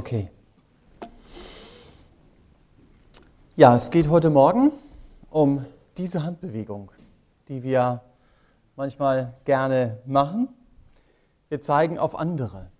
Okay. 0.00 0.30
Ja, 3.54 3.76
es 3.76 3.90
geht 3.90 4.08
heute 4.08 4.30
Morgen 4.30 4.72
um 5.28 5.66
diese 5.98 6.22
Handbewegung, 6.22 6.90
die 7.48 7.62
wir 7.62 8.00
manchmal 8.76 9.34
gerne 9.44 9.98
machen. 10.06 10.48
Wir 11.50 11.60
zeigen 11.60 11.98
auf 11.98 12.18
andere. 12.18 12.70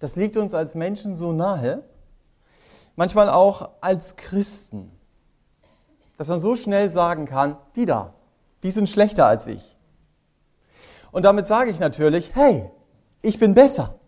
Das 0.00 0.16
liegt 0.16 0.38
uns 0.38 0.54
als 0.54 0.74
Menschen 0.74 1.14
so 1.14 1.34
nahe, 1.34 1.82
manchmal 2.94 3.28
auch 3.28 3.72
als 3.82 4.16
Christen, 4.16 4.90
dass 6.16 6.28
man 6.28 6.40
so 6.40 6.56
schnell 6.56 6.88
sagen 6.88 7.26
kann, 7.26 7.58
die 7.74 7.84
da, 7.84 8.14
die 8.62 8.70
sind 8.70 8.88
schlechter 8.88 9.26
als 9.26 9.46
ich. 9.46 9.76
Und 11.12 11.26
damit 11.26 11.46
sage 11.46 11.70
ich 11.70 11.80
natürlich, 11.80 12.34
hey, 12.34 12.70
ich 13.20 13.38
bin 13.38 13.52
besser. 13.52 13.98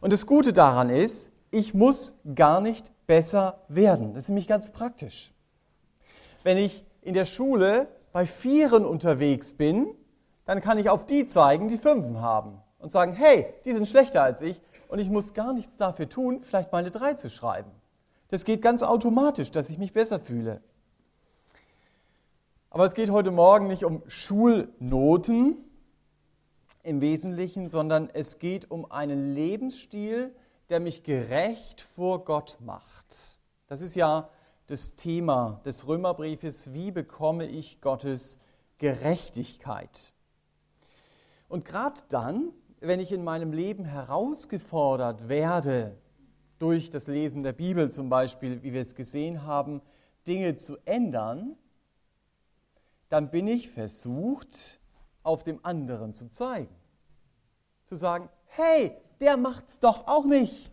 Und 0.00 0.12
das 0.12 0.26
Gute 0.26 0.52
daran 0.52 0.90
ist, 0.90 1.32
ich 1.50 1.74
muss 1.74 2.14
gar 2.34 2.60
nicht 2.60 2.92
besser 3.06 3.62
werden. 3.68 4.14
Das 4.14 4.24
ist 4.24 4.28
nämlich 4.28 4.48
ganz 4.48 4.70
praktisch. 4.70 5.32
Wenn 6.44 6.56
ich 6.56 6.84
in 7.02 7.14
der 7.14 7.24
Schule 7.24 7.88
bei 8.12 8.26
Vieren 8.26 8.84
unterwegs 8.84 9.52
bin, 9.52 9.94
dann 10.44 10.60
kann 10.60 10.78
ich 10.78 10.88
auf 10.88 11.06
die 11.06 11.26
zeigen, 11.26 11.68
die 11.68 11.78
Fünfen 11.78 12.20
haben 12.20 12.60
und 12.78 12.90
sagen, 12.90 13.12
hey, 13.12 13.46
die 13.64 13.72
sind 13.72 13.88
schlechter 13.88 14.22
als 14.22 14.40
ich 14.40 14.60
und 14.88 14.98
ich 14.98 15.10
muss 15.10 15.34
gar 15.34 15.52
nichts 15.52 15.76
dafür 15.76 16.08
tun, 16.08 16.42
vielleicht 16.42 16.72
mal 16.72 16.78
eine 16.78 16.90
Drei 16.90 17.14
zu 17.14 17.28
schreiben. 17.28 17.70
Das 18.28 18.44
geht 18.44 18.62
ganz 18.62 18.82
automatisch, 18.82 19.50
dass 19.50 19.70
ich 19.70 19.78
mich 19.78 19.92
besser 19.92 20.20
fühle. 20.20 20.60
Aber 22.70 22.84
es 22.84 22.94
geht 22.94 23.10
heute 23.10 23.30
Morgen 23.30 23.66
nicht 23.66 23.84
um 23.84 24.02
Schulnoten, 24.06 25.56
im 26.88 27.02
Wesentlichen, 27.02 27.68
sondern 27.68 28.08
es 28.14 28.38
geht 28.38 28.70
um 28.70 28.90
einen 28.90 29.34
Lebensstil, 29.34 30.34
der 30.70 30.80
mich 30.80 31.02
gerecht 31.02 31.82
vor 31.82 32.24
Gott 32.24 32.56
macht. 32.60 33.38
Das 33.66 33.82
ist 33.82 33.94
ja 33.94 34.30
das 34.68 34.94
Thema 34.94 35.60
des 35.66 35.86
Römerbriefes, 35.86 36.72
wie 36.72 36.90
bekomme 36.90 37.46
ich 37.46 37.82
Gottes 37.82 38.38
Gerechtigkeit? 38.78 40.12
Und 41.48 41.66
gerade 41.66 42.00
dann, 42.08 42.52
wenn 42.80 43.00
ich 43.00 43.12
in 43.12 43.22
meinem 43.22 43.52
Leben 43.52 43.84
herausgefordert 43.84 45.28
werde, 45.28 45.94
durch 46.58 46.88
das 46.88 47.06
Lesen 47.06 47.42
der 47.42 47.52
Bibel 47.52 47.90
zum 47.90 48.08
Beispiel, 48.08 48.62
wie 48.62 48.72
wir 48.72 48.80
es 48.80 48.94
gesehen 48.94 49.44
haben, 49.44 49.82
Dinge 50.26 50.56
zu 50.56 50.78
ändern, 50.86 51.56
dann 53.10 53.30
bin 53.30 53.46
ich 53.46 53.68
versucht, 53.68 54.80
auf 55.22 55.44
dem 55.44 55.62
anderen 55.64 56.14
zu 56.14 56.30
zeigen 56.30 56.77
zu 57.88 57.96
sagen, 57.96 58.28
hey, 58.44 58.96
der 59.18 59.36
macht's 59.36 59.80
doch 59.80 60.06
auch 60.06 60.24
nicht. 60.24 60.70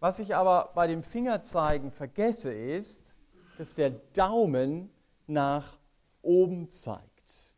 Was 0.00 0.18
ich 0.18 0.34
aber 0.34 0.72
bei 0.74 0.86
dem 0.86 1.02
Fingerzeigen 1.02 1.90
vergesse, 1.90 2.52
ist, 2.52 3.14
dass 3.58 3.74
der 3.74 3.90
Daumen 3.90 4.90
nach 5.26 5.78
oben 6.22 6.70
zeigt. 6.70 7.54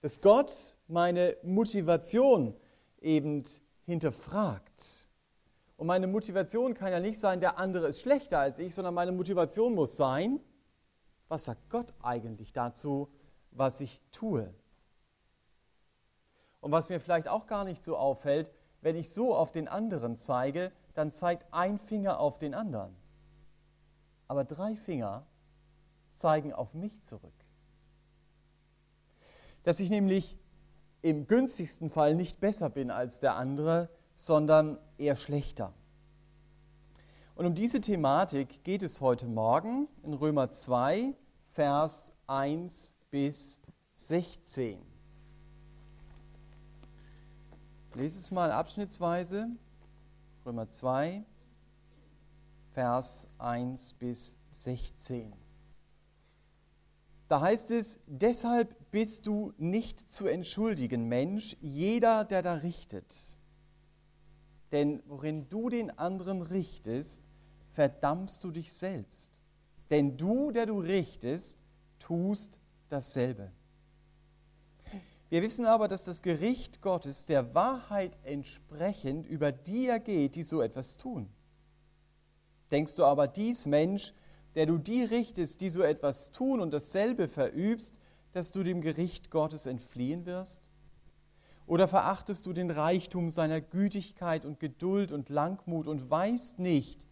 Dass 0.00 0.20
Gott 0.22 0.78
meine 0.88 1.36
Motivation 1.42 2.56
eben 3.00 3.42
hinterfragt. 3.84 5.08
Und 5.76 5.86
meine 5.86 6.06
Motivation 6.06 6.72
kann 6.72 6.92
ja 6.92 7.00
nicht 7.00 7.18
sein, 7.18 7.40
der 7.40 7.58
andere 7.58 7.88
ist 7.88 8.00
schlechter 8.00 8.38
als 8.38 8.58
ich, 8.58 8.74
sondern 8.74 8.94
meine 8.94 9.12
Motivation 9.12 9.74
muss 9.74 9.96
sein, 9.96 10.40
was 11.28 11.44
sagt 11.44 11.68
Gott 11.68 11.92
eigentlich 12.02 12.52
dazu, 12.52 13.08
was 13.50 13.80
ich 13.80 14.00
tue? 14.10 14.54
Und 16.62 16.70
was 16.70 16.88
mir 16.88 17.00
vielleicht 17.00 17.28
auch 17.28 17.46
gar 17.46 17.64
nicht 17.64 17.84
so 17.84 17.96
auffällt, 17.96 18.50
wenn 18.80 18.96
ich 18.96 19.10
so 19.10 19.34
auf 19.34 19.50
den 19.50 19.68
anderen 19.68 20.16
zeige, 20.16 20.72
dann 20.94 21.12
zeigt 21.12 21.52
ein 21.52 21.76
Finger 21.78 22.20
auf 22.20 22.38
den 22.38 22.54
anderen. 22.54 22.96
Aber 24.28 24.44
drei 24.44 24.76
Finger 24.76 25.26
zeigen 26.14 26.52
auf 26.52 26.72
mich 26.72 27.02
zurück. 27.02 27.34
Dass 29.64 29.80
ich 29.80 29.90
nämlich 29.90 30.38
im 31.02 31.26
günstigsten 31.26 31.90
Fall 31.90 32.14
nicht 32.14 32.38
besser 32.40 32.70
bin 32.70 32.92
als 32.92 33.18
der 33.18 33.34
andere, 33.34 33.88
sondern 34.14 34.78
eher 34.98 35.16
schlechter. 35.16 35.74
Und 37.34 37.46
um 37.46 37.54
diese 37.56 37.80
Thematik 37.80 38.62
geht 38.62 38.84
es 38.84 39.00
heute 39.00 39.26
Morgen 39.26 39.88
in 40.04 40.14
Römer 40.14 40.50
2, 40.50 41.12
Vers 41.50 42.12
1 42.28 42.96
bis 43.10 43.60
16. 43.94 44.91
Lese 47.94 48.18
es 48.18 48.30
mal 48.30 48.50
abschnittsweise. 48.50 49.48
Römer 50.46 50.68
2, 50.68 51.24
Vers 52.72 53.28
1 53.36 53.92
bis 53.94 54.38
16. 54.50 55.34
Da 57.28 57.42
heißt 57.42 57.70
es, 57.70 58.00
deshalb 58.06 58.74
bist 58.90 59.26
du 59.26 59.52
nicht 59.58 60.00
zu 60.10 60.26
entschuldigen, 60.26 61.06
Mensch, 61.06 61.56
jeder, 61.60 62.24
der 62.24 62.40
da 62.40 62.54
richtet. 62.54 63.36
Denn 64.70 65.02
worin 65.06 65.50
du 65.50 65.68
den 65.68 65.96
anderen 65.98 66.40
richtest, 66.40 67.22
verdammst 67.72 68.42
du 68.42 68.50
dich 68.50 68.72
selbst. 68.72 69.32
Denn 69.90 70.16
du, 70.16 70.50
der 70.50 70.64
du 70.64 70.80
richtest, 70.80 71.58
tust 71.98 72.58
dasselbe. 72.88 73.52
Wir 75.32 75.40
wissen 75.40 75.64
aber, 75.64 75.88
dass 75.88 76.04
das 76.04 76.20
Gericht 76.20 76.82
Gottes 76.82 77.24
der 77.24 77.54
Wahrheit 77.54 78.18
entsprechend 78.22 79.26
über 79.26 79.50
die 79.50 79.86
ergeht, 79.86 80.34
die 80.34 80.42
so 80.42 80.60
etwas 80.60 80.98
tun. 80.98 81.26
Denkst 82.70 82.96
du 82.96 83.04
aber 83.06 83.28
dies, 83.28 83.64
Mensch, 83.64 84.12
der 84.54 84.66
du 84.66 84.76
die 84.76 85.02
richtest, 85.04 85.62
die 85.62 85.70
so 85.70 85.80
etwas 85.80 86.32
tun 86.32 86.60
und 86.60 86.70
dasselbe 86.70 87.28
verübst, 87.28 87.98
dass 88.32 88.50
du 88.50 88.62
dem 88.62 88.82
Gericht 88.82 89.30
Gottes 89.30 89.64
entfliehen 89.64 90.26
wirst? 90.26 90.60
Oder 91.64 91.88
verachtest 91.88 92.44
du 92.44 92.52
den 92.52 92.70
Reichtum 92.70 93.30
seiner 93.30 93.62
Gütigkeit 93.62 94.44
und 94.44 94.60
Geduld 94.60 95.12
und 95.12 95.30
Langmut 95.30 95.86
und 95.86 96.10
weißt 96.10 96.58
nicht, 96.58 97.06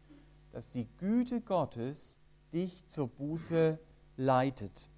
dass 0.53 0.69
die 0.69 0.87
Güte 0.99 1.41
Gottes 1.41 2.19
dich 2.53 2.85
zur 2.85 3.09
Buße 3.09 3.79
leitet? 4.19 4.91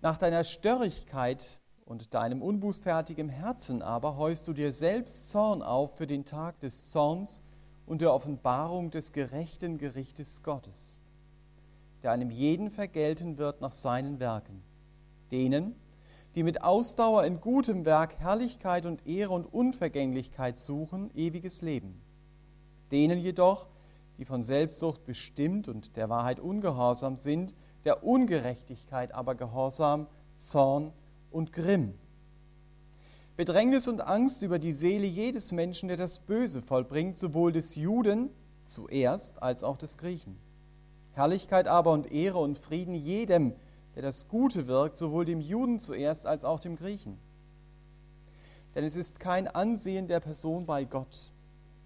Nach 0.00 0.16
deiner 0.16 0.42
Störrigkeit 0.42 1.60
und 1.88 2.12
deinem 2.12 2.42
unbußfertigen 2.42 3.30
Herzen 3.30 3.80
aber 3.80 4.16
häufst 4.18 4.46
du 4.46 4.52
dir 4.52 4.72
selbst 4.72 5.30
Zorn 5.30 5.62
auf 5.62 5.96
für 5.96 6.06
den 6.06 6.26
Tag 6.26 6.60
des 6.60 6.90
Zorns 6.90 7.42
und 7.86 8.02
der 8.02 8.12
Offenbarung 8.12 8.90
des 8.90 9.12
gerechten 9.14 9.78
Gerichtes 9.78 10.42
Gottes, 10.42 11.00
der 12.02 12.12
einem 12.12 12.30
jeden 12.30 12.70
vergelten 12.70 13.38
wird 13.38 13.62
nach 13.62 13.72
seinen 13.72 14.20
Werken. 14.20 14.62
Denen, 15.30 15.76
die 16.34 16.42
mit 16.42 16.62
Ausdauer 16.62 17.24
in 17.24 17.40
gutem 17.40 17.86
Werk 17.86 18.18
Herrlichkeit 18.18 18.84
und 18.84 19.06
Ehre 19.06 19.32
und 19.32 19.46
Unvergänglichkeit 19.46 20.58
suchen, 20.58 21.10
ewiges 21.14 21.62
Leben. 21.62 22.02
Denen 22.92 23.18
jedoch, 23.18 23.66
die 24.18 24.26
von 24.26 24.42
Selbstsucht 24.42 25.06
bestimmt 25.06 25.68
und 25.68 25.96
der 25.96 26.10
Wahrheit 26.10 26.38
ungehorsam 26.38 27.16
sind, 27.16 27.54
der 27.86 28.04
Ungerechtigkeit 28.04 29.14
aber 29.14 29.34
gehorsam, 29.34 30.06
Zorn 30.36 30.92
und 31.30 31.52
Grimm. 31.52 31.94
Bedrängnis 33.36 33.86
und 33.86 34.00
Angst 34.00 34.42
über 34.42 34.58
die 34.58 34.72
Seele 34.72 35.06
jedes 35.06 35.52
Menschen, 35.52 35.88
der 35.88 35.96
das 35.96 36.18
Böse 36.18 36.60
vollbringt, 36.60 37.16
sowohl 37.16 37.52
des 37.52 37.76
Juden 37.76 38.30
zuerst 38.64 39.42
als 39.42 39.62
auch 39.62 39.76
des 39.76 39.96
Griechen. 39.96 40.36
Herrlichkeit 41.12 41.68
aber 41.68 41.92
und 41.92 42.10
Ehre 42.10 42.38
und 42.38 42.58
Frieden 42.58 42.94
jedem, 42.94 43.54
der 43.94 44.02
das 44.02 44.28
Gute 44.28 44.66
wirkt, 44.66 44.96
sowohl 44.96 45.24
dem 45.24 45.40
Juden 45.40 45.78
zuerst 45.78 46.26
als 46.26 46.44
auch 46.44 46.60
dem 46.60 46.76
Griechen. 46.76 47.18
Denn 48.74 48.84
es 48.84 48.96
ist 48.96 49.18
kein 49.18 49.48
Ansehen 49.48 50.06
der 50.08 50.20
Person 50.20 50.66
bei 50.66 50.84
Gott. 50.84 51.32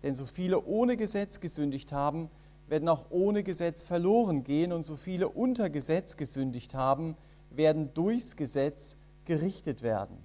Denn 0.03 0.15
so 0.15 0.27
viele 0.27 0.65
ohne 0.65 0.97
Gesetz 0.97 1.41
gesündigt 1.41 1.93
haben, 1.93 2.29
werden 2.67 2.89
auch 2.89 3.07
ohne 3.11 3.43
Gesetz 3.43 3.85
verloren 3.85 4.45
gehen, 4.45 4.73
und 4.73 4.83
so 4.83 4.97
viele 4.97 5.29
unter 5.29 5.71
Gesetz 5.71 6.17
gesündigt 6.17 6.75
haben, 6.75 7.17
werden 7.51 7.95
durchs 7.95 8.37
Gesetz 8.37 8.97
gerichtet 9.25 9.83
werden. 9.83 10.19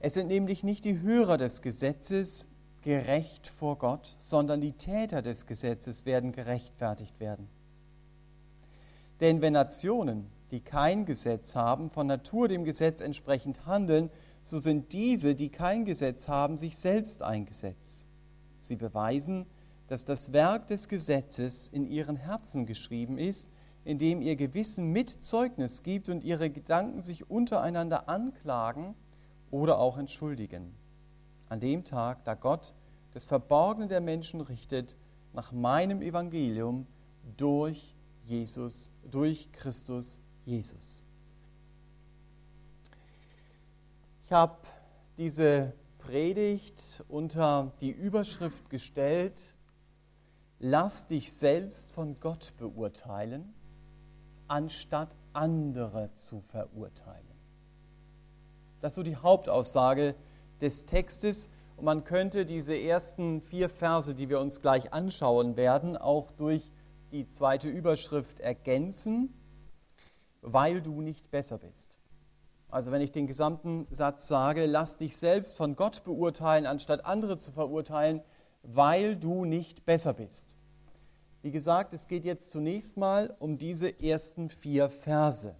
Es 0.00 0.14
sind 0.14 0.28
nämlich 0.28 0.64
nicht 0.64 0.84
die 0.84 1.00
Hörer 1.00 1.38
des 1.38 1.62
Gesetzes 1.62 2.48
gerecht 2.82 3.46
vor 3.46 3.78
Gott, 3.78 4.16
sondern 4.18 4.60
die 4.60 4.72
Täter 4.72 5.22
des 5.22 5.46
Gesetzes 5.46 6.04
werden 6.04 6.32
gerechtfertigt 6.32 7.20
werden. 7.20 7.48
Denn 9.20 9.40
wenn 9.40 9.52
Nationen, 9.52 10.26
die 10.50 10.60
kein 10.60 11.06
Gesetz 11.06 11.54
haben, 11.54 11.90
von 11.90 12.08
Natur 12.08 12.48
dem 12.48 12.64
Gesetz 12.64 13.00
entsprechend 13.00 13.64
handeln, 13.66 14.10
so 14.42 14.58
sind 14.58 14.92
diese, 14.92 15.36
die 15.36 15.48
kein 15.48 15.84
Gesetz 15.84 16.26
haben, 16.26 16.56
sich 16.56 16.76
selbst 16.76 17.22
ein 17.22 17.46
Gesetz. 17.46 18.06
Sie 18.58 18.74
beweisen, 18.74 19.46
dass 19.86 20.04
das 20.04 20.32
Werk 20.32 20.66
des 20.66 20.88
Gesetzes 20.88 21.68
in 21.68 21.86
ihren 21.86 22.16
Herzen 22.16 22.66
geschrieben 22.66 23.18
ist, 23.18 23.50
indem 23.84 24.22
ihr 24.22 24.36
Gewissen 24.36 24.92
mit 24.92 25.10
Zeugnis 25.10 25.82
gibt 25.82 26.08
und 26.08 26.24
ihre 26.24 26.50
Gedanken 26.50 27.02
sich 27.02 27.30
untereinander 27.30 28.08
anklagen 28.08 28.94
oder 29.50 29.78
auch 29.78 29.98
entschuldigen. 29.98 30.74
an 31.48 31.60
dem 31.60 31.84
Tag, 31.84 32.24
da 32.24 32.34
Gott 32.34 32.72
das 33.12 33.26
Verborgene 33.26 33.86
der 33.86 34.00
Menschen 34.00 34.40
richtet, 34.40 34.96
nach 35.34 35.52
meinem 35.52 36.00
Evangelium 36.00 36.86
durch 37.36 37.94
Jesus, 38.24 38.90
durch 39.10 39.50
Christus 39.52 40.18
Jesus. 40.44 41.02
Ich 44.24 44.32
habe 44.32 44.56
diese 45.18 45.74
Predigt 45.98 47.04
unter 47.08 47.72
die 47.80 47.90
Überschrift 47.90 48.70
gestellt, 48.70 49.54
lass 50.58 51.06
dich 51.06 51.32
selbst 51.32 51.92
von 51.92 52.18
Gott 52.18 52.52
beurteilen, 52.56 53.52
anstatt 54.52 55.16
andere 55.32 56.12
zu 56.12 56.42
verurteilen. 56.42 57.26
Das 58.82 58.92
ist 58.92 58.96
so 58.96 59.02
die 59.02 59.16
Hauptaussage 59.16 60.14
des 60.60 60.84
Textes. 60.84 61.48
Und 61.76 61.86
man 61.86 62.04
könnte 62.04 62.44
diese 62.44 62.76
ersten 62.78 63.40
vier 63.40 63.70
Verse, 63.70 64.14
die 64.14 64.28
wir 64.28 64.40
uns 64.40 64.60
gleich 64.60 64.92
anschauen 64.92 65.56
werden, 65.56 65.96
auch 65.96 66.30
durch 66.32 66.70
die 67.12 67.26
zweite 67.26 67.70
Überschrift 67.70 68.40
ergänzen, 68.40 69.32
weil 70.42 70.82
du 70.82 71.00
nicht 71.00 71.30
besser 71.30 71.56
bist. 71.56 71.96
Also 72.68 72.92
wenn 72.92 73.00
ich 73.00 73.10
den 73.10 73.26
gesamten 73.26 73.86
Satz 73.90 74.28
sage, 74.28 74.66
lass 74.66 74.98
dich 74.98 75.16
selbst 75.16 75.56
von 75.56 75.76
Gott 75.76 76.04
beurteilen, 76.04 76.66
anstatt 76.66 77.06
andere 77.06 77.38
zu 77.38 77.52
verurteilen, 77.52 78.20
weil 78.62 79.16
du 79.16 79.46
nicht 79.46 79.86
besser 79.86 80.12
bist. 80.12 80.58
Wie 81.42 81.50
gesagt, 81.50 81.92
es 81.92 82.06
geht 82.06 82.24
jetzt 82.24 82.52
zunächst 82.52 82.96
mal 82.96 83.34
um 83.40 83.58
diese 83.58 84.00
ersten 84.00 84.48
vier 84.48 84.88
Verse. 84.88 85.56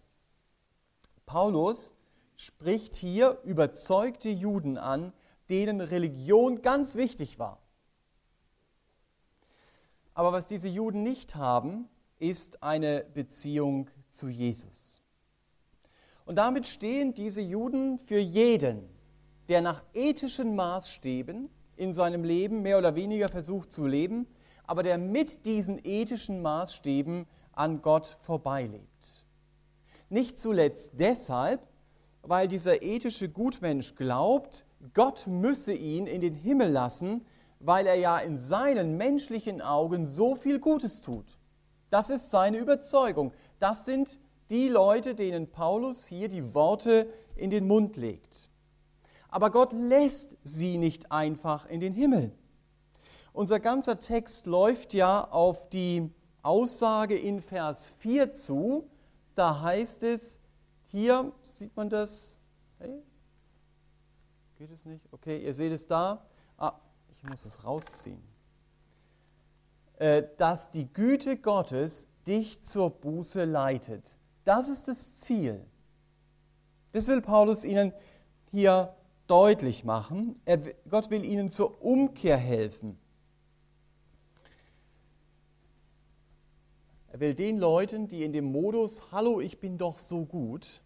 Paulus 1.27 1.93
spricht 2.37 2.95
hier 2.95 3.41
überzeugte 3.45 4.29
Juden 4.29 4.79
an, 4.79 5.13
denen 5.51 5.81
Religion 5.81 6.63
ganz 6.63 6.95
wichtig 6.95 7.41
war. 7.41 7.59
Aber 10.15 10.33
was 10.33 10.47
diese 10.47 10.69
Juden 10.69 11.03
nicht 11.03 11.35
haben, 11.35 11.89
ist 12.21 12.63
eine 12.63 13.05
Beziehung 13.13 13.91
zu 14.09 14.29
Jesus. 14.29 15.03
Und 16.25 16.37
damit 16.37 16.69
stehen 16.69 17.13
diese 17.15 17.41
Juden 17.41 17.99
für 17.99 18.19
jeden, 18.19 18.89
der 19.49 19.63
nach 19.63 19.83
ethischen 19.95 20.55
Maßstäben 20.55 21.51
in 21.77 21.93
seinem 21.93 22.23
Leben 22.23 22.63
mehr 22.63 22.79
oder 22.79 22.95
weniger 22.95 23.29
versucht 23.29 23.73
zu 23.73 23.87
leben, 23.87 24.29
aber 24.67 24.83
der 24.83 24.99
mit 24.99 25.47
diesen 25.47 25.81
ethischen 25.85 26.43
Maßstäben 26.43 27.27
an 27.53 27.83
Gott 27.83 28.07
vorbeilebt. 28.07 29.25
Nicht 30.09 30.39
zuletzt 30.39 30.93
deshalb, 30.99 31.67
weil 32.23 32.49
dieser 32.49 32.83
ethische 32.83 33.29
Gutmensch 33.29 33.95
glaubt, 33.95 34.65
Gott 34.95 35.27
müsse 35.27 35.73
ihn 35.73 36.07
in 36.07 36.21
den 36.21 36.35
Himmel 36.35 36.71
lassen, 36.71 37.25
weil 37.61 37.87
er 37.87 37.95
ja 37.95 38.19
in 38.19 38.37
seinen 38.37 38.97
menschlichen 38.97 39.63
Augen 39.63 40.07
so 40.07 40.35
viel 40.35 40.59
Gutes 40.59 41.01
tut. 41.01 41.39
Das 41.91 42.11
ist 42.11 42.31
seine 42.31 42.59
Überzeugung. 42.59 43.33
Das 43.59 43.85
sind 43.85 44.19
die 44.51 44.69
Leute, 44.69 45.15
denen 45.15 45.51
Paulus 45.51 46.07
hier 46.07 46.29
die 46.29 46.55
Worte 46.55 47.07
in 47.37 47.51
den 47.51 47.67
Mund 47.67 47.97
legt. 47.97 48.51
Aber 49.29 49.51
Gott 49.51 49.73
lässt 49.73 50.37
sie 50.43 50.79
nicht 50.79 51.11
einfach 51.13 51.67
in 51.67 51.81
den 51.81 51.95
Himmel. 51.95 52.33
Unser 53.33 53.61
ganzer 53.61 53.99
Text 53.99 54.47
läuft 54.47 54.93
ja 54.93 55.29
auf 55.31 55.69
die 55.71 56.11
Aussage 56.43 57.17
in 57.17 57.41
Vers 57.41 57.89
4 57.89 58.33
zu. 58.33 58.91
Da 59.35 59.61
heißt 59.61 60.03
es, 60.03 60.39
hier 60.89 61.33
sieht 61.43 61.75
man 61.77 61.89
das. 61.89 62.39
Hey? 62.79 63.03
Geht 64.59 64.71
es 64.71 64.85
nicht? 64.85 65.07
Okay, 65.11 65.43
ihr 65.43 65.55
seht 65.55 65.73
es 65.73 65.87
da. 65.87 66.27
Ah, 66.59 66.75
ich 67.11 67.23
muss 67.23 67.45
es 67.45 67.65
rausziehen. 67.65 68.23
Äh, 69.97 70.25
dass 70.37 70.71
die 70.71 70.93
Güte 70.93 71.39
Gottes 71.39 72.09
dich 72.27 72.63
zur 72.63 72.91
Buße 72.91 73.45
leitet. 73.45 74.19
Das 74.45 74.69
ist 74.69 74.89
das 74.89 75.21
Ziel. 75.21 75.65
Das 76.93 77.07
will 77.07 77.23
Paulus 77.23 77.65
ihnen 77.65 77.95
hier 78.51 78.95
deutlich 79.27 79.85
machen. 79.85 80.41
Er, 80.45 80.59
Gott 80.91 81.11
will 81.11 81.25
ihnen 81.25 81.49
zur 81.49 81.83
Umkehr 81.83 82.37
helfen. 82.37 82.99
Er 87.13 87.21
will 87.21 87.35
den 87.35 87.59
Leuten, 87.59 88.09
die 88.09 88.25
in 88.25 88.33
dem 88.33 88.47
Modus, 88.47 89.13
hallo, 89.13 89.43
ich 89.43 89.61
bin 89.61 89.77
doch 89.77 89.99
so 89.99 90.25
gut, 90.25 90.81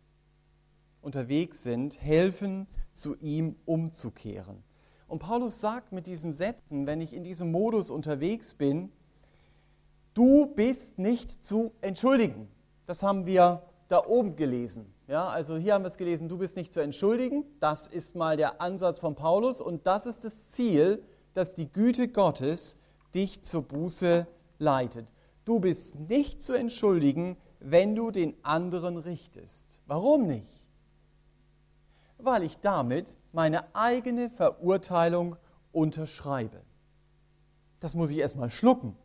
unterwegs 1.00 1.62
sind, 1.62 2.02
helfen, 2.02 2.66
zu 2.92 3.14
ihm 3.18 3.54
umzukehren. 3.64 4.64
Und 5.06 5.20
Paulus 5.20 5.60
sagt 5.60 5.92
mit 5.92 6.08
diesen 6.08 6.32
Sätzen, 6.32 6.84
wenn 6.88 7.00
ich 7.00 7.12
in 7.12 7.22
diesem 7.22 7.52
Modus 7.52 7.92
unterwegs 7.92 8.54
bin, 8.54 8.90
du 10.14 10.46
bist 10.46 10.98
nicht 10.98 11.44
zu 11.44 11.70
entschuldigen. 11.80 12.48
Das 12.86 13.04
haben 13.04 13.24
wir 13.24 13.62
da 13.86 14.04
oben 14.04 14.34
gelesen. 14.34 14.92
Ja, 15.06 15.28
also 15.28 15.56
hier 15.56 15.74
haben 15.74 15.84
wir 15.84 15.88
es 15.90 15.96
gelesen, 15.96 16.28
du 16.28 16.38
bist 16.38 16.56
nicht 16.56 16.72
zu 16.72 16.80
entschuldigen. 16.80 17.44
Das 17.60 17.86
ist 17.86 18.16
mal 18.16 18.36
der 18.36 18.60
Ansatz 18.60 18.98
von 18.98 19.14
Paulus 19.14 19.60
und 19.60 19.86
das 19.86 20.06
ist 20.06 20.24
das 20.24 20.50
Ziel, 20.50 21.04
dass 21.34 21.54
die 21.54 21.72
Güte 21.72 22.08
Gottes 22.08 22.78
dich 23.14 23.42
zur 23.42 23.62
Buße 23.62 24.26
leitet. 24.58 25.12
Du 25.46 25.60
bist 25.60 25.94
nicht 25.94 26.42
zu 26.42 26.54
entschuldigen, 26.54 27.36
wenn 27.60 27.94
du 27.94 28.10
den 28.10 28.34
anderen 28.42 28.96
richtest. 28.96 29.80
Warum 29.86 30.26
nicht? 30.26 30.68
Weil 32.18 32.42
ich 32.42 32.58
damit 32.58 33.16
meine 33.32 33.72
eigene 33.72 34.28
Verurteilung 34.28 35.36
unterschreibe. 35.70 36.62
Das 37.78 37.94
muss 37.94 38.10
ich 38.10 38.18
erstmal 38.18 38.50
schlucken. 38.50 38.96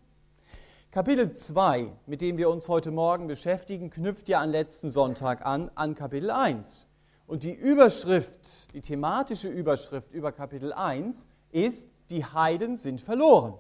Kapitel 0.89 1.31
2, 1.31 1.93
mit 2.07 2.21
dem 2.21 2.37
wir 2.37 2.49
uns 2.49 2.67
heute 2.67 2.89
Morgen 2.89 3.27
beschäftigen, 3.27 3.91
knüpft 3.91 4.27
ja 4.27 4.41
an 4.41 4.49
letzten 4.49 4.89
Sonntag 4.89 5.45
an, 5.45 5.69
an 5.75 5.93
Kapitel 5.93 6.31
1. 6.31 6.87
Und 7.27 7.43
die 7.43 7.53
Überschrift, 7.53 8.73
die 8.73 8.81
thematische 8.81 9.47
Überschrift 9.47 10.11
über 10.11 10.31
Kapitel 10.31 10.73
1 10.73 11.27
ist, 11.51 11.87
die 12.09 12.25
Heiden 12.25 12.77
sind 12.77 12.99
verloren. 12.99 13.59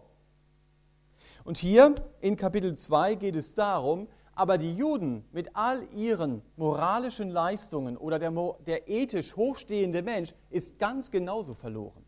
Und 1.43 1.57
hier 1.57 1.95
in 2.19 2.37
Kapitel 2.37 2.75
2 2.75 3.15
geht 3.15 3.35
es 3.35 3.55
darum, 3.55 4.07
aber 4.33 4.57
die 4.57 4.73
Juden 4.73 5.25
mit 5.31 5.55
all 5.55 5.83
ihren 5.93 6.41
moralischen 6.55 7.29
Leistungen 7.29 7.97
oder 7.97 8.19
der, 8.19 8.31
der 8.65 8.87
ethisch 8.87 9.35
hochstehende 9.35 10.03
Mensch 10.03 10.33
ist 10.49 10.79
ganz 10.79 11.11
genauso 11.11 11.53
verloren. 11.53 12.03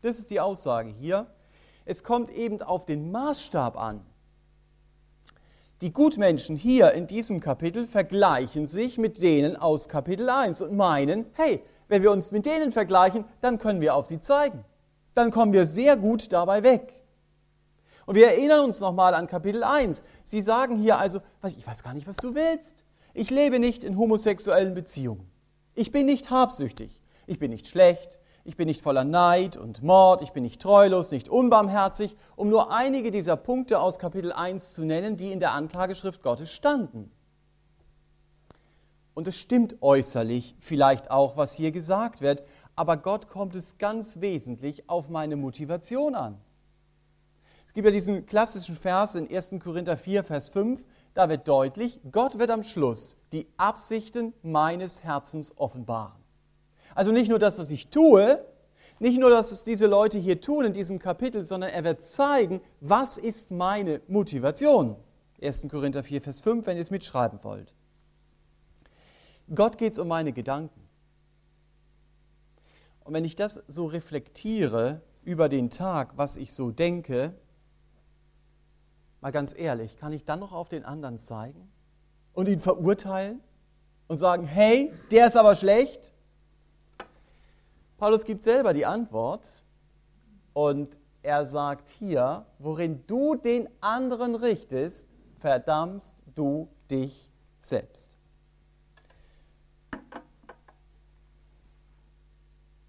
Das 0.00 0.18
ist 0.18 0.30
die 0.30 0.40
Aussage 0.40 0.90
hier. 0.90 1.26
Es 1.84 2.02
kommt 2.04 2.30
eben 2.30 2.62
auf 2.62 2.86
den 2.86 3.10
Maßstab 3.10 3.76
an. 3.78 4.04
Die 5.80 5.92
Gutmenschen 5.92 6.56
hier 6.56 6.92
in 6.92 7.06
diesem 7.06 7.40
Kapitel 7.40 7.86
vergleichen 7.86 8.66
sich 8.66 8.98
mit 8.98 9.22
denen 9.22 9.56
aus 9.56 9.88
Kapitel 9.88 10.28
1 10.28 10.60
und 10.62 10.76
meinen, 10.76 11.26
hey, 11.34 11.62
wenn 11.86 12.02
wir 12.02 12.10
uns 12.10 12.32
mit 12.32 12.46
denen 12.46 12.72
vergleichen, 12.72 13.24
dann 13.40 13.58
können 13.58 13.80
wir 13.80 13.94
auf 13.94 14.06
sie 14.06 14.20
zeigen. 14.20 14.64
Dann 15.14 15.30
kommen 15.30 15.52
wir 15.52 15.66
sehr 15.66 15.96
gut 15.96 16.32
dabei 16.32 16.62
weg. 16.62 17.02
Und 18.08 18.14
wir 18.14 18.28
erinnern 18.28 18.64
uns 18.64 18.80
nochmal 18.80 19.12
an 19.14 19.26
Kapitel 19.26 19.62
1. 19.62 20.02
Sie 20.24 20.40
sagen 20.40 20.78
hier 20.78 20.98
also, 20.98 21.20
ich 21.46 21.66
weiß 21.66 21.82
gar 21.82 21.92
nicht, 21.92 22.06
was 22.06 22.16
du 22.16 22.34
willst. 22.34 22.84
Ich 23.12 23.28
lebe 23.28 23.58
nicht 23.58 23.84
in 23.84 23.98
homosexuellen 23.98 24.72
Beziehungen. 24.72 25.30
Ich 25.74 25.92
bin 25.92 26.06
nicht 26.06 26.30
habsüchtig. 26.30 27.02
Ich 27.26 27.38
bin 27.38 27.50
nicht 27.50 27.66
schlecht 27.66 28.18
ich 28.48 28.56
bin 28.56 28.66
nicht 28.66 28.80
voller 28.80 29.04
Neid 29.04 29.58
und 29.58 29.82
Mord, 29.82 30.22
ich 30.22 30.30
bin 30.30 30.42
nicht 30.42 30.62
treulos, 30.62 31.10
nicht 31.10 31.28
unbarmherzig, 31.28 32.16
um 32.34 32.48
nur 32.48 32.72
einige 32.72 33.10
dieser 33.10 33.36
Punkte 33.36 33.78
aus 33.78 33.98
Kapitel 33.98 34.32
1 34.32 34.72
zu 34.72 34.84
nennen, 34.84 35.18
die 35.18 35.32
in 35.32 35.38
der 35.38 35.52
Anklageschrift 35.52 36.22
Gottes 36.22 36.50
standen. 36.50 37.10
Und 39.12 39.26
es 39.26 39.36
stimmt 39.36 39.82
äußerlich 39.82 40.56
vielleicht 40.60 41.10
auch, 41.10 41.36
was 41.36 41.52
hier 41.52 41.72
gesagt 41.72 42.22
wird, 42.22 42.42
aber 42.74 42.96
Gott 42.96 43.28
kommt 43.28 43.54
es 43.54 43.76
ganz 43.76 44.22
wesentlich 44.22 44.88
auf 44.88 45.10
meine 45.10 45.36
Motivation 45.36 46.14
an. 46.14 46.40
Es 47.68 47.74
gibt 47.74 47.84
ja 47.84 47.92
diesen 47.92 48.26
klassischen 48.26 48.74
Vers 48.74 49.14
in 49.14 49.30
1. 49.30 49.54
Korinther 49.62 49.96
4, 49.96 50.24
Vers 50.24 50.48
5, 50.48 50.82
da 51.14 51.28
wird 51.28 51.46
deutlich, 51.46 52.00
Gott 52.10 52.38
wird 52.38 52.50
am 52.50 52.62
Schluss 52.62 53.16
die 53.32 53.46
Absichten 53.56 54.32
meines 54.42 55.04
Herzens 55.04 55.52
offenbaren. 55.56 56.18
Also 56.94 57.12
nicht 57.12 57.28
nur 57.28 57.38
das, 57.38 57.58
was 57.58 57.70
ich 57.70 57.88
tue, 57.88 58.44
nicht 58.98 59.20
nur, 59.20 59.30
dass 59.30 59.52
es 59.52 59.62
diese 59.62 59.86
Leute 59.86 60.18
hier 60.18 60.40
tun 60.40 60.64
in 60.64 60.72
diesem 60.72 60.98
Kapitel, 60.98 61.44
sondern 61.44 61.70
er 61.70 61.84
wird 61.84 62.04
zeigen, 62.04 62.60
was 62.80 63.16
ist 63.16 63.50
meine 63.50 64.00
Motivation. 64.08 64.96
1. 65.40 65.68
Korinther 65.70 66.02
4, 66.02 66.22
Vers 66.22 66.40
5, 66.40 66.66
wenn 66.66 66.76
ihr 66.76 66.82
es 66.82 66.90
mitschreiben 66.90 67.38
wollt. 67.44 67.74
Gott 69.54 69.78
geht 69.78 69.92
es 69.92 69.98
um 69.98 70.08
meine 70.08 70.32
Gedanken. 70.32 70.88
Und 73.04 73.12
wenn 73.14 73.24
ich 73.24 73.36
das 73.36 73.62
so 73.68 73.86
reflektiere 73.86 75.02
über 75.22 75.48
den 75.48 75.70
Tag, 75.70 76.16
was 76.16 76.36
ich 76.36 76.52
so 76.52 76.70
denke, 76.70 77.34
mal 79.20 79.32
ganz 79.32 79.54
ehrlich, 79.56 79.96
kann 79.96 80.12
ich 80.12 80.24
dann 80.24 80.40
noch 80.40 80.52
auf 80.52 80.68
den 80.68 80.84
anderen 80.84 81.18
zeigen 81.18 81.70
und 82.32 82.48
ihn 82.48 82.60
verurteilen 82.60 83.40
und 84.06 84.18
sagen, 84.18 84.44
hey, 84.44 84.92
der 85.10 85.26
ist 85.26 85.36
aber 85.36 85.54
schlecht? 85.54 86.12
Paulus 87.98 88.24
gibt 88.24 88.42
selber 88.42 88.72
die 88.72 88.86
Antwort 88.86 89.64
Und 90.52 90.98
er 91.22 91.46
sagt 91.46 91.88
hier, 91.88 92.46
worin 92.58 93.04
du 93.06 93.34
den 93.36 93.68
anderen 93.80 94.34
richtest, 94.34 95.08
verdammst 95.38 96.16
du 96.34 96.68
dich 96.90 97.30
selbst. 97.60 98.16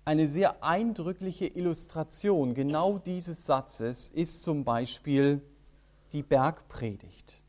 Eine 0.06 0.28
sehr 0.28 0.64
eindrückliche 0.64 1.46
Illustration 1.46 2.56
genau 2.56 2.98
dieses 2.98 3.46
Satzes 3.46 4.10
ist 4.10 4.42
zum 4.42 4.64
Beispiel 4.64 5.44
die 6.14 6.24
Bergpredigt. 6.24 7.44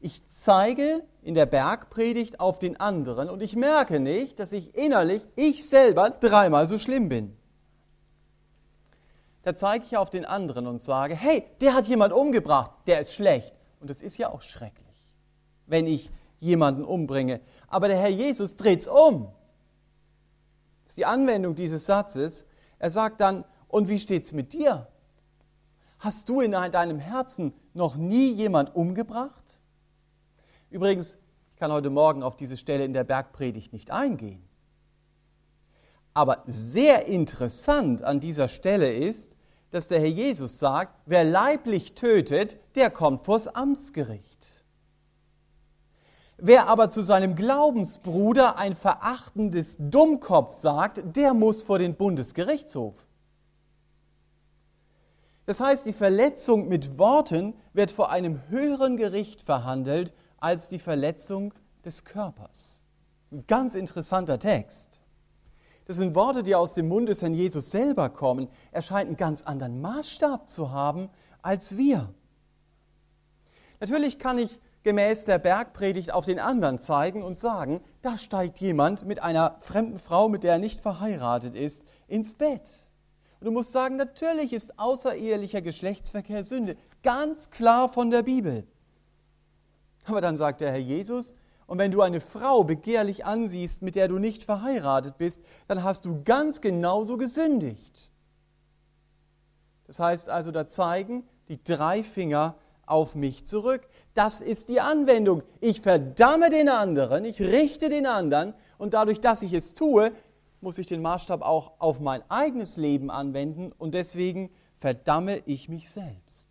Ich 0.00 0.26
zeige 0.28 1.02
in 1.22 1.34
der 1.34 1.46
Bergpredigt 1.46 2.40
auf 2.40 2.58
den 2.58 2.80
anderen 2.80 3.28
und 3.28 3.42
ich 3.42 3.54
merke 3.54 4.00
nicht, 4.00 4.38
dass 4.38 4.52
ich 4.52 4.74
innerlich, 4.74 5.26
ich 5.36 5.68
selber, 5.68 6.08
dreimal 6.10 6.66
so 6.66 6.78
schlimm 6.78 7.08
bin. 7.08 7.36
Da 9.42 9.54
zeige 9.54 9.84
ich 9.84 9.96
auf 9.96 10.10
den 10.10 10.24
anderen 10.24 10.66
und 10.66 10.80
sage, 10.80 11.14
hey, 11.14 11.44
der 11.60 11.74
hat 11.74 11.86
jemand 11.86 12.12
umgebracht, 12.12 12.72
der 12.86 13.00
ist 13.00 13.14
schlecht. 13.14 13.54
Und 13.80 13.88
das 13.88 14.02
ist 14.02 14.18
ja 14.18 14.30
auch 14.30 14.42
schrecklich, 14.42 15.16
wenn 15.66 15.86
ich 15.86 16.10
jemanden 16.38 16.84
umbringe. 16.84 17.40
Aber 17.68 17.88
der 17.88 17.98
Herr 17.98 18.08
Jesus 18.08 18.56
dreht 18.56 18.80
es 18.80 18.86
um. 18.86 19.32
Das 20.84 20.92
ist 20.92 20.98
die 20.98 21.06
Anwendung 21.06 21.54
dieses 21.54 21.84
Satzes. 21.84 22.46
Er 22.78 22.90
sagt 22.90 23.20
dann, 23.20 23.44
und 23.68 23.88
wie 23.88 23.98
steht 23.98 24.24
es 24.24 24.32
mit 24.32 24.52
dir? 24.52 24.88
Hast 26.00 26.30
du 26.30 26.40
in 26.40 26.52
deinem 26.52 26.98
Herzen 26.98 27.52
noch 27.74 27.94
nie 27.94 28.32
jemand 28.32 28.74
umgebracht? 28.74 29.60
Übrigens, 30.70 31.18
ich 31.52 31.56
kann 31.56 31.70
heute 31.70 31.90
Morgen 31.90 32.22
auf 32.22 32.36
diese 32.36 32.56
Stelle 32.56 32.86
in 32.86 32.94
der 32.94 33.04
Bergpredigt 33.04 33.74
nicht 33.74 33.90
eingehen. 33.90 34.42
Aber 36.14 36.42
sehr 36.46 37.06
interessant 37.06 38.02
an 38.02 38.18
dieser 38.18 38.48
Stelle 38.48 38.94
ist, 38.94 39.36
dass 39.72 39.88
der 39.88 40.00
Herr 40.00 40.08
Jesus 40.08 40.58
sagt, 40.58 40.98
wer 41.04 41.22
leiblich 41.22 41.94
tötet, 41.94 42.56
der 42.76 42.88
kommt 42.88 43.26
vors 43.26 43.46
Amtsgericht. 43.46 44.64
Wer 46.38 46.66
aber 46.68 46.88
zu 46.88 47.02
seinem 47.02 47.36
Glaubensbruder 47.36 48.56
ein 48.56 48.74
verachtendes 48.74 49.76
Dummkopf 49.78 50.54
sagt, 50.54 51.02
der 51.14 51.34
muss 51.34 51.62
vor 51.62 51.78
den 51.78 51.94
Bundesgerichtshof. 51.94 52.94
Das 55.50 55.58
heißt, 55.58 55.84
die 55.84 55.92
Verletzung 55.92 56.68
mit 56.68 56.96
Worten 56.96 57.54
wird 57.72 57.90
vor 57.90 58.12
einem 58.12 58.40
höheren 58.50 58.96
Gericht 58.96 59.42
verhandelt 59.42 60.14
als 60.38 60.68
die 60.68 60.78
Verletzung 60.78 61.52
des 61.84 62.04
Körpers. 62.04 62.84
Ein 63.32 63.44
ganz 63.48 63.74
interessanter 63.74 64.38
Text. 64.38 65.00
Das 65.86 65.96
sind 65.96 66.14
Worte, 66.14 66.44
die 66.44 66.54
aus 66.54 66.74
dem 66.74 66.86
Mund 66.86 67.08
des 67.08 67.20
Herrn 67.20 67.34
Jesus 67.34 67.72
selber 67.72 68.10
kommen. 68.10 68.46
Er 68.70 68.80
scheint 68.80 69.08
einen 69.08 69.16
ganz 69.16 69.42
anderen 69.42 69.80
Maßstab 69.80 70.48
zu 70.48 70.70
haben 70.70 71.10
als 71.42 71.76
wir. 71.76 72.14
Natürlich 73.80 74.20
kann 74.20 74.38
ich 74.38 74.60
gemäß 74.84 75.24
der 75.24 75.40
Bergpredigt 75.40 76.14
auf 76.14 76.26
den 76.26 76.38
anderen 76.38 76.78
zeigen 76.78 77.24
und 77.24 77.40
sagen, 77.40 77.80
da 78.02 78.18
steigt 78.18 78.60
jemand 78.60 79.04
mit 79.04 79.20
einer 79.20 79.56
fremden 79.58 79.98
Frau, 79.98 80.28
mit 80.28 80.44
der 80.44 80.52
er 80.52 80.58
nicht 80.60 80.80
verheiratet 80.80 81.56
ist, 81.56 81.84
ins 82.06 82.34
Bett. 82.34 82.89
Und 83.40 83.46
du 83.46 83.52
musst 83.52 83.72
sagen, 83.72 83.96
natürlich 83.96 84.52
ist 84.52 84.78
außerehelicher 84.78 85.62
Geschlechtsverkehr 85.62 86.44
Sünde, 86.44 86.76
ganz 87.02 87.50
klar 87.50 87.88
von 87.88 88.10
der 88.10 88.22
Bibel. 88.22 88.66
Aber 90.04 90.20
dann 90.20 90.36
sagt 90.36 90.60
der 90.60 90.70
Herr 90.70 90.78
Jesus, 90.78 91.34
und 91.66 91.78
wenn 91.78 91.92
du 91.92 92.02
eine 92.02 92.20
Frau 92.20 92.64
begehrlich 92.64 93.24
ansiehst, 93.24 93.80
mit 93.80 93.94
der 93.94 94.08
du 94.08 94.18
nicht 94.18 94.42
verheiratet 94.42 95.18
bist, 95.18 95.42
dann 95.68 95.84
hast 95.84 96.04
du 96.04 96.22
ganz 96.24 96.60
genauso 96.60 97.16
gesündigt. 97.16 98.10
Das 99.86 100.00
heißt 100.00 100.28
also, 100.28 100.50
da 100.50 100.66
zeigen 100.66 101.24
die 101.48 101.62
drei 101.62 102.02
Finger 102.02 102.56
auf 102.86 103.14
mich 103.14 103.46
zurück. 103.46 103.88
Das 104.14 104.40
ist 104.40 104.68
die 104.68 104.80
Anwendung. 104.80 105.42
Ich 105.60 105.80
verdamme 105.80 106.50
den 106.50 106.68
anderen, 106.68 107.24
ich 107.24 107.40
richte 107.40 107.88
den 107.88 108.06
anderen 108.06 108.52
und 108.76 108.94
dadurch, 108.94 109.20
dass 109.20 109.42
ich 109.42 109.52
es 109.52 109.72
tue, 109.72 110.12
muss 110.60 110.78
ich 110.78 110.86
den 110.86 111.02
Maßstab 111.02 111.42
auch 111.42 111.72
auf 111.78 112.00
mein 112.00 112.22
eigenes 112.30 112.76
Leben 112.76 113.10
anwenden 113.10 113.72
und 113.72 113.94
deswegen 113.94 114.50
verdamme 114.76 115.38
ich 115.46 115.68
mich 115.68 115.88
selbst. 115.90 116.48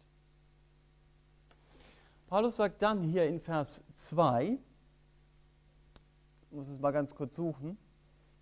Paulus 2.28 2.58
sagt 2.58 2.82
dann 2.82 3.02
hier 3.02 3.26
in 3.26 3.40
Vers 3.40 3.84
2, 3.96 4.58
ich 6.42 6.52
muss 6.52 6.70
es 6.70 6.80
mal 6.80 6.92
ganz 6.92 7.16
kurz 7.16 7.36
suchen, 7.36 7.78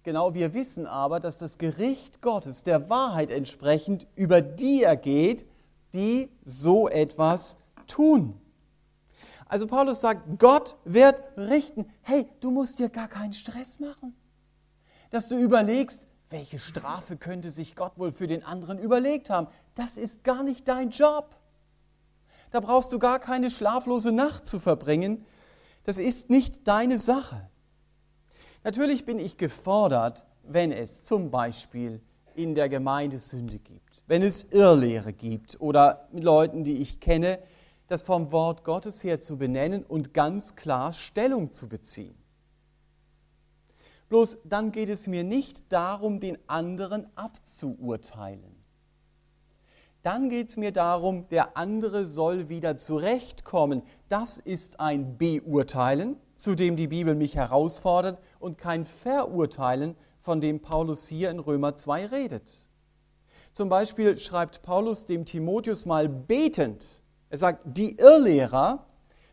genau, 0.04 0.34
wir 0.34 0.54
wissen 0.54 0.86
aber, 0.86 1.20
dass 1.20 1.38
das 1.38 1.58
Gericht 1.58 2.22
Gottes 2.22 2.64
der 2.64 2.90
Wahrheit 2.90 3.32
entsprechend 3.32 4.08
über 4.16 4.42
die 4.42 4.84
ergeht, 4.84 5.46
die 5.94 6.30
so 6.44 6.90
etwas 6.90 7.58
tun. 7.88 8.40
Also 9.46 9.68
Paulus 9.68 10.02
sagt, 10.02 10.40
Gott 10.40 10.78
wird 10.84 11.24
richten. 11.38 11.90
Hey, 12.02 12.28
du 12.42 12.52
musst 12.52 12.80
dir 12.80 12.90
gar 12.90 13.08
keinen 13.08 13.34
Stress 13.34 13.80
machen 13.80 14.14
dass 15.10 15.30
du 15.30 15.38
überlegst, 15.38 16.06
welche 16.30 16.60
Strafe 16.60 17.18
könnte 17.18 17.52
sich 17.52 17.76
Gott 17.76 17.98
wohl 17.98 18.12
für 18.12 18.28
den 18.28 18.44
anderen 18.44 18.80
überlegt 18.80 19.30
haben. 19.30 19.48
Das 19.76 19.98
ist 19.98 20.24
gar 20.24 20.44
nicht 20.44 20.68
dein 20.68 20.90
Job. 20.90 21.36
Da 22.52 22.60
brauchst 22.60 22.92
du 22.92 23.00
gar 23.00 23.20
keine 23.20 23.50
schlaflose 23.50 24.12
Nacht 24.12 24.46
zu 24.46 24.60
verbringen. 24.60 25.26
Das 25.84 25.98
ist 25.98 26.30
nicht 26.30 26.68
deine 26.68 27.00
Sache. 27.00 27.50
Natürlich 28.64 29.06
bin 29.06 29.20
ich 29.20 29.38
gefordert, 29.38 30.26
wenn 30.44 30.72
es 30.72 31.04
zum 31.04 31.32
Beispiel 31.32 32.02
in 32.36 32.56
der 32.56 32.70
Gemeinde 32.70 33.20
Sünde 33.20 33.60
gibt, 33.60 34.04
wenn 34.08 34.22
es 34.22 34.44
Irrlehre 34.52 35.14
gibt 35.14 35.60
oder 35.60 36.08
mit 36.12 36.24
Leuten, 36.24 36.64
die 36.64 36.78
ich 36.78 37.00
kenne, 37.00 37.40
das 37.88 38.04
vom 38.04 38.32
Wort 38.32 38.64
Gottes 38.64 39.04
her 39.04 39.22
zu 39.22 39.38
benennen 39.38 39.84
und 39.84 40.14
ganz 40.14 40.56
klar 40.56 40.94
Stellung 40.94 41.52
zu 41.52 41.70
beziehen. 41.70 42.18
Bloß 44.10 44.38
dann 44.44 44.72
geht 44.72 44.90
es 44.90 45.08
mir 45.08 45.24
nicht 45.24 45.72
darum, 45.72 46.20
den 46.20 46.38
anderen 46.48 47.08
abzuurteilen. 47.16 48.56
Dann 50.04 50.30
geht 50.30 50.48
es 50.48 50.58
mir 50.58 50.72
darum, 50.72 51.28
der 51.30 51.58
andere 51.58 52.06
soll 52.06 52.48
wieder 52.48 52.78
zurechtkommen. 52.78 53.82
Das 54.08 54.38
ist 54.38 54.80
ein 54.80 55.18
Beurteilen, 55.18 56.16
zu 56.36 56.56
dem 56.56 56.78
die 56.78 56.88
Bibel 56.88 57.16
mich 57.16 57.36
herausfordert, 57.36 58.22
und 58.40 58.58
kein 58.58 58.86
Verurteilen, 58.86 59.96
von 60.20 60.40
dem 60.42 60.62
Paulus 60.62 61.08
hier 61.08 61.30
in 61.30 61.40
Römer 61.40 61.76
2 61.76 62.08
redet. 62.08 62.68
Zum 63.52 63.70
Beispiel 63.70 64.18
schreibt 64.18 64.62
Paulus 64.62 65.06
dem 65.06 65.26
Timotheus 65.26 65.86
mal 65.86 66.08
betend. 66.08 67.02
Er 67.30 67.38
sagt, 67.38 67.62
die 67.66 67.98
Irrlehrer 67.98 68.86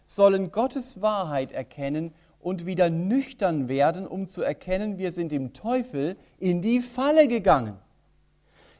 sollen 0.06 0.50
Gottes 0.50 1.02
Wahrheit 1.02 1.52
erkennen 1.52 2.14
und 2.44 2.66
wieder 2.66 2.90
nüchtern 2.90 3.68
werden, 3.68 4.06
um 4.06 4.26
zu 4.26 4.42
erkennen, 4.42 4.98
wir 4.98 5.12
sind 5.12 5.32
dem 5.32 5.54
Teufel 5.54 6.16
in 6.38 6.60
die 6.60 6.80
Falle 6.80 7.26
gegangen. 7.26 7.78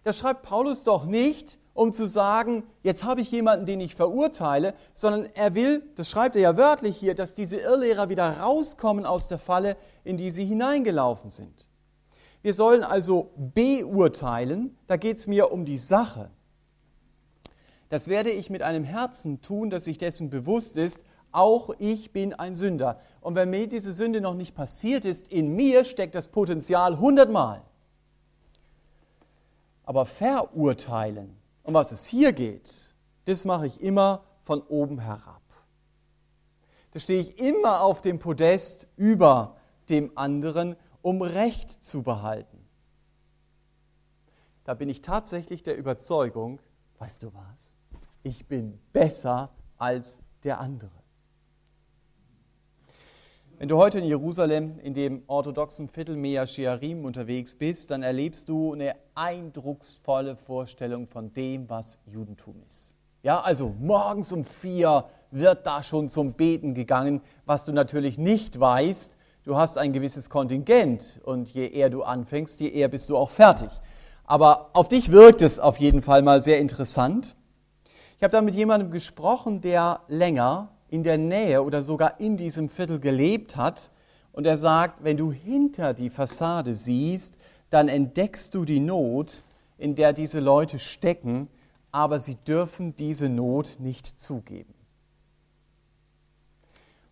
Das 0.02 0.18
schreibt 0.18 0.42
Paulus 0.42 0.85
doch 0.85 1.06
nicht, 1.06 1.59
um 1.73 1.90
zu 1.90 2.06
sagen, 2.06 2.64
jetzt 2.83 3.04
habe 3.04 3.23
ich 3.23 3.30
jemanden, 3.30 3.64
den 3.64 3.80
ich 3.80 3.94
verurteile, 3.94 4.75
sondern 4.92 5.30
er 5.35 5.54
will, 5.54 5.83
das 5.97 6.11
schreibt 6.11 6.37
er 6.37 6.42
ja 6.42 6.56
wörtlich 6.59 6.99
hier, 6.99 7.14
dass 7.14 7.33
diese 7.33 7.56
Irrlehrer 7.56 8.11
wieder 8.11 8.38
rauskommen 8.38 9.06
aus 9.06 9.28
der 9.28 9.38
Falle, 9.38 9.78
in 10.04 10.18
die 10.18 10.30
sie 10.30 10.44
hineingelaufen 10.44 11.30
sind. 11.30 11.66
Wir 12.42 12.52
sollen 12.52 12.85
also 12.85 13.30
beurteilen, 13.54 14.76
da 14.87 14.99
geht 14.99 15.16
es 15.16 15.26
mir 15.26 15.50
um 15.52 15.64
die 15.64 15.78
Sache. 15.78 16.28
Das 17.88 18.09
werde 18.09 18.30
ich 18.30 18.50
mit 18.50 18.61
einem 18.61 18.85
Herzen 18.85 19.40
tun, 19.40 19.71
das 19.71 19.85
sich 19.85 19.97
dessen 19.97 20.28
bewusst 20.28 20.76
ist, 20.76 21.04
auch 21.35 21.71
ich 21.79 22.12
bin 22.12 22.33
ein 22.35 22.55
Sünder. 22.55 23.00
Und 23.21 23.35
wenn 23.35 23.50
mir 23.50 23.69
diese 23.69 23.93
Sünde 23.93 24.21
noch 24.21 24.35
nicht 24.35 24.55
passiert 24.55 25.05
ist, 25.05 25.29
in 25.29 25.55
mir 25.55 25.85
steckt 25.85 26.14
das 26.14 26.29
Potenzial 26.29 26.99
hundertmal. 26.99 27.62
Aber 29.85 30.07
verurteilen, 30.07 31.37
um 31.62 31.75
was 31.75 31.93
es 31.93 32.07
hier 32.07 32.33
geht, 32.33 32.95
das 33.26 33.45
mache 33.45 33.67
ich 33.67 33.81
immer 33.81 34.25
von 34.43 34.62
oben 34.62 34.99
herab. 34.99 35.43
Da 36.93 37.00
stehe 37.00 37.21
ich 37.21 37.38
immer 37.41 37.81
auf 37.81 38.00
dem 38.00 38.19
Podest 38.19 38.88
über 38.97 39.57
dem 39.88 40.17
anderen, 40.17 40.76
um 41.03 41.21
Recht 41.21 41.85
zu 41.85 42.03
behalten. 42.03 42.64
Da 44.64 44.75
bin 44.75 44.88
ich 44.88 45.03
tatsächlich 45.03 45.62
der 45.62 45.76
Überzeugung, 45.76 46.61
weißt 46.99 47.25
du 47.25 47.35
was, 47.35 47.76
ich 48.23 48.47
bin 48.47 48.79
besser 48.93 49.50
als 49.76 50.21
der 50.45 50.61
andere. 50.61 51.04
Wenn 53.57 53.69
du 53.69 53.77
heute 53.77 54.01
in 54.01 54.05
Jerusalem 54.05 54.81
in 54.81 54.95
dem 54.95 55.23
orthodoxen 55.29 55.89
Viertel 55.89 56.17
Mea 56.17 56.45
Shearim 56.45 57.05
unterwegs 57.05 57.55
bist, 57.55 57.93
dann 57.93 58.03
erlebst 58.03 58.49
du 58.49 58.73
eine 58.73 58.97
eindrucksvolle 59.15 60.35
Vorstellung 60.35 61.07
von 61.07 61.33
dem, 61.33 61.71
was 61.71 62.01
Judentum 62.05 62.61
ist. 62.67 62.97
Ja, 63.23 63.41
also 63.41 63.73
morgens 63.79 64.33
um 64.33 64.43
vier 64.43 65.05
wird 65.31 65.69
da 65.69 65.85
schon 65.85 66.09
zum 66.09 66.33
Beten 66.33 66.75
gegangen, 66.75 67.21
was 67.47 67.65
du 67.65 67.73
natürlich 67.73 68.19
nicht 68.19 68.59
weißt. 68.59 69.17
Du 69.45 69.57
hast 69.57 69.79
ein 69.79 69.93
gewisses 69.93 70.29
Kontingent 70.31 71.21
und 71.23 71.49
je 71.49 71.69
eher 71.69 71.91
du 71.91 72.03
anfängst, 72.03 72.59
je 72.59 72.71
eher 72.71 72.89
bist 72.89 73.09
du 73.09 73.17
auch 73.17 73.31
fertig. 73.31 73.71
Aber 74.25 74.71
auf 74.73 74.89
dich 74.89 75.13
wirkt 75.13 75.43
es 75.43 75.61
auf 75.61 75.79
jeden 75.79 76.03
Fall 76.03 76.23
mal 76.23 76.41
sehr 76.41 76.59
interessant. 76.59 77.37
Ich 78.17 78.25
habe 78.25 78.33
da 78.33 78.43
mit 78.43 78.57
jemandem 78.57 78.91
gesprochen, 78.91 79.61
der 79.61 80.01
länger 80.09 80.74
in 80.95 81.03
der 81.03 81.19
Nähe 81.19 81.65
oder 81.65 81.83
sogar 81.83 82.21
in 82.21 82.37
diesem 82.37 82.69
Viertel 82.69 83.01
gelebt 83.01 83.57
hat. 83.57 83.91
Und 84.31 84.47
er 84.47 84.57
sagt, 84.57 85.03
wenn 85.03 85.17
du 85.17 85.33
hinter 85.33 85.93
die 85.93 86.09
Fassade 86.09 86.77
siehst, 86.77 87.37
dann 87.71 87.89
entdeckst 87.89 88.55
du 88.55 88.65
die 88.65 88.79
Not, 88.79 89.43
in 89.77 89.97
der 89.97 90.13
diese 90.13 90.39
Leute 90.39 90.79
stecken, 90.79 91.49
aber 91.91 92.21
sie 92.21 92.37
dürfen 92.37 92.95
diese 92.95 93.29
Not 93.29 93.81
nicht 93.81 94.07
zugeben. 94.21 94.73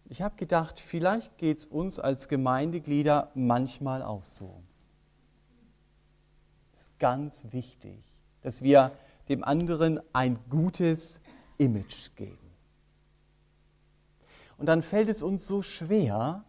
Ich 0.09 0.23
habe 0.23 0.37
gedacht, 0.37 0.79
vielleicht 0.79 1.37
geht 1.39 1.59
es 1.59 1.67
uns 1.67 1.99
als 1.99 2.29
Gemeindeglieder 2.29 3.33
manchmal 3.35 4.03
auch 4.03 4.25
so 4.25 4.63
ganz 6.99 7.47
wichtig, 7.51 8.01
dass 8.43 8.63
wir 8.63 8.93
dem 9.29 9.43
anderen 9.43 10.01
ein 10.13 10.39
gutes 10.51 11.21
Image 11.59 12.15
geben. 12.15 12.42
Und 14.63 14.67
dann 14.67 14.83
fällt 14.83 15.09
es 15.09 15.25
uns 15.25 15.45
so 15.49 15.61
schwer, 15.63 16.45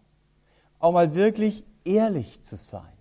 auch 0.78 0.92
mal 0.92 1.16
wirklich 1.16 1.64
ehrlich 1.84 2.44
zu 2.44 2.58
sein. 2.58 2.94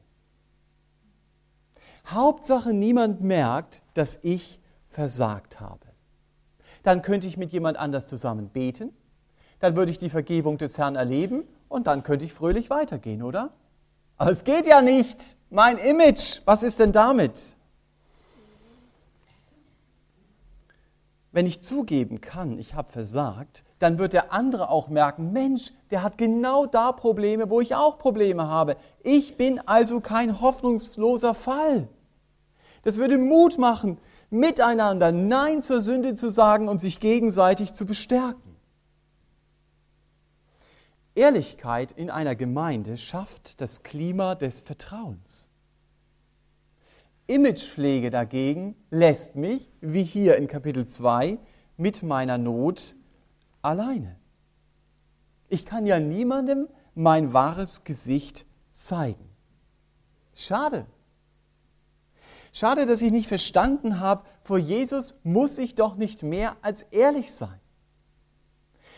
Hauptsache, 2.07 2.73
niemand 2.73 3.21
merkt, 3.21 3.83
dass 3.93 4.19
ich 4.23 4.59
versagt 4.89 5.61
habe. 5.61 5.85
Dann 6.83 7.03
könnte 7.03 7.27
ich 7.27 7.37
mit 7.37 7.53
jemand 7.53 7.77
anders 7.77 8.07
zusammen 8.07 8.49
beten, 8.49 8.97
dann 9.59 9.77
würde 9.77 9.91
ich 9.91 9.99
die 9.99 10.09
Vergebung 10.09 10.57
des 10.57 10.79
Herrn 10.79 10.97
erleben 10.97 11.45
und 11.69 11.89
dann 11.89 12.05
könnte 12.05 12.25
ich 12.25 12.33
fröhlich 12.33 12.71
weitergehen, 12.71 13.23
oder? 13.23 13.53
Aber 14.17 14.31
es 14.31 14.45
geht 14.45 14.67
ja 14.67 14.81
nicht. 14.81 15.37
Mein 15.51 15.77
Image, 15.77 16.41
was 16.47 16.63
ist 16.63 16.79
denn 16.79 16.93
damit? 16.93 17.55
Wenn 21.33 21.47
ich 21.47 21.63
zugeben 21.63 22.21
kann, 22.21 22.59
ich 22.59 22.75
habe 22.75 22.93
versagt, 22.93 23.65
dann 23.79 23.99
wird 23.99 24.13
der 24.13 24.35
andere 24.35 24.69
auch 24.69 24.89
merken, 24.89 25.33
Mensch, 25.33 25.73
der 25.91 26.03
hat 26.03 26.19
genau 26.19 26.67
da 26.67 26.93
Probleme, 26.93 27.49
wo 27.49 27.61
ich 27.61 27.75
auch 27.75 27.99
Probleme 27.99 28.47
habe. 28.49 28.77
Ich 29.03 29.39
bin 29.39 29.59
also 29.67 30.01
kein 30.01 30.43
hoffnungsloser 30.43 31.35
Fall. 31.35 31.89
Das 32.83 32.99
würde 32.99 33.17
Mut 33.17 33.59
machen, 33.59 33.99
miteinander 34.29 35.11
Nein 35.11 35.63
zur 35.63 35.81
Sünde 35.81 36.15
zu 36.15 36.31
sagen 36.31 36.69
und 36.69 36.81
sich 36.81 37.01
gegenseitig 37.01 37.73
zu 37.73 37.87
bestärken. 37.87 38.57
Ehrlichkeit 41.15 41.93
in 41.93 42.11
einer 42.11 42.35
Gemeinde 42.35 42.99
schafft 42.99 43.61
das 43.61 43.83
Klima 43.83 44.35
des 44.35 44.61
Vertrauens. 44.61 45.49
Imagepflege 47.27 48.11
dagegen 48.11 48.75
lässt 48.91 49.37
mich, 49.37 49.71
wie 49.81 50.03
hier 50.03 50.37
in 50.37 50.49
Kapitel 50.49 50.87
2, 50.87 51.39
mit 51.77 52.03
meiner 52.03 52.39
Not 52.39 52.95
alleine. 53.63 54.17
Ich 55.49 55.65
kann 55.65 55.87
ja 55.87 56.01
niemandem 56.01 56.69
mein 56.95 57.33
wahres 57.33 57.85
Gesicht 57.85 58.47
zeigen. 58.71 59.29
Schade. 60.35 60.87
Schade, 62.53 62.87
dass 62.87 63.01
ich 63.01 63.13
nicht 63.13 63.29
verstanden 63.29 64.01
habe, 64.01 64.25
vor 64.43 64.59
Jesus 64.59 65.15
muss 65.23 65.59
ich 65.59 65.75
doch 65.75 65.97
nicht 65.97 66.23
mehr 66.23 66.57
als 66.61 66.83
ehrlich 66.83 67.33
sein. 67.33 67.61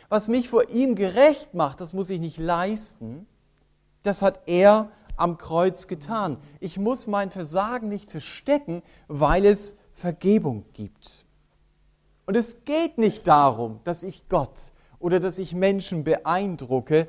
Was 0.09 0.29
mich 0.29 0.49
vor 0.49 0.71
ihm 0.71 0.95
gerecht 0.95 1.55
macht, 1.55 1.81
das 1.81 1.93
muss 1.93 2.11
ich 2.11 2.21
nicht 2.21 2.39
leisten. 2.39 3.27
Das 4.03 4.23
hat 4.23 4.43
er 4.47 4.91
am 5.17 5.39
Kreuz 5.39 5.87
getan. 5.87 6.39
Ich 6.61 6.79
muss 6.79 7.07
mein 7.07 7.31
Versagen 7.31 7.89
nicht 7.89 8.11
verstecken, 8.11 8.83
weil 9.09 9.45
es 9.45 9.77
Vergebung 9.93 10.65
gibt. 10.73 11.25
Und 12.27 12.37
es 12.37 12.65
geht 12.65 12.99
nicht 12.99 13.29
darum, 13.29 13.81
dass 13.85 14.03
ich 14.03 14.29
Gott 14.29 14.73
oder 14.99 15.21
dass 15.21 15.39
ich 15.39 15.55
Menschen 15.55 16.05
beeindrucke. 16.05 17.09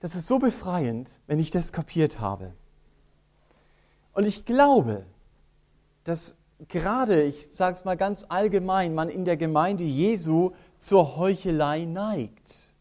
Das 0.00 0.14
ist 0.14 0.26
so 0.26 0.38
befreiend, 0.38 1.20
wenn 1.26 1.40
ich 1.40 1.50
das 1.50 1.72
kapiert 1.72 2.20
habe. 2.20 2.52
Und 4.12 4.26
ich 4.26 4.44
glaube, 4.44 5.06
dass 6.04 6.36
gerade, 6.68 7.22
ich 7.24 7.50
sage 7.50 7.76
es 7.76 7.84
mal 7.84 7.96
ganz 7.96 8.26
allgemein, 8.28 8.94
man 8.94 9.08
in 9.08 9.24
der 9.24 9.36
Gemeinde 9.36 9.84
Jesu 9.84 10.52
zur 10.78 11.16
Heuchelei 11.16 11.84
neigt. 11.84 12.74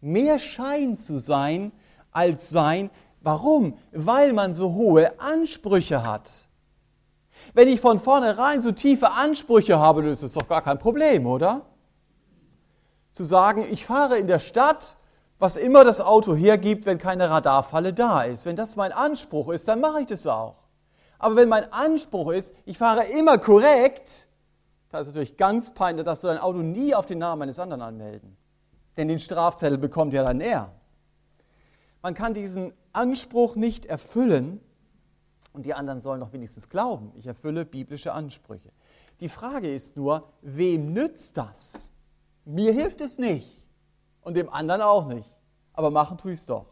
Mehr 0.00 0.38
Schein 0.38 0.98
zu 0.98 1.18
sein 1.18 1.72
als 2.10 2.50
sein. 2.50 2.90
Warum? 3.22 3.76
Weil 3.92 4.32
man 4.32 4.54
so 4.54 4.74
hohe 4.74 5.18
Ansprüche 5.20 6.04
hat. 6.04 6.46
Wenn 7.54 7.68
ich 7.68 7.80
von 7.80 7.98
vornherein 7.98 8.62
so 8.62 8.72
tiefe 8.72 9.12
Ansprüche 9.12 9.78
habe, 9.78 10.02
dann 10.02 10.12
ist 10.12 10.36
doch 10.36 10.48
gar 10.48 10.62
kein 10.62 10.78
Problem, 10.78 11.26
oder? 11.26 11.62
Zu 13.12 13.24
sagen, 13.24 13.66
ich 13.70 13.84
fahre 13.84 14.18
in 14.18 14.26
der 14.26 14.38
Stadt, 14.38 14.96
was 15.38 15.56
immer 15.56 15.84
das 15.84 16.00
Auto 16.00 16.34
hergibt, 16.34 16.86
wenn 16.86 16.98
keine 16.98 17.30
Radarfalle 17.30 17.92
da 17.92 18.22
ist. 18.22 18.44
Wenn 18.46 18.56
das 18.56 18.76
mein 18.76 18.92
Anspruch 18.92 19.50
ist, 19.50 19.68
dann 19.68 19.80
mache 19.80 20.02
ich 20.02 20.06
das 20.06 20.26
auch. 20.26 20.56
Aber 21.18 21.36
wenn 21.36 21.48
mein 21.48 21.70
Anspruch 21.72 22.32
ist, 22.32 22.54
ich 22.64 22.78
fahre 22.78 23.04
immer 23.04 23.38
korrekt, 23.38 24.28
da 24.90 25.00
ist 25.00 25.08
natürlich 25.08 25.36
ganz 25.36 25.72
peinlich, 25.72 26.04
dass 26.04 26.20
du 26.20 26.28
dein 26.28 26.38
Auto 26.38 26.58
nie 26.58 26.94
auf 26.94 27.06
den 27.06 27.18
Namen 27.18 27.42
eines 27.42 27.58
anderen 27.58 27.82
anmelden. 27.82 28.36
Denn 28.96 29.08
den 29.08 29.20
Strafzettel 29.20 29.78
bekommt 29.78 30.12
ja 30.12 30.24
dann 30.24 30.40
er. 30.40 30.72
Man 32.02 32.14
kann 32.14 32.34
diesen 32.34 32.72
Anspruch 32.92 33.56
nicht 33.56 33.86
erfüllen 33.86 34.60
und 35.52 35.66
die 35.66 35.74
anderen 35.74 36.00
sollen 36.00 36.20
doch 36.20 36.32
wenigstens 36.32 36.68
glauben, 36.68 37.12
ich 37.16 37.26
erfülle 37.26 37.64
biblische 37.64 38.12
Ansprüche. 38.12 38.70
Die 39.20 39.28
Frage 39.28 39.72
ist 39.72 39.96
nur, 39.96 40.32
wem 40.40 40.92
nützt 40.92 41.36
das? 41.36 41.90
Mir 42.44 42.72
hilft 42.72 43.00
es 43.00 43.18
nicht 43.18 43.68
und 44.22 44.34
dem 44.34 44.48
anderen 44.48 44.80
auch 44.80 45.06
nicht. 45.06 45.30
Aber 45.72 45.90
machen 45.90 46.18
tue 46.18 46.32
ich 46.32 46.40
es 46.40 46.46
doch. 46.46 46.66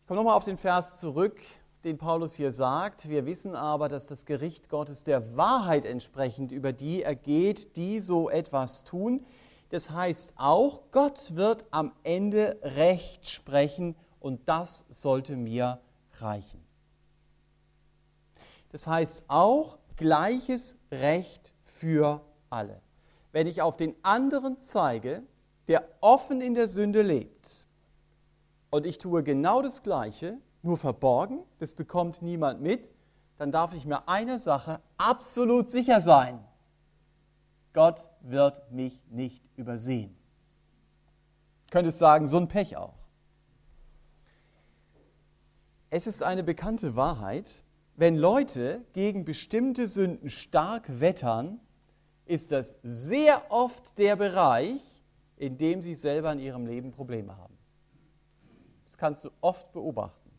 Ich 0.00 0.06
komme 0.06 0.20
nochmal 0.20 0.36
auf 0.36 0.44
den 0.44 0.58
Vers 0.58 0.98
zurück, 1.00 1.40
den 1.84 1.98
Paulus 1.98 2.34
hier 2.34 2.52
sagt. 2.52 3.08
Wir 3.08 3.26
wissen 3.26 3.54
aber, 3.54 3.88
dass 3.88 4.06
das 4.06 4.24
Gericht 4.24 4.68
Gottes 4.68 5.04
der 5.04 5.36
Wahrheit 5.36 5.84
entsprechend 5.84 6.52
über 6.52 6.72
die 6.72 7.02
ergeht, 7.02 7.76
die 7.76 8.00
so 8.00 8.30
etwas 8.30 8.84
tun. 8.84 9.26
Das 9.70 9.90
heißt 9.90 10.34
auch, 10.36 10.82
Gott 10.92 11.34
wird 11.34 11.64
am 11.70 11.92
Ende 12.02 12.58
Recht 12.62 13.28
sprechen 13.28 13.96
und 14.20 14.48
das 14.48 14.84
sollte 14.88 15.36
mir 15.36 15.80
reichen. 16.18 16.64
Das 18.70 18.86
heißt 18.86 19.24
auch 19.28 19.78
gleiches 19.96 20.76
Recht 20.90 21.52
für 21.62 22.20
alle. 22.50 22.80
Wenn 23.32 23.46
ich 23.46 23.62
auf 23.62 23.76
den 23.76 23.94
anderen 24.02 24.60
zeige, 24.60 25.22
der 25.68 25.88
offen 26.00 26.40
in 26.40 26.54
der 26.54 26.68
Sünde 26.68 27.02
lebt, 27.02 27.66
und 28.70 28.86
ich 28.86 28.98
tue 28.98 29.22
genau 29.22 29.62
das 29.62 29.82
Gleiche, 29.82 30.38
nur 30.62 30.76
verborgen, 30.76 31.44
das 31.58 31.74
bekommt 31.74 32.22
niemand 32.22 32.60
mit, 32.60 32.90
dann 33.38 33.52
darf 33.52 33.72
ich 33.74 33.86
mir 33.86 34.08
einer 34.08 34.38
Sache 34.38 34.80
absolut 34.96 35.70
sicher 35.70 36.00
sein. 36.00 36.42
Gott 37.72 38.08
wird 38.20 38.70
mich 38.72 39.02
nicht 39.10 39.45
übersehen. 39.56 40.16
Ich 41.66 41.70
könnte 41.70 41.90
sagen, 41.90 42.26
so 42.26 42.36
ein 42.36 42.48
Pech 42.48 42.76
auch. 42.76 42.94
Es 45.90 46.06
ist 46.06 46.22
eine 46.22 46.42
bekannte 46.42 46.96
Wahrheit, 46.96 47.62
wenn 47.96 48.16
Leute 48.16 48.84
gegen 48.92 49.24
bestimmte 49.24 49.88
Sünden 49.88 50.28
stark 50.28 51.00
wettern, 51.00 51.60
ist 52.26 52.52
das 52.52 52.76
sehr 52.82 53.50
oft 53.50 53.98
der 53.98 54.16
Bereich, 54.16 54.80
in 55.36 55.56
dem 55.58 55.80
sie 55.80 55.94
selber 55.94 56.32
in 56.32 56.40
ihrem 56.40 56.66
Leben 56.66 56.92
Probleme 56.92 57.36
haben. 57.36 57.56
Das 58.84 58.98
kannst 58.98 59.24
du 59.24 59.30
oft 59.40 59.72
beobachten. 59.72 60.30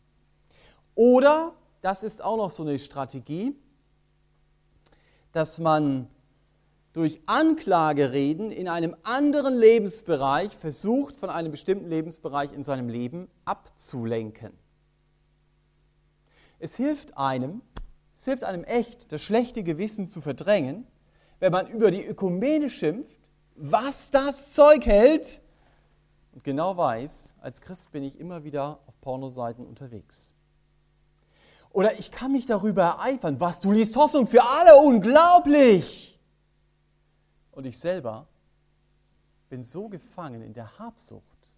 Oder, 0.94 1.54
das 1.80 2.02
ist 2.02 2.22
auch 2.22 2.36
noch 2.36 2.50
so 2.50 2.62
eine 2.62 2.78
Strategie, 2.78 3.56
dass 5.32 5.58
man 5.58 6.08
durch 6.98 7.20
Anklagereden 7.26 8.50
in 8.50 8.66
einem 8.66 8.96
anderen 9.04 9.56
Lebensbereich 9.56 10.56
versucht, 10.56 11.14
von 11.14 11.30
einem 11.30 11.52
bestimmten 11.52 11.88
Lebensbereich 11.88 12.52
in 12.52 12.64
seinem 12.64 12.88
Leben 12.88 13.28
abzulenken. 13.44 14.50
Es 16.58 16.74
hilft 16.74 17.16
einem, 17.16 17.62
es 18.16 18.24
hilft 18.24 18.42
einem 18.42 18.64
echt, 18.64 19.12
das 19.12 19.22
schlechte 19.22 19.62
Gewissen 19.62 20.08
zu 20.08 20.20
verdrängen, 20.20 20.88
wenn 21.38 21.52
man 21.52 21.68
über 21.68 21.92
die 21.92 22.04
Ökumene 22.04 22.68
schimpft, 22.68 23.16
was 23.54 24.10
das 24.10 24.52
Zeug 24.52 24.84
hält 24.84 25.40
und 26.32 26.42
genau 26.42 26.76
weiß, 26.76 27.36
als 27.40 27.60
Christ 27.60 27.92
bin 27.92 28.02
ich 28.02 28.18
immer 28.18 28.42
wieder 28.42 28.80
auf 28.88 29.00
Pornoseiten 29.00 29.64
unterwegs. 29.64 30.34
Oder 31.70 31.96
ich 31.96 32.10
kann 32.10 32.32
mich 32.32 32.46
darüber 32.46 32.82
ereifern, 32.82 33.38
was 33.38 33.60
du 33.60 33.70
liest 33.70 33.94
Hoffnung 33.94 34.26
für 34.26 34.42
alle, 34.42 34.74
unglaublich. 34.78 35.97
Und 37.58 37.64
ich 37.64 37.76
selber 37.76 38.28
bin 39.48 39.64
so 39.64 39.88
gefangen 39.88 40.42
in 40.42 40.52
der 40.52 40.78
Habsucht, 40.78 41.56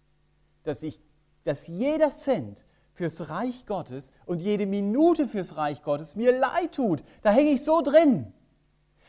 dass 0.63 0.81
ich, 0.81 0.99
dass 1.43 1.67
jeder 1.67 2.09
Cent 2.09 2.65
fürs 2.95 3.29
Reich 3.29 3.67
Gottes 3.67 4.11
und 4.25 4.41
jede 4.41 4.65
Minute 4.65 5.27
fürs 5.27 5.57
Reich 5.57 5.83
Gottes 5.83 6.15
mir 6.15 6.35
leid 6.35 6.73
tut. 6.73 7.03
Da 7.21 7.29
hänge 7.29 7.51
ich 7.51 7.63
so 7.63 7.81
drin. 7.83 8.33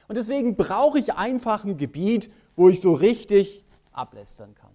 Und 0.06 0.18
deswegen 0.18 0.54
brauche 0.54 0.98
ich 0.98 1.14
einfach 1.14 1.64
ein 1.64 1.78
Gebiet, 1.78 2.30
wo 2.56 2.68
ich 2.68 2.82
so 2.82 2.92
richtig 2.92 3.64
ablästern 3.92 4.54
kann. 4.54 4.74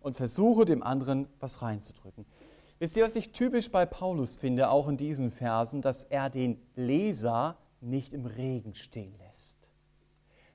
Und 0.00 0.16
versuche 0.16 0.64
dem 0.64 0.82
anderen 0.82 1.28
was 1.38 1.62
reinzudrücken. 1.62 2.26
Wisst 2.80 2.96
ihr, 2.96 3.04
was 3.04 3.14
ich 3.14 3.30
typisch 3.30 3.70
bei 3.70 3.86
Paulus 3.86 4.34
finde, 4.34 4.70
auch 4.70 4.88
in 4.88 4.96
diesen 4.96 5.30
Versen, 5.30 5.82
dass 5.82 6.02
er 6.02 6.30
den 6.30 6.60
Leser 6.74 7.58
nicht 7.80 8.12
im 8.12 8.26
Regen 8.26 8.74
stehen 8.74 9.14
lässt. 9.18 9.63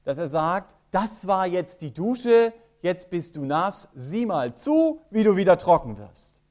Dass 0.03 0.17
er 0.17 0.29
sagt, 0.29 0.75
das 0.91 1.27
war 1.27 1.45
jetzt 1.45 1.81
die 1.81 1.93
Dusche, 1.93 2.53
jetzt 2.81 3.09
bist 3.09 3.35
du 3.35 3.45
nass, 3.45 3.89
sieh 3.93 4.25
mal 4.25 4.55
zu, 4.55 5.01
wie 5.09 5.23
du 5.23 5.35
wieder 5.35 5.57
trocken 5.57 5.97
wirst. 5.97 6.41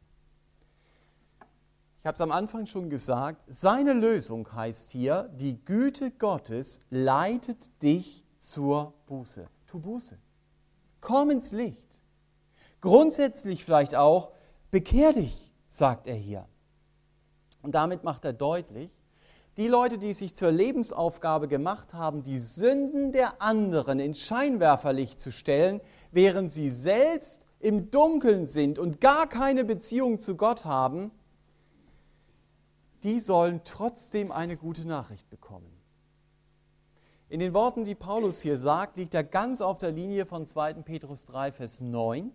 Ich 2.01 2.07
habe 2.07 2.15
es 2.15 2.21
am 2.21 2.31
Anfang 2.31 2.67
schon 2.67 2.89
gesagt, 2.89 3.43
seine 3.49 3.93
Lösung 3.93 4.53
heißt 4.53 4.93
hier, 4.93 5.31
die 5.35 5.63
Güte 5.65 6.11
Gottes 6.13 6.81
leitet 6.91 7.83
dich 7.83 8.25
zur 8.39 8.95
Buße. 9.07 9.49
Tu 9.67 9.79
Buße. 9.81 10.17
Komm 11.01 11.31
ins 11.31 11.51
Licht. 11.53 12.03
Grundsätzlich 12.81 13.65
vielleicht 13.65 13.95
auch, 13.95 14.33
bekehr 14.71 15.13
dich, 15.13 15.53
sagt 15.69 16.07
er 16.07 16.15
hier. 16.15 16.47
Und 17.63 17.75
damit 17.75 18.05
macht 18.05 18.25
er 18.25 18.33
deutlich, 18.33 18.91
die 19.59 19.67
Leute, 19.67 19.99
die 19.99 20.13
sich 20.13 20.37
zur 20.37 20.53
Lebensaufgabe 20.53 21.49
gemacht 21.49 21.93
haben, 21.93 22.23
die 22.23 22.39
Sünden 22.39 23.11
der 23.11 23.43
anderen 23.43 23.99
ins 23.99 24.21
Scheinwerferlicht 24.21 25.19
zu 25.19 25.33
stellen, 25.33 25.81
während 26.13 26.49
sie 26.49 26.71
selbst 26.71 27.45
im 27.59 27.91
Dunkeln 27.91 28.47
sind 28.47 28.79
und 28.79 29.01
gar 29.01 29.27
keine 29.27 29.65
Beziehung 29.65 30.21
zu 30.21 30.37
Gott 30.37 30.65
haben, 30.65 31.11
die 33.03 33.19
sollen 33.19 33.63
trotzdem 33.65 34.31
eine 34.31 34.57
gute 34.57 34.87
Nachricht 34.87 35.29
bekommen. 35.29 35.73
In 37.29 37.41
den 37.41 37.53
Worten, 37.53 37.85
die 37.85 37.97
Paulus 37.97 38.41
hier 38.41 38.59
sagt, 38.59 38.97
liegt 38.97 39.13
er 39.13 39.25
ganz 39.25 39.61
auf 39.61 39.79
der 39.79 39.91
Linie 39.91 40.25
von 40.25 40.47
2. 40.47 40.75
Petrus 40.75 41.25
3, 41.25 41.51
Vers 41.51 41.81
9. 41.81 42.31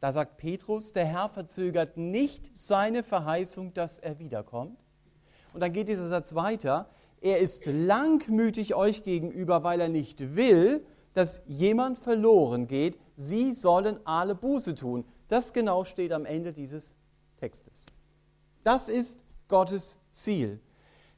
Da 0.00 0.12
sagt 0.12 0.36
Petrus, 0.36 0.92
der 0.92 1.06
Herr 1.06 1.30
verzögert 1.30 1.96
nicht 1.96 2.54
seine 2.54 3.02
Verheißung, 3.02 3.72
dass 3.72 3.98
er 3.98 4.18
wiederkommt. 4.18 4.83
Und 5.54 5.60
dann 5.60 5.72
geht 5.72 5.88
dieser 5.88 6.08
Satz 6.08 6.34
weiter. 6.34 6.88
Er 7.20 7.38
ist 7.38 7.66
langmütig 7.66 8.74
euch 8.74 9.04
gegenüber, 9.04 9.62
weil 9.62 9.80
er 9.80 9.88
nicht 9.88 10.34
will, 10.34 10.84
dass 11.14 11.42
jemand 11.46 11.96
verloren 11.96 12.66
geht. 12.66 12.98
Sie 13.16 13.52
sollen 13.52 13.98
alle 14.04 14.34
Buße 14.34 14.74
tun. 14.74 15.04
Das 15.28 15.52
genau 15.52 15.84
steht 15.84 16.12
am 16.12 16.26
Ende 16.26 16.52
dieses 16.52 16.96
Textes. 17.38 17.86
Das 18.64 18.88
ist 18.88 19.24
Gottes 19.46 20.00
Ziel. 20.10 20.60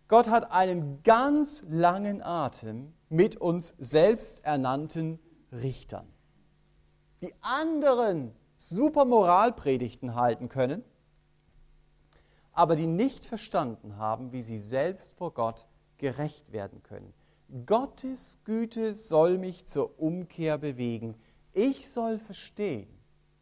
Gott 0.06 0.28
hat 0.28 0.52
einen 0.52 1.02
ganz 1.02 1.64
langen 1.68 2.22
Atem 2.22 2.92
mit 3.08 3.36
uns 3.36 3.74
selbsternannten 3.78 5.18
Richtern, 5.50 6.06
die 7.22 7.32
anderen 7.40 8.32
super 8.58 9.04
Moralpredigten 9.06 10.14
halten 10.14 10.48
können, 10.48 10.84
aber 12.56 12.74
die 12.74 12.86
nicht 12.86 13.26
verstanden 13.26 13.98
haben, 13.98 14.32
wie 14.32 14.40
sie 14.40 14.58
selbst 14.58 15.12
vor 15.12 15.34
Gott 15.34 15.68
gerecht 15.98 16.52
werden 16.52 16.82
können. 16.82 17.12
Gottes 17.66 18.38
Güte 18.44 18.94
soll 18.94 19.36
mich 19.36 19.66
zur 19.66 20.00
Umkehr 20.00 20.56
bewegen. 20.56 21.16
Ich 21.52 21.92
soll 21.92 22.18
verstehen, 22.18 22.88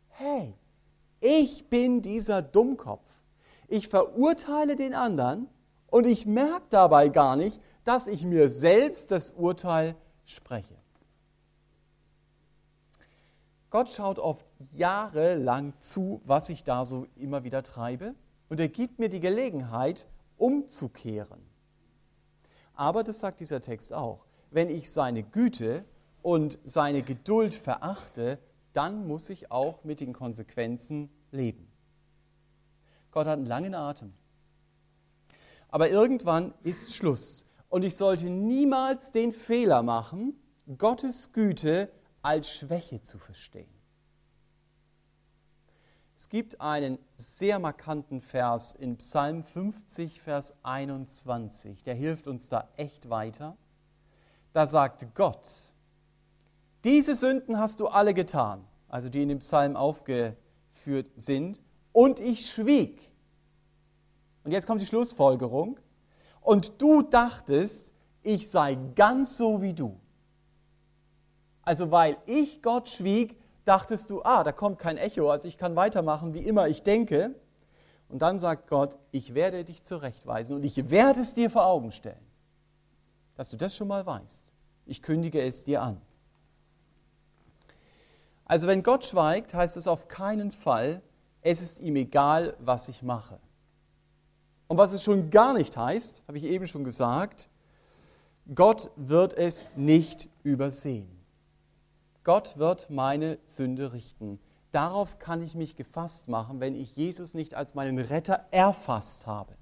hey, 0.09 0.53
ich 1.21 1.71
bin 1.71 2.03
dieser 2.03 2.43
Dummkopf. 2.43 3.23
Ich 3.69 3.89
verurteile 3.89 4.75
den 4.75 4.95
anderen 4.95 5.49
und 5.87 6.07
ich 6.07 6.27
merke 6.27 6.67
dabei 6.71 7.09
gar 7.09 7.37
nicht, 7.37 7.61
dass 7.85 8.09
ich 8.09 8.25
mir 8.25 8.49
selbst 8.49 9.13
das 9.13 9.31
Urteil 9.31 9.95
spreche. 10.25 10.77
Gott 13.71 13.91
schaut 13.91 14.19
oft 14.19 14.45
jahrelang 14.73 15.73
zu, 15.79 16.21
was 16.25 16.49
ich 16.49 16.65
da 16.65 16.85
so 16.85 17.07
immer 17.15 17.45
wieder 17.45 17.63
treibe 17.63 18.17
und 18.49 18.61
er 18.61 18.69
gibt 18.69 18.99
mir 18.99 19.09
die 19.09 19.21
Gelegenheit, 19.21 20.07
umzukehren. 20.37 21.41
Aber, 22.75 23.05
das 23.05 23.21
sagt 23.21 23.41
dieser 23.41 23.63
Text 23.63 23.93
auch, 23.93 24.27
wenn 24.51 24.69
ich 24.69 24.91
seine 24.91 25.23
Güte 25.23 25.85
und 26.23 26.59
seine 26.65 27.03
Geduld 27.03 27.55
verachte, 27.55 28.39
dann 28.73 29.07
muss 29.07 29.31
ich 29.31 29.51
auch 29.51 29.85
mit 29.85 30.01
den 30.01 30.13
Konsequenzen 30.13 31.11
leben. 31.31 31.71
Gott 33.13 33.27
hat 33.27 33.39
einen 33.39 33.47
langen 33.47 33.75
Atem. 33.75 34.13
Aber 35.69 35.91
irgendwann 35.91 36.55
ist 36.63 36.95
Schluss. 36.95 37.45
Und 37.69 37.85
ich 37.85 37.97
sollte 37.97 38.27
niemals 38.27 39.13
den 39.13 39.33
Fehler 39.33 39.83
machen, 39.83 40.35
Gottes 40.79 41.33
Güte 41.33 41.91
als 42.23 42.49
Schwäche 42.49 43.03
zu 43.03 43.19
verstehen. 43.19 43.74
Es 46.17 46.29
gibt 46.29 46.61
einen 46.61 46.99
sehr 47.17 47.59
markanten 47.59 48.21
Vers 48.21 48.73
in 48.73 48.97
Psalm 48.99 49.43
50, 49.43 50.21
Vers 50.21 50.55
21, 50.63 51.83
der 51.83 51.95
hilft 51.95 52.29
uns 52.29 52.49
da 52.49 52.69
echt 52.77 53.11
weiter. 53.11 53.57
Da 54.53 54.67
sagt 54.67 55.13
Gott, 55.17 55.75
diese 56.85 57.17
Sünden 57.17 57.59
hast 57.59 57.81
du 57.81 57.89
alle 57.89 58.15
getan, 58.15 58.65
also 58.89 59.09
die 59.09 59.23
in 59.23 59.29
dem 59.29 59.41
Psalm 59.41 59.75
aufgeführt 59.75 61.11
sind, 61.17 61.61
und 61.93 62.21
ich 62.21 62.47
schwieg. 62.47 63.13
Und 64.45 64.53
jetzt 64.53 64.67
kommt 64.67 64.83
die 64.83 64.87
Schlussfolgerung. 64.87 65.81
Und 66.41 66.81
du 66.81 67.03
dachtest, 67.03 67.93
ich 68.23 68.51
sei 68.51 68.77
ganz 68.95 69.37
so 69.37 69.63
wie 69.63 69.75
du. 69.75 69.99
Also 71.63 71.91
weil 71.91 72.19
ich 72.27 72.63
Gott 72.63 72.89
schwieg, 72.89 73.41
dachtest 73.65 74.11
du, 74.11 74.23
ah, 74.23 74.45
da 74.45 74.53
kommt 74.53 74.79
kein 74.79 74.97
Echo, 74.97 75.31
also 75.31 75.49
ich 75.49 75.59
kann 75.59 75.77
weitermachen, 75.77 76.35
wie 76.35 76.41
immer 76.41 76.69
ich 76.69 76.83
denke. 76.83 77.35
Und 78.09 78.21
dann 78.21 78.39
sagt 78.39 78.69
Gott, 78.69 78.99
ich 79.11 79.35
werde 79.35 79.65
dich 79.65 79.83
zurechtweisen 79.83 80.57
und 80.57 80.65
ich 80.65 80.91
werde 80.91 81.21
es 81.21 81.35
dir 81.35 81.51
vor 81.51 81.67
Augen 81.67 81.91
stellen, 81.91 82.27
dass 83.35 83.51
du 83.51 83.57
das 83.57 83.75
schon 83.75 83.89
mal 83.89 84.05
weißt. 84.05 84.45
Ich 84.87 85.03
kündige 85.03 85.43
es 85.43 85.65
dir 85.65 85.83
an. 85.83 86.01
Also 88.45 88.67
wenn 88.67 88.83
Gott 88.83 89.07
schweigt, 89.07 89.55
heißt 89.55 89.77
es 89.77 89.89
auf 89.89 90.09
keinen 90.09 90.53
Fall, 90.53 91.03
es 91.41 91.61
ist 91.63 91.81
ihm 91.81 91.97
egal, 91.97 92.57
was 92.59 92.89
ich 92.89 93.03
mache. 93.03 93.39
Und 94.69 94.79
was 94.79 94.93
es 94.93 95.03
schon 95.03 95.31
gar 95.31 95.55
nicht 95.55 95.77
heißt, 95.77 96.23
habe 96.27 96.39
ich 96.39 96.45
eben 96.45 96.67
schon 96.67 96.85
gesagt, 96.85 97.49
Gott 98.55 98.91
wird 98.97 99.33
es 99.35 99.67
nicht 99.77 100.29
übersehen. 100.43 101.14
Gott 102.25 102.59
wird 102.59 102.91
meine 102.91 103.39
Sünde 103.45 103.93
richten. 103.93 104.41
Darauf 104.73 105.19
kann 105.19 105.43
ich 105.43 105.55
mich 105.55 105.77
gefasst 105.77 106.27
machen, 106.27 106.59
wenn 106.59 106.75
ich 106.75 106.97
Jesus 106.97 107.35
nicht 107.35 107.55
als 107.55 107.75
meinen 107.75 107.99
Retter 107.99 108.47
erfasst 108.51 109.27
habe. 109.27 109.55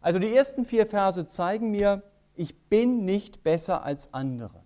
Also 0.00 0.18
die 0.18 0.34
ersten 0.34 0.64
vier 0.64 0.86
Verse 0.86 1.28
zeigen 1.28 1.70
mir, 1.70 2.02
ich 2.34 2.58
bin 2.68 3.04
nicht 3.04 3.44
besser 3.44 3.84
als 3.84 4.12
andere. 4.12 4.62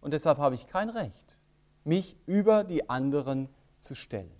Und 0.00 0.12
deshalb 0.12 0.38
habe 0.38 0.54
ich 0.54 0.68
kein 0.68 0.90
Recht, 0.90 1.38
mich 1.84 2.16
über 2.26 2.62
die 2.62 2.88
anderen 2.88 3.48
zu 3.80 3.94
stellen. 3.94 4.30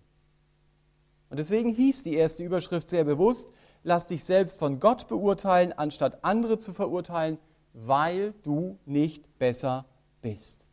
Und 1.30 1.38
deswegen 1.38 1.70
hieß 1.70 2.02
die 2.02 2.14
erste 2.14 2.44
Überschrift 2.44 2.88
sehr 2.88 3.04
bewusst, 3.04 3.50
lass 3.82 4.06
dich 4.06 4.24
selbst 4.24 4.58
von 4.58 4.78
Gott 4.78 5.08
beurteilen, 5.08 5.72
anstatt 5.72 6.22
andere 6.22 6.58
zu 6.58 6.72
verurteilen, 6.72 7.38
weil 7.72 8.32
du 8.42 8.78
nicht 8.84 9.38
besser 9.38 9.86
bist. 10.22 10.64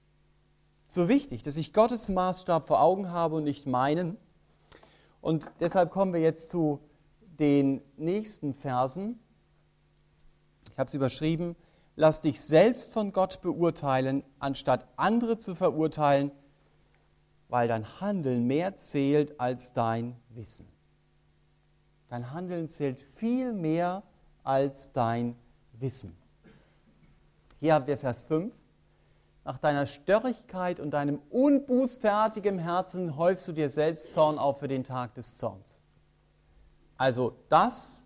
So 0.90 1.10
wichtig, 1.10 1.44
dass 1.44 1.58
ich 1.58 1.74
Gottes 1.74 2.10
Maßstab 2.10 2.68
vor 2.68 2.82
Augen 2.82 3.12
habe 3.12 3.36
und 3.36 3.44
nicht 3.44 3.68
meinen. 3.68 4.18
Und 5.22 5.52
deshalb 5.60 5.92
kommen 5.92 6.14
wir 6.14 6.22
jetzt 6.22 6.50
zu 6.50 6.80
den 7.40 7.82
nächsten 7.98 8.54
Versen. 8.54 9.20
Ich 10.72 10.80
habe 10.80 10.88
es 10.88 10.94
überschrieben, 10.94 11.56
lass 11.96 12.22
dich 12.22 12.42
selbst 12.42 12.94
von 12.94 13.12
Gott 13.12 13.42
beurteilen, 13.42 14.24
anstatt 14.40 14.88
andere 14.96 15.38
zu 15.38 15.56
verurteilen, 15.56 16.32
weil 17.50 17.68
dein 17.68 18.00
Handeln 18.00 18.46
mehr 18.46 18.78
zählt 18.78 19.40
als 19.40 19.74
dein 19.74 20.16
Wissen. 20.30 20.68
Dein 22.10 22.32
Handeln 22.32 22.70
zählt 22.70 23.00
viel 23.00 23.54
mehr 23.54 24.04
als 24.44 24.92
dein 24.94 25.36
Wissen. 25.74 26.16
Hier 27.60 27.74
haben 27.74 27.88
wir 27.88 27.98
Vers 27.98 28.24
5. 28.24 28.54
Nach 29.44 29.58
deiner 29.58 29.88
Störrigkeit 29.88 30.80
und 30.80 30.92
deinem 30.92 31.20
unbußfertigen 31.30 32.60
Herzen 32.60 33.18
häufst 33.18 33.48
du 33.48 33.54
dir 33.54 33.70
selbst 33.70 34.14
Zorn 34.14 34.38
auf 34.38 34.60
für 34.60 34.68
den 34.68 34.84
Tag 34.84 35.16
des 35.16 35.38
Zorns. 35.38 35.82
Also 36.98 37.36
das 37.50 38.06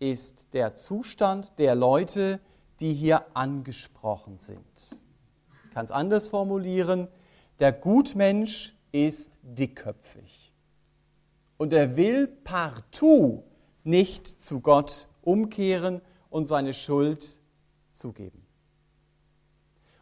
ist 0.00 0.52
der 0.52 0.74
Zustand 0.74 1.58
der 1.58 1.74
Leute, 1.74 2.40
die 2.80 2.92
hier 2.92 3.24
angesprochen 3.34 4.38
sind. 4.38 4.98
Ich 5.64 5.70
kann 5.70 5.84
es 5.84 5.90
anders 5.90 6.28
formulieren. 6.28 7.08
Der 7.58 7.72
Gutmensch 7.72 8.76
ist 8.92 9.32
dickköpfig. 9.42 10.52
Und 11.56 11.72
er 11.72 11.96
will 11.96 12.26
partout 12.26 13.44
nicht 13.84 14.42
zu 14.42 14.60
Gott 14.60 15.08
umkehren 15.22 16.02
und 16.28 16.46
seine 16.46 16.74
Schuld 16.74 17.40
zugeben. 17.92 18.49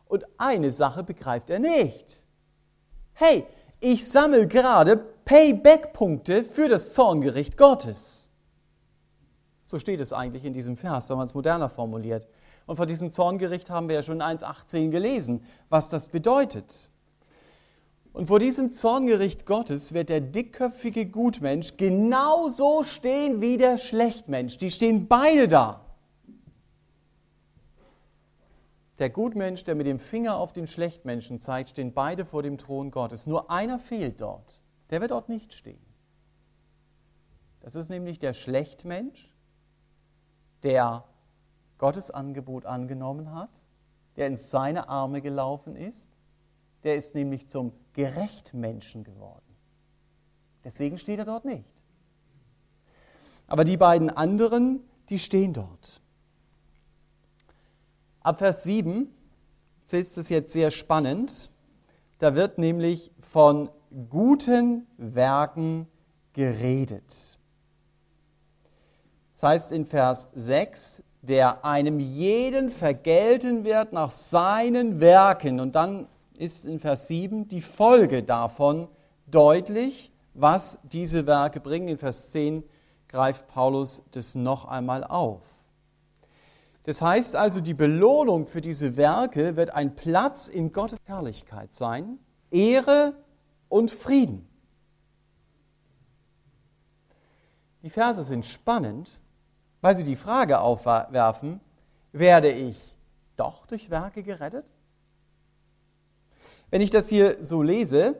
Und 0.08 0.24
eine 0.38 0.72
Sache 0.72 1.04
begreift 1.04 1.50
er 1.50 1.58
nicht. 1.58 2.24
Hey, 3.12 3.46
ich 3.80 4.08
sammle 4.08 4.48
gerade 4.48 4.96
Payback-Punkte 4.96 6.44
für 6.44 6.68
das 6.68 6.94
Zorngericht 6.94 7.56
Gottes. 7.56 8.30
So 9.64 9.78
steht 9.78 10.00
es 10.00 10.14
eigentlich 10.14 10.44
in 10.44 10.54
diesem 10.54 10.78
Vers, 10.78 11.10
wenn 11.10 11.18
man 11.18 11.26
es 11.26 11.34
moderner 11.34 11.68
formuliert. 11.68 12.26
Und 12.66 12.76
von 12.76 12.88
diesem 12.88 13.10
Zorngericht 13.10 13.70
haben 13.70 13.88
wir 13.88 13.96
ja 13.96 14.02
schon 14.02 14.16
in 14.16 14.22
1.18 14.22 14.88
gelesen, 14.88 15.44
was 15.68 15.90
das 15.90 16.08
bedeutet. 16.08 16.90
Und 18.14 18.26
vor 18.26 18.38
diesem 18.38 18.72
Zorngericht 18.72 19.46
Gottes 19.46 19.92
wird 19.92 20.08
der 20.08 20.20
dickköpfige 20.22 21.06
Gutmensch 21.06 21.76
genauso 21.76 22.82
stehen 22.82 23.40
wie 23.40 23.58
der 23.58 23.78
Schlechtmensch. 23.78 24.56
Die 24.58 24.70
stehen 24.70 25.06
beide 25.06 25.48
da. 25.48 25.87
Der 28.98 29.10
Gutmensch, 29.10 29.64
der 29.64 29.74
mit 29.74 29.86
dem 29.86 30.00
Finger 30.00 30.36
auf 30.36 30.52
den 30.52 30.66
Schlechtmenschen 30.66 31.40
zeigt, 31.40 31.70
stehen 31.70 31.92
beide 31.92 32.24
vor 32.24 32.42
dem 32.42 32.58
Thron 32.58 32.90
Gottes. 32.90 33.26
Nur 33.26 33.50
einer 33.50 33.78
fehlt 33.78 34.20
dort. 34.20 34.60
Der 34.90 35.00
wird 35.00 35.12
dort 35.12 35.28
nicht 35.28 35.52
stehen. 35.52 35.84
Das 37.60 37.74
ist 37.74 37.90
nämlich 37.90 38.18
der 38.18 38.32
Schlechtmensch, 38.32 39.32
der 40.62 41.04
Gottes 41.76 42.10
Angebot 42.10 42.66
angenommen 42.66 43.32
hat, 43.34 43.66
der 44.16 44.26
in 44.26 44.36
seine 44.36 44.88
Arme 44.88 45.20
gelaufen 45.20 45.76
ist. 45.76 46.10
Der 46.82 46.96
ist 46.96 47.14
nämlich 47.14 47.46
zum 47.46 47.72
Gerechtmenschen 47.92 49.04
geworden. 49.04 49.44
Deswegen 50.64 50.98
steht 50.98 51.18
er 51.18 51.24
dort 51.24 51.44
nicht. 51.44 51.68
Aber 53.46 53.64
die 53.64 53.76
beiden 53.76 54.10
anderen, 54.10 54.80
die 55.08 55.18
stehen 55.18 55.52
dort. 55.52 56.00
Ab 58.28 58.40
Vers 58.40 58.64
7 58.64 59.08
ist 59.90 60.18
es 60.18 60.28
jetzt 60.28 60.52
sehr 60.52 60.70
spannend. 60.70 61.48
Da 62.18 62.34
wird 62.34 62.58
nämlich 62.58 63.10
von 63.20 63.70
guten 64.10 64.86
Werken 64.98 65.88
geredet. 66.34 67.38
Das 69.32 69.42
heißt 69.42 69.72
in 69.72 69.86
Vers 69.86 70.28
6, 70.34 71.02
der 71.22 71.64
einem 71.64 71.98
jeden 71.98 72.70
vergelten 72.70 73.64
wird 73.64 73.94
nach 73.94 74.10
seinen 74.10 75.00
Werken. 75.00 75.58
Und 75.58 75.74
dann 75.74 76.06
ist 76.34 76.66
in 76.66 76.80
Vers 76.80 77.08
7 77.08 77.48
die 77.48 77.62
Folge 77.62 78.24
davon 78.24 78.88
deutlich, 79.26 80.12
was 80.34 80.78
diese 80.82 81.26
Werke 81.26 81.60
bringen. 81.60 81.88
In 81.88 81.96
Vers 81.96 82.30
10 82.32 82.62
greift 83.08 83.48
Paulus 83.48 84.02
das 84.10 84.34
noch 84.34 84.66
einmal 84.66 85.02
auf. 85.02 85.57
Das 86.88 87.02
heißt 87.02 87.36
also, 87.36 87.60
die 87.60 87.74
Belohnung 87.74 88.46
für 88.46 88.62
diese 88.62 88.96
Werke 88.96 89.56
wird 89.56 89.74
ein 89.74 89.94
Platz 89.94 90.48
in 90.48 90.72
Gottes 90.72 90.96
Herrlichkeit 91.04 91.74
sein, 91.74 92.18
Ehre 92.50 93.12
und 93.68 93.90
Frieden. 93.90 94.48
Die 97.82 97.90
Verse 97.90 98.24
sind 98.24 98.46
spannend, 98.46 99.20
weil 99.82 99.96
sie 99.96 100.02
die 100.02 100.16
Frage 100.16 100.60
aufwerfen, 100.60 101.60
werde 102.12 102.50
ich 102.50 102.80
doch 103.36 103.66
durch 103.66 103.90
Werke 103.90 104.22
gerettet? 104.22 104.64
Wenn 106.70 106.80
ich 106.80 106.88
das 106.88 107.10
hier 107.10 107.44
so 107.44 107.62
lese, 107.62 108.18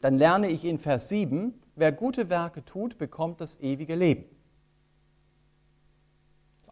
dann 0.00 0.18
lerne 0.18 0.48
ich 0.48 0.64
in 0.64 0.78
Vers 0.78 1.08
7, 1.08 1.54
wer 1.76 1.92
gute 1.92 2.28
Werke 2.30 2.64
tut, 2.64 2.98
bekommt 2.98 3.40
das 3.40 3.60
ewige 3.60 3.94
Leben 3.94 4.24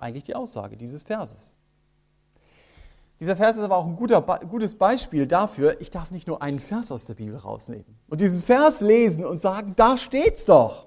eigentlich 0.01 0.25
die 0.25 0.35
Aussage 0.35 0.77
dieses 0.77 1.05
Verses. 1.05 1.57
Dieser 3.21 3.37
Vers 3.37 3.59
ist 3.59 3.63
aber 3.63 3.77
auch 3.77 3.87
ein 3.87 3.97
guter, 3.97 4.23
gutes 4.49 4.75
Beispiel 4.75 5.27
dafür, 5.27 5.79
ich 5.81 5.91
darf 5.91 6.11
nicht 6.11 6.27
nur 6.27 6.41
einen 6.41 6.59
Vers 6.59 6.91
aus 6.91 7.05
der 7.05 7.15
Bibel 7.15 7.37
rausnehmen 7.37 7.85
und 8.09 8.21
diesen 8.21 8.43
Vers 8.43 8.81
lesen 8.81 9.27
und 9.27 9.39
sagen, 9.39 9.75
da 9.77 9.99
steht's 9.99 10.47
doch, 10.47 10.87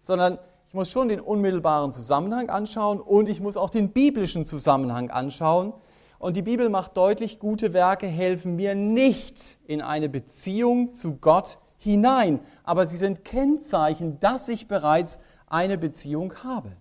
sondern 0.00 0.38
ich 0.66 0.74
muss 0.74 0.90
schon 0.90 1.08
den 1.08 1.20
unmittelbaren 1.20 1.92
Zusammenhang 1.92 2.50
anschauen 2.50 3.00
und 3.00 3.28
ich 3.28 3.40
muss 3.40 3.56
auch 3.56 3.70
den 3.70 3.90
biblischen 3.90 4.44
Zusammenhang 4.44 5.10
anschauen. 5.10 5.72
Und 6.18 6.36
die 6.36 6.42
Bibel 6.42 6.68
macht 6.68 6.96
deutlich, 6.96 7.38
gute 7.38 7.72
Werke 7.72 8.06
helfen 8.06 8.56
mir 8.56 8.74
nicht 8.74 9.58
in 9.66 9.80
eine 9.80 10.08
Beziehung 10.08 10.92
zu 10.92 11.16
Gott 11.16 11.58
hinein, 11.78 12.40
aber 12.64 12.86
sie 12.86 12.96
sind 12.96 13.24
Kennzeichen, 13.24 14.18
dass 14.18 14.48
ich 14.48 14.66
bereits 14.66 15.20
eine 15.46 15.78
Beziehung 15.78 16.34
habe. 16.42 16.72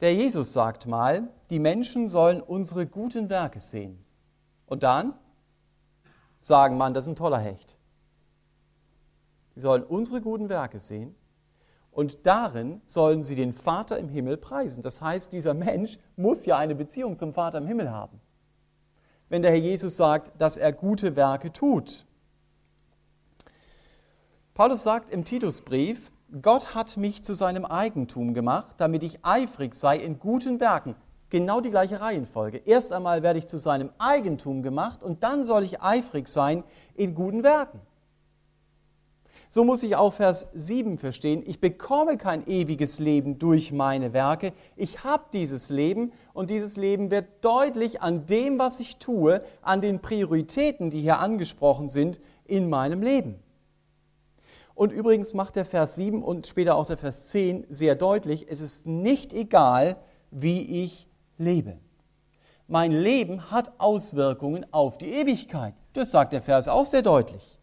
Der 0.00 0.14
Jesus 0.14 0.52
sagt 0.52 0.86
mal, 0.86 1.28
die 1.50 1.58
Menschen 1.58 2.06
sollen 2.06 2.40
unsere 2.40 2.86
guten 2.86 3.30
Werke 3.30 3.58
sehen. 3.58 4.04
Und 4.66 4.82
dann 4.82 5.14
sagen 6.40 6.76
man, 6.76 6.94
das 6.94 7.04
ist 7.04 7.12
ein 7.12 7.16
toller 7.16 7.38
Hecht. 7.38 7.76
Sie 9.54 9.60
sollen 9.60 9.82
unsere 9.82 10.20
guten 10.20 10.48
Werke 10.48 10.78
sehen 10.78 11.16
und 11.90 12.26
darin 12.26 12.80
sollen 12.86 13.24
sie 13.24 13.34
den 13.34 13.52
Vater 13.52 13.98
im 13.98 14.08
Himmel 14.08 14.36
preisen. 14.36 14.82
Das 14.82 15.02
heißt, 15.02 15.32
dieser 15.32 15.52
Mensch 15.52 15.98
muss 16.16 16.46
ja 16.46 16.56
eine 16.56 16.76
Beziehung 16.76 17.16
zum 17.16 17.34
Vater 17.34 17.58
im 17.58 17.66
Himmel 17.66 17.90
haben. 17.90 18.20
Wenn 19.28 19.42
der 19.42 19.50
Herr 19.50 19.58
Jesus 19.58 19.96
sagt, 19.96 20.40
dass 20.40 20.56
er 20.56 20.72
gute 20.72 21.16
Werke 21.16 21.52
tut. 21.52 22.06
Paulus 24.54 24.84
sagt 24.84 25.10
im 25.10 25.24
Titusbrief, 25.24 26.12
Gott 26.42 26.74
hat 26.74 26.98
mich 26.98 27.24
zu 27.24 27.32
seinem 27.32 27.64
Eigentum 27.64 28.34
gemacht, 28.34 28.76
damit 28.78 29.02
ich 29.02 29.24
eifrig 29.24 29.74
sei 29.74 29.96
in 29.96 30.18
guten 30.18 30.60
Werken. 30.60 30.94
Genau 31.30 31.60
die 31.60 31.70
gleiche 31.70 32.02
Reihenfolge. 32.02 32.58
Erst 32.58 32.92
einmal 32.92 33.22
werde 33.22 33.38
ich 33.38 33.46
zu 33.46 33.56
seinem 33.56 33.90
Eigentum 33.98 34.62
gemacht 34.62 35.02
und 35.02 35.22
dann 35.22 35.42
soll 35.42 35.62
ich 35.62 35.82
eifrig 35.82 36.28
sein 36.28 36.64
in 36.94 37.14
guten 37.14 37.42
Werken. 37.42 37.80
So 39.50 39.64
muss 39.64 39.82
ich 39.82 39.96
auch 39.96 40.12
Vers 40.12 40.48
7 40.52 40.98
verstehen. 40.98 41.42
Ich 41.46 41.60
bekomme 41.60 42.18
kein 42.18 42.46
ewiges 42.46 42.98
Leben 42.98 43.38
durch 43.38 43.72
meine 43.72 44.12
Werke. 44.12 44.52
Ich 44.76 45.04
habe 45.04 45.24
dieses 45.32 45.70
Leben 45.70 46.12
und 46.34 46.50
dieses 46.50 46.76
Leben 46.76 47.10
wird 47.10 47.42
deutlich 47.42 48.02
an 48.02 48.26
dem, 48.26 48.58
was 48.58 48.80
ich 48.80 48.98
tue, 48.98 49.42
an 49.62 49.80
den 49.80 50.00
Prioritäten, 50.00 50.90
die 50.90 51.00
hier 51.00 51.20
angesprochen 51.20 51.88
sind, 51.88 52.20
in 52.44 52.68
meinem 52.68 53.00
Leben. 53.00 53.42
Und 54.78 54.92
übrigens 54.92 55.34
macht 55.34 55.56
der 55.56 55.64
Vers 55.64 55.96
7 55.96 56.22
und 56.22 56.46
später 56.46 56.76
auch 56.76 56.86
der 56.86 56.96
Vers 56.96 57.30
10 57.30 57.66
sehr 57.68 57.96
deutlich, 57.96 58.46
es 58.48 58.60
ist 58.60 58.86
nicht 58.86 59.32
egal, 59.32 59.96
wie 60.30 60.84
ich 60.84 61.08
lebe. 61.36 61.80
Mein 62.68 62.92
Leben 62.92 63.50
hat 63.50 63.72
Auswirkungen 63.78 64.64
auf 64.72 64.96
die 64.96 65.12
Ewigkeit. 65.12 65.74
Das 65.94 66.12
sagt 66.12 66.32
der 66.32 66.42
Vers 66.42 66.68
auch 66.68 66.86
sehr 66.86 67.02
deutlich. 67.02 67.58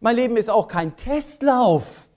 Mein 0.00 0.16
Leben 0.16 0.36
ist 0.36 0.50
auch 0.50 0.66
kein 0.66 0.96
Testlauf. 0.96 2.08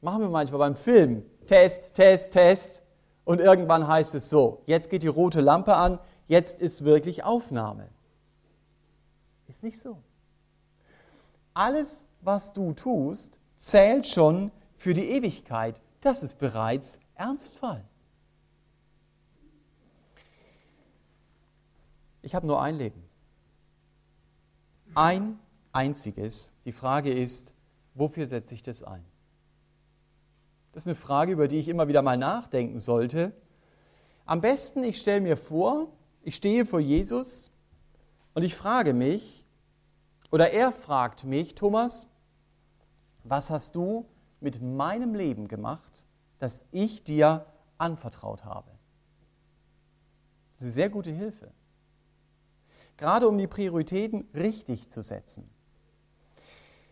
Machen 0.00 0.22
wir 0.22 0.28
manchmal 0.28 0.58
beim 0.58 0.74
Film. 0.74 1.22
Test, 1.46 1.94
Test, 1.94 2.32
Test. 2.32 2.82
Und 3.22 3.40
irgendwann 3.40 3.86
heißt 3.86 4.12
es 4.16 4.28
so, 4.28 4.64
jetzt 4.66 4.90
geht 4.90 5.04
die 5.04 5.06
rote 5.06 5.40
Lampe 5.40 5.76
an, 5.76 6.00
jetzt 6.26 6.58
ist 6.58 6.84
wirklich 6.84 7.22
Aufnahme. 7.22 7.90
Ist 9.46 9.62
nicht 9.62 9.78
so. 9.78 10.02
Alles, 11.54 12.04
was 12.20 12.52
du 12.52 12.72
tust, 12.72 13.38
zählt 13.56 14.06
schon 14.06 14.50
für 14.76 14.94
die 14.94 15.10
Ewigkeit. 15.10 15.80
Das 16.00 16.22
ist 16.22 16.38
bereits 16.38 16.98
Ernstfall. 17.14 17.84
Ich 22.22 22.34
habe 22.34 22.46
nur 22.46 22.62
ein 22.62 22.76
Leben. 22.76 23.02
Ein 24.94 25.38
einziges. 25.72 26.52
Die 26.64 26.72
Frage 26.72 27.12
ist, 27.12 27.54
wofür 27.94 28.26
setze 28.26 28.54
ich 28.54 28.62
das 28.62 28.82
ein? 28.82 29.04
Das 30.72 30.84
ist 30.84 30.88
eine 30.88 30.96
Frage, 30.96 31.32
über 31.32 31.48
die 31.48 31.58
ich 31.58 31.68
immer 31.68 31.88
wieder 31.88 32.02
mal 32.02 32.16
nachdenken 32.16 32.78
sollte. 32.78 33.32
Am 34.24 34.40
besten, 34.40 34.84
ich 34.84 35.00
stelle 35.00 35.20
mir 35.20 35.36
vor, 35.36 35.88
ich 36.22 36.36
stehe 36.36 36.64
vor 36.64 36.80
Jesus 36.80 37.50
und 38.34 38.42
ich 38.42 38.54
frage 38.54 38.94
mich, 38.94 39.39
oder 40.30 40.52
er 40.52 40.72
fragt 40.72 41.24
mich, 41.24 41.54
Thomas, 41.54 42.08
was 43.24 43.50
hast 43.50 43.74
du 43.74 44.06
mit 44.40 44.62
meinem 44.62 45.14
Leben 45.14 45.48
gemacht, 45.48 46.04
das 46.38 46.64
ich 46.70 47.04
dir 47.04 47.46
anvertraut 47.78 48.44
habe? 48.44 48.70
Das 50.52 50.60
ist 50.60 50.64
eine 50.66 50.72
sehr 50.72 50.90
gute 50.90 51.10
Hilfe. 51.10 51.52
Gerade 52.96 53.28
um 53.28 53.38
die 53.38 53.46
Prioritäten 53.46 54.28
richtig 54.34 54.90
zu 54.90 55.02
setzen. 55.02 55.50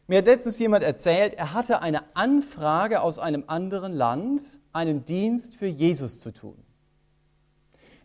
Mir 0.06 0.18
hat 0.18 0.24
letztens 0.24 0.58
jemand 0.58 0.84
erzählt, 0.84 1.34
er 1.34 1.52
hatte 1.52 1.82
eine 1.82 2.16
Anfrage 2.16 3.02
aus 3.02 3.18
einem 3.18 3.44
anderen 3.46 3.92
Land, 3.92 4.58
einen 4.72 5.04
Dienst 5.04 5.54
für 5.54 5.66
Jesus 5.66 6.20
zu 6.20 6.32
tun. 6.32 6.56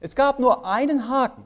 Es 0.01 0.15
gab 0.15 0.37
nur 0.37 0.65
einen 0.65 1.07
Haken. 1.07 1.45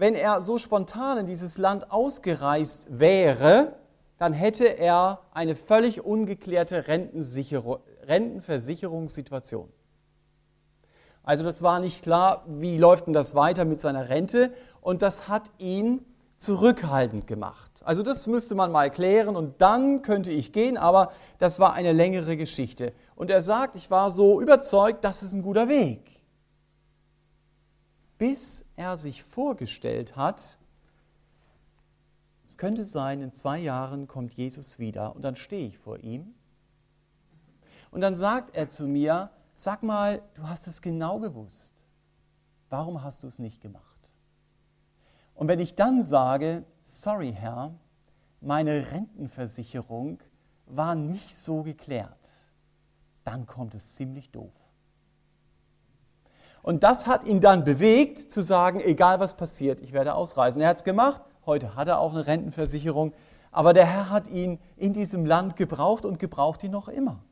Wenn 0.00 0.14
er 0.14 0.40
so 0.40 0.56
spontan 0.56 1.18
in 1.18 1.26
dieses 1.26 1.58
Land 1.58 1.92
ausgereist 1.92 2.86
wäre, 2.88 3.74
dann 4.16 4.32
hätte 4.32 4.64
er 4.64 5.20
eine 5.34 5.54
völlig 5.54 6.02
ungeklärte 6.02 6.86
Rentenversicherungssituation. 6.88 9.68
Also 11.22 11.44
das 11.44 11.60
war 11.60 11.80
nicht 11.80 12.02
klar, 12.02 12.44
wie 12.46 12.78
läuft 12.78 13.08
denn 13.08 13.12
das 13.12 13.34
weiter 13.34 13.66
mit 13.66 13.78
seiner 13.78 14.08
Rente 14.08 14.54
und 14.80 15.02
das 15.02 15.28
hat 15.28 15.50
ihn 15.58 16.00
zurückhaltend 16.38 17.26
gemacht. 17.26 17.70
Also 17.84 18.02
das 18.02 18.26
müsste 18.26 18.54
man 18.54 18.72
mal 18.72 18.90
klären 18.90 19.36
und 19.36 19.60
dann 19.60 20.00
könnte 20.00 20.30
ich 20.30 20.54
gehen, 20.54 20.78
aber 20.78 21.12
das 21.36 21.60
war 21.60 21.74
eine 21.74 21.92
längere 21.92 22.38
Geschichte. 22.38 22.94
Und 23.16 23.30
er 23.30 23.42
sagt, 23.42 23.76
ich 23.76 23.90
war 23.90 24.10
so 24.10 24.40
überzeugt, 24.40 25.04
das 25.04 25.22
ist 25.22 25.34
ein 25.34 25.42
guter 25.42 25.68
Weg. 25.68 26.22
Bis 28.16 28.64
er 28.80 28.96
sich 28.96 29.22
vorgestellt 29.22 30.16
hat, 30.16 30.58
es 32.46 32.56
könnte 32.56 32.84
sein, 32.84 33.20
in 33.20 33.30
zwei 33.30 33.58
Jahren 33.58 34.08
kommt 34.08 34.32
Jesus 34.32 34.78
wieder 34.78 35.14
und 35.14 35.22
dann 35.22 35.36
stehe 35.36 35.68
ich 35.68 35.78
vor 35.78 35.98
ihm. 35.98 36.34
Und 37.90 38.00
dann 38.00 38.16
sagt 38.16 38.56
er 38.56 38.70
zu 38.70 38.88
mir, 38.88 39.30
sag 39.54 39.82
mal, 39.82 40.22
du 40.34 40.48
hast 40.48 40.66
es 40.66 40.80
genau 40.80 41.18
gewusst. 41.18 41.84
Warum 42.70 43.02
hast 43.02 43.22
du 43.22 43.26
es 43.26 43.38
nicht 43.38 43.60
gemacht? 43.60 44.10
Und 45.34 45.46
wenn 45.46 45.60
ich 45.60 45.74
dann 45.74 46.02
sage, 46.02 46.64
sorry 46.80 47.32
Herr, 47.32 47.74
meine 48.40 48.90
Rentenversicherung 48.90 50.20
war 50.64 50.94
nicht 50.94 51.36
so 51.36 51.62
geklärt, 51.62 52.48
dann 53.24 53.44
kommt 53.44 53.74
es 53.74 53.94
ziemlich 53.94 54.30
doof. 54.30 54.54
Und 56.62 56.82
das 56.82 57.06
hat 57.06 57.26
ihn 57.26 57.40
dann 57.40 57.64
bewegt 57.64 58.18
zu 58.18 58.42
sagen, 58.42 58.80
egal 58.80 59.20
was 59.20 59.36
passiert, 59.36 59.80
ich 59.80 59.92
werde 59.92 60.14
ausreisen. 60.14 60.60
Er 60.60 60.68
hat 60.68 60.78
es 60.78 60.84
gemacht, 60.84 61.22
heute 61.46 61.74
hat 61.74 61.88
er 61.88 62.00
auch 62.00 62.12
eine 62.12 62.26
Rentenversicherung, 62.26 63.12
aber 63.50 63.72
der 63.72 63.86
Herr 63.86 64.10
hat 64.10 64.28
ihn 64.28 64.58
in 64.76 64.92
diesem 64.92 65.24
Land 65.24 65.56
gebraucht 65.56 66.04
und 66.04 66.18
gebraucht 66.18 66.62
ihn 66.62 66.70
noch 66.70 66.88
immer. 66.88 67.22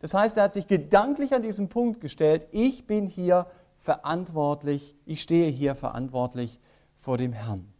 Das 0.00 0.14
heißt, 0.14 0.36
er 0.36 0.44
hat 0.44 0.52
sich 0.52 0.68
gedanklich 0.68 1.34
an 1.34 1.42
diesen 1.42 1.68
Punkt 1.68 2.00
gestellt, 2.00 2.46
ich 2.52 2.86
bin 2.86 3.06
hier 3.06 3.46
verantwortlich, 3.78 4.94
ich 5.04 5.22
stehe 5.22 5.50
hier 5.50 5.74
verantwortlich 5.74 6.60
vor 6.96 7.18
dem 7.18 7.32
Herrn. 7.32 7.72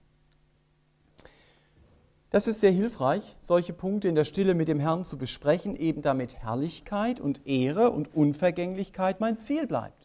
Das 2.30 2.46
ist 2.46 2.60
sehr 2.60 2.72
hilfreich, 2.72 3.36
solche 3.40 3.72
Punkte 3.72 4.08
in 4.08 4.14
der 4.14 4.24
Stille 4.24 4.54
mit 4.54 4.68
dem 4.68 4.80
Herrn 4.80 5.04
zu 5.04 5.16
besprechen, 5.16 5.74
eben 5.76 6.02
damit 6.02 6.36
Herrlichkeit 6.36 7.20
und 7.20 7.46
Ehre 7.46 7.90
und 7.90 8.14
Unvergänglichkeit 8.14 9.20
mein 9.20 9.38
Ziel 9.38 9.66
bleibt. 9.66 9.97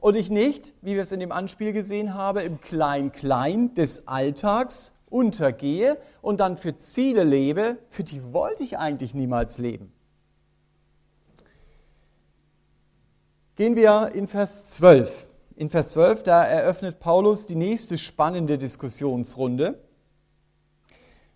Und 0.00 0.16
ich 0.16 0.30
nicht, 0.30 0.72
wie 0.82 0.94
wir 0.94 1.02
es 1.02 1.12
in 1.12 1.20
dem 1.20 1.32
Anspiel 1.32 1.72
gesehen 1.72 2.14
haben, 2.14 2.40
im 2.40 2.60
Klein-Klein 2.60 3.74
des 3.74 4.08
Alltags 4.08 4.92
untergehe 5.08 5.98
und 6.22 6.40
dann 6.40 6.56
für 6.56 6.76
Ziele 6.76 7.24
lebe, 7.24 7.78
für 7.88 8.04
die 8.04 8.32
wollte 8.32 8.62
ich 8.62 8.78
eigentlich 8.78 9.14
niemals 9.14 9.58
leben. 9.58 9.92
Gehen 13.56 13.76
wir 13.76 14.12
in 14.14 14.26
Vers 14.26 14.68
12 14.70 15.30
in 15.60 15.68
Vers 15.68 15.90
12, 15.90 16.22
da 16.22 16.42
eröffnet 16.42 17.00
Paulus 17.00 17.44
die 17.44 17.54
nächste 17.54 17.98
spannende 17.98 18.56
Diskussionsrunde, 18.56 19.78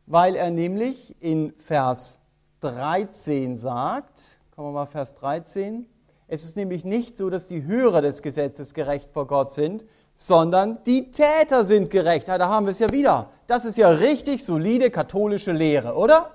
weil 0.06 0.34
er 0.34 0.50
nämlich 0.50 1.14
in 1.20 1.52
Vers 1.58 2.20
13 2.60 3.54
sagt, 3.54 4.38
kommen 4.50 4.68
wir 4.68 4.72
mal 4.72 4.86
Vers 4.86 5.14
13, 5.16 5.84
es 6.34 6.44
ist 6.44 6.56
nämlich 6.56 6.84
nicht 6.84 7.16
so, 7.16 7.30
dass 7.30 7.46
die 7.46 7.64
Hörer 7.64 8.02
des 8.02 8.20
Gesetzes 8.20 8.74
gerecht 8.74 9.10
vor 9.12 9.26
Gott 9.28 9.52
sind, 9.52 9.84
sondern 10.16 10.78
die 10.84 11.12
Täter 11.12 11.64
sind 11.64 11.90
gerecht. 11.90 12.26
Ja, 12.26 12.38
da 12.38 12.48
haben 12.48 12.66
wir 12.66 12.72
es 12.72 12.80
ja 12.80 12.90
wieder. 12.90 13.28
Das 13.46 13.64
ist 13.64 13.78
ja 13.78 13.88
richtig 13.88 14.44
solide 14.44 14.90
katholische 14.90 15.52
Lehre, 15.52 15.94
oder? 15.94 16.30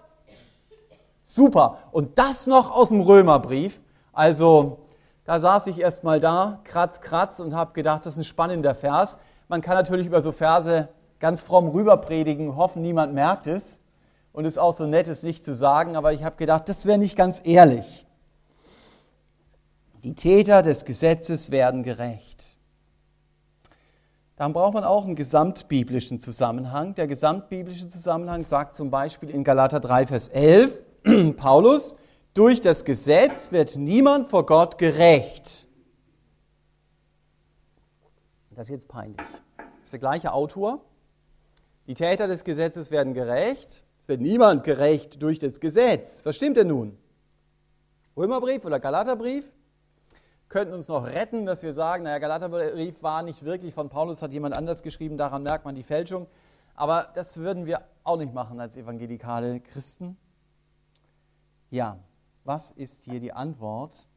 Super. 1.24 1.80
Und 1.92 2.18
das 2.18 2.48
noch 2.48 2.72
aus 2.72 2.90
dem 2.90 3.02
Römerbrief. 3.02 3.82
Also 4.14 4.80
da 5.26 5.40
saß 5.40 5.68
ich 5.68 5.82
erst 5.82 6.04
mal 6.04 6.20
da, 6.20 6.60
kratz, 6.64 7.02
kratz 7.02 7.40
und 7.40 7.54
habe 7.54 7.74
gedacht, 7.74 8.06
das 8.06 8.14
ist 8.14 8.20
ein 8.20 8.24
spannender 8.24 8.76
Vers. 8.76 9.18
Man 9.50 9.62
kann 9.62 9.76
natürlich 9.76 10.08
über 10.08 10.22
so 10.22 10.32
Verse 10.32 10.88
ganz 11.20 11.44
fromm 11.44 11.68
rüberpredigen, 11.68 12.56
hoffen, 12.56 12.82
niemand 12.82 13.14
merkt 13.14 13.48
es. 13.48 13.82
Und 14.32 14.46
es 14.46 14.54
ist 14.54 14.58
auch 14.60 14.74
so 14.74 14.86
nett, 14.86 15.10
es 15.10 15.24
nicht 15.24 15.44
zu 15.44 15.54
sagen, 15.54 15.98
aber 15.98 16.14
ich 16.14 16.24
habe 16.24 16.38
gedacht, 16.38 16.70
das 16.70 16.86
wäre 16.86 16.98
nicht 16.98 17.18
ganz 17.18 17.42
ehrlich. 17.44 18.06
Die 20.04 20.16
Täter 20.16 20.62
des 20.62 20.86
Gesetzes 20.86 21.52
werden 21.52 21.84
gerecht. 21.84 22.58
Dann 24.38 24.54
braucht 24.54 24.74
man 24.74 24.86
auch 24.86 25.04
einen 25.04 25.16
gesamtbiblischen 25.16 26.22
Zusammenhang. 26.22 26.96
Der 26.96 27.08
gesamtbiblische 27.08 27.90
Zusammenhang 27.90 28.46
sagt 28.46 28.76
zum 28.76 28.90
Beispiel 28.90 29.30
in 29.30 29.44
Galater 29.44 29.82
3, 29.82 30.08
Vers 30.08 30.30
11, 30.30 30.82
Paulus, 31.36 31.98
durch 32.34 32.62
das 32.62 32.86
Gesetz 32.86 33.52
wird 33.52 33.76
niemand 33.76 34.30
vor 34.30 34.46
Gott 34.46 34.78
gerecht. 34.78 35.68
Das 38.52 38.68
ist 38.68 38.72
jetzt 38.72 38.88
peinlich. 38.88 39.18
Das 39.58 39.68
ist 39.84 39.94
der 39.94 40.00
gleiche 40.00 40.32
Autor. 40.32 40.86
Die 41.88 41.94
Täter 41.94 42.30
des 42.30 42.46
Gesetzes 42.46 42.92
werden 42.92 43.14
gerecht. 43.14 43.84
Es 44.00 44.08
wird 44.08 44.22
niemand 44.22 44.64
gerecht 44.64 45.22
durch 45.22 45.40
das 45.40 45.60
Gesetz. 45.60 46.22
Was 46.24 46.38
stimmt 46.38 46.56
denn 46.56 46.68
nun? 46.68 46.98
Römerbrief 48.16 48.64
oder 48.64 48.80
Galaterbrief? 48.80 49.52
Könnten 50.50 50.74
uns 50.74 50.88
noch 50.88 51.06
retten, 51.06 51.46
dass 51.46 51.62
wir 51.62 51.74
sagen, 51.74 52.04
naja, 52.04 52.18
Galaterbrief 52.18 53.04
war 53.04 53.22
nicht 53.22 53.46
wirklich 53.46 53.72
von 53.72 53.90
Paulus, 53.90 54.24
hat 54.24 54.32
jemand 54.32 54.56
anders 54.56 54.82
geschrieben, 54.82 55.16
daran 55.16 55.44
merkt 55.44 55.64
man 55.64 55.76
die 55.76 55.84
Fälschung. 55.84 56.26
Aber 56.74 57.12
das 57.14 57.38
würden 57.38 57.68
wir 57.68 57.84
auch 58.04 58.18
nicht 58.18 58.34
machen 58.34 58.60
als 58.60 58.76
evangelikale 58.76 59.60
Christen. 59.60 60.18
Ja, 61.70 62.00
was 62.46 62.72
ist 62.72 63.04
hier 63.04 63.20
die 63.20 63.32
Antwort? 63.32 64.08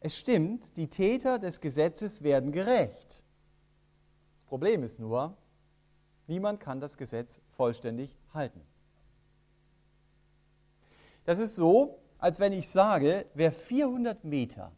Es 0.00 0.16
stimmt, 0.16 0.76
die 0.76 0.88
Täter 0.88 1.38
des 1.38 1.60
Gesetzes 1.60 2.22
werden 2.22 2.50
gerecht. 2.50 3.22
Das 4.34 4.44
Problem 4.46 4.82
ist 4.82 4.98
nur, 4.98 5.36
niemand 6.26 6.58
kann 6.58 6.80
das 6.80 6.96
Gesetz 6.96 7.40
vollständig 7.50 8.16
halten. 8.34 8.60
Das 11.24 11.38
ist 11.38 11.54
so, 11.54 12.00
als 12.26 12.40
wenn 12.40 12.52
ich 12.52 12.68
sage, 12.68 13.24
wer 13.34 13.52
400 13.52 14.24
Meter 14.24 14.72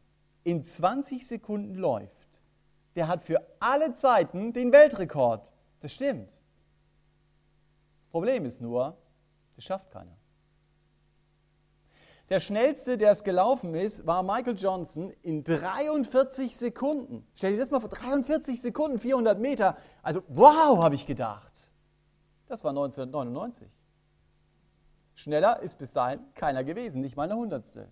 in 0.45 0.63
20 0.63 1.27
Sekunden 1.27 1.77
läuft, 1.77 2.43
der 2.95 3.09
hat 3.09 3.25
für 3.25 3.41
alle 3.59 3.95
Zeiten 3.95 4.53
den 4.53 4.71
Weltrekord. 4.71 5.51
Das 5.81 5.95
stimmt. 5.95 6.29
Das 8.01 8.07
Problem 8.11 8.45
ist 8.45 8.61
nur, 8.61 8.99
das 9.57 9.65
schafft 9.65 9.91
keiner. 9.91 10.15
Der 12.29 12.39
schnellste, 12.39 12.99
der 12.99 13.13
es 13.13 13.25
gelaufen 13.25 13.75
ist, 13.75 14.07
war 14.07 14.23
Michael 14.23 14.59
Johnson 14.59 15.11
in 15.23 15.43
43 15.43 16.55
Sekunden. 16.55 17.27
Stell 17.35 17.53
dir 17.53 17.61
das 17.61 17.71
mal 17.71 17.81
vor, 17.81 17.89
43 17.89 18.61
Sekunden, 18.61 18.99
400 18.99 19.39
Meter. 19.41 19.79
Also, 20.03 20.23
wow, 20.29 20.83
habe 20.83 20.97
ich 20.97 21.07
gedacht. 21.07 21.71
Das 22.47 22.63
war 22.63 22.73
1999. 22.73 23.71
Schneller 25.19 25.61
ist 25.63 25.79
bis 25.79 25.93
dahin 25.93 26.21
keiner 26.37 26.63
gewesen, 26.63 27.01
nicht 27.01 27.17
mal 27.17 27.25
eine 27.25 27.35
Hundertstel. 27.35 27.89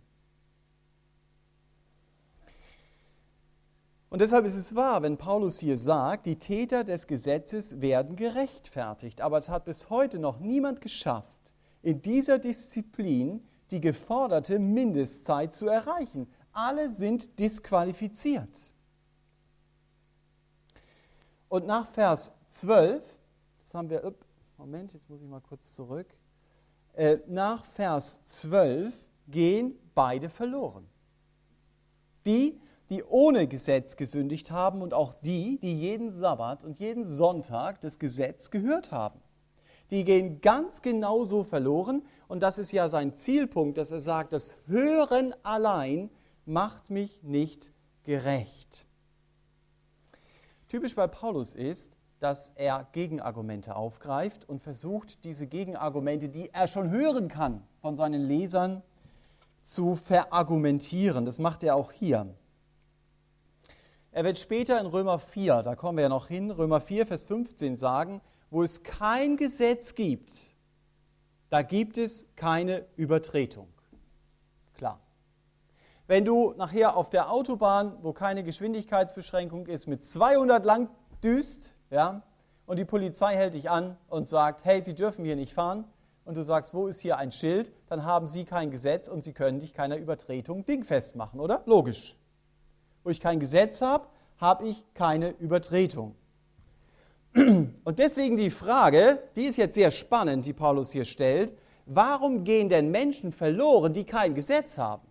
Und 4.10 4.20
deshalb 4.20 4.46
ist 4.46 4.54
es 4.54 4.76
wahr, 4.76 5.02
wenn 5.02 5.18
Paulus 5.18 5.58
hier 5.58 5.76
sagt, 5.76 6.26
die 6.26 6.38
Täter 6.38 6.84
des 6.84 7.08
Gesetzes 7.08 7.80
werden 7.80 8.14
gerechtfertigt. 8.14 9.22
Aber 9.22 9.40
es 9.40 9.48
hat 9.48 9.64
bis 9.64 9.90
heute 9.90 10.20
noch 10.20 10.38
niemand 10.38 10.80
geschafft, 10.80 11.52
in 11.82 12.00
dieser 12.00 12.38
Disziplin 12.38 13.44
die 13.72 13.80
geforderte 13.80 14.60
Mindestzeit 14.60 15.52
zu 15.52 15.66
erreichen. 15.66 16.32
Alle 16.52 16.90
sind 16.90 17.40
disqualifiziert. 17.40 18.72
Und 21.48 21.66
nach 21.66 21.88
Vers 21.88 22.30
12, 22.50 23.02
das 23.58 23.74
haben 23.74 23.90
wir, 23.90 24.14
Moment, 24.58 24.92
jetzt 24.92 25.10
muss 25.10 25.20
ich 25.20 25.28
mal 25.28 25.40
kurz 25.40 25.74
zurück. 25.74 26.06
Äh, 26.96 27.18
nach 27.28 27.64
Vers 27.64 28.24
12 28.24 28.92
gehen 29.28 29.78
beide 29.94 30.28
verloren. 30.28 30.86
Die, 32.26 32.60
die 32.90 33.04
ohne 33.04 33.46
Gesetz 33.46 33.96
gesündigt 33.96 34.50
haben 34.50 34.82
und 34.82 34.92
auch 34.92 35.14
die, 35.14 35.58
die 35.60 35.74
jeden 35.74 36.10
Sabbat 36.10 36.64
und 36.64 36.80
jeden 36.80 37.06
Sonntag 37.06 37.80
das 37.80 37.98
Gesetz 37.98 38.50
gehört 38.50 38.90
haben 38.90 39.20
die 39.90 40.04
gehen 40.04 40.40
ganz 40.40 40.82
genauso 40.82 41.44
verloren. 41.44 42.02
Und 42.28 42.42
das 42.42 42.58
ist 42.58 42.72
ja 42.72 42.88
sein 42.88 43.14
Zielpunkt, 43.14 43.78
dass 43.78 43.90
er 43.90 44.00
sagt, 44.00 44.32
das 44.32 44.56
Hören 44.66 45.34
allein 45.42 46.10
macht 46.44 46.90
mich 46.90 47.22
nicht 47.22 47.72
gerecht. 48.04 48.86
Typisch 50.68 50.94
bei 50.94 51.06
Paulus 51.06 51.54
ist, 51.54 51.95
dass 52.18 52.50
er 52.54 52.86
Gegenargumente 52.92 53.76
aufgreift 53.76 54.48
und 54.48 54.62
versucht, 54.62 55.24
diese 55.24 55.46
Gegenargumente, 55.46 56.28
die 56.28 56.50
er 56.52 56.68
schon 56.68 56.90
hören 56.90 57.28
kann, 57.28 57.62
von 57.80 57.96
seinen 57.96 58.22
Lesern 58.22 58.82
zu 59.62 59.96
verargumentieren. 59.96 61.24
Das 61.24 61.38
macht 61.38 61.62
er 61.62 61.76
auch 61.76 61.92
hier. 61.92 62.34
Er 64.12 64.24
wird 64.24 64.38
später 64.38 64.80
in 64.80 64.86
Römer 64.86 65.18
4, 65.18 65.62
da 65.62 65.74
kommen 65.74 65.98
wir 65.98 66.04
ja 66.04 66.08
noch 66.08 66.28
hin, 66.28 66.50
Römer 66.50 66.80
4, 66.80 67.04
Vers 67.04 67.24
15 67.24 67.76
sagen, 67.76 68.22
wo 68.48 68.62
es 68.62 68.82
kein 68.82 69.36
Gesetz 69.36 69.94
gibt, 69.94 70.54
da 71.50 71.62
gibt 71.62 71.98
es 71.98 72.26
keine 72.34 72.86
Übertretung. 72.96 73.68
Klar. 74.74 75.00
Wenn 76.06 76.24
du 76.24 76.54
nachher 76.56 76.96
auf 76.96 77.10
der 77.10 77.30
Autobahn, 77.30 77.98
wo 78.02 78.12
keine 78.12 78.42
Geschwindigkeitsbeschränkung 78.42 79.66
ist, 79.66 79.86
mit 79.86 80.04
200 80.04 80.64
lang 80.64 80.88
düst, 81.22 81.75
ja, 81.90 82.22
und 82.66 82.78
die 82.78 82.84
Polizei 82.84 83.34
hält 83.34 83.54
dich 83.54 83.70
an 83.70 83.96
und 84.08 84.26
sagt, 84.26 84.64
hey, 84.64 84.82
Sie 84.82 84.94
dürfen 84.94 85.24
hier 85.24 85.36
nicht 85.36 85.54
fahren, 85.54 85.84
und 86.26 86.36
du 86.36 86.42
sagst, 86.42 86.74
wo 86.74 86.88
ist 86.88 87.00
hier 87.00 87.16
ein 87.16 87.32
Schild, 87.32 87.72
dann 87.88 88.04
haben 88.04 88.26
sie 88.26 88.44
kein 88.44 88.70
Gesetz 88.70 89.06
und 89.08 89.22
sie 89.22 89.32
können 89.32 89.60
dich 89.60 89.72
keiner 89.72 89.96
Übertretung 89.96 90.66
dingfest 90.66 91.14
machen, 91.14 91.40
oder? 91.40 91.62
Logisch. 91.66 92.16
Wo 93.04 93.10
ich 93.10 93.20
kein 93.20 93.38
Gesetz 93.38 93.80
habe, 93.80 94.08
habe 94.38 94.66
ich 94.66 94.84
keine 94.92 95.30
Übertretung. 95.30 96.16
Und 97.34 97.98
deswegen 97.98 98.36
die 98.36 98.50
Frage, 98.50 99.22
die 99.36 99.44
ist 99.44 99.56
jetzt 99.56 99.74
sehr 99.74 99.92
spannend, 99.92 100.44
die 100.46 100.52
Paulus 100.52 100.90
hier 100.90 101.04
stellt, 101.04 101.54
warum 101.86 102.42
gehen 102.42 102.68
denn 102.68 102.90
Menschen 102.90 103.30
verloren, 103.30 103.92
die 103.92 104.04
kein 104.04 104.34
Gesetz 104.34 104.78
haben? 104.78 105.06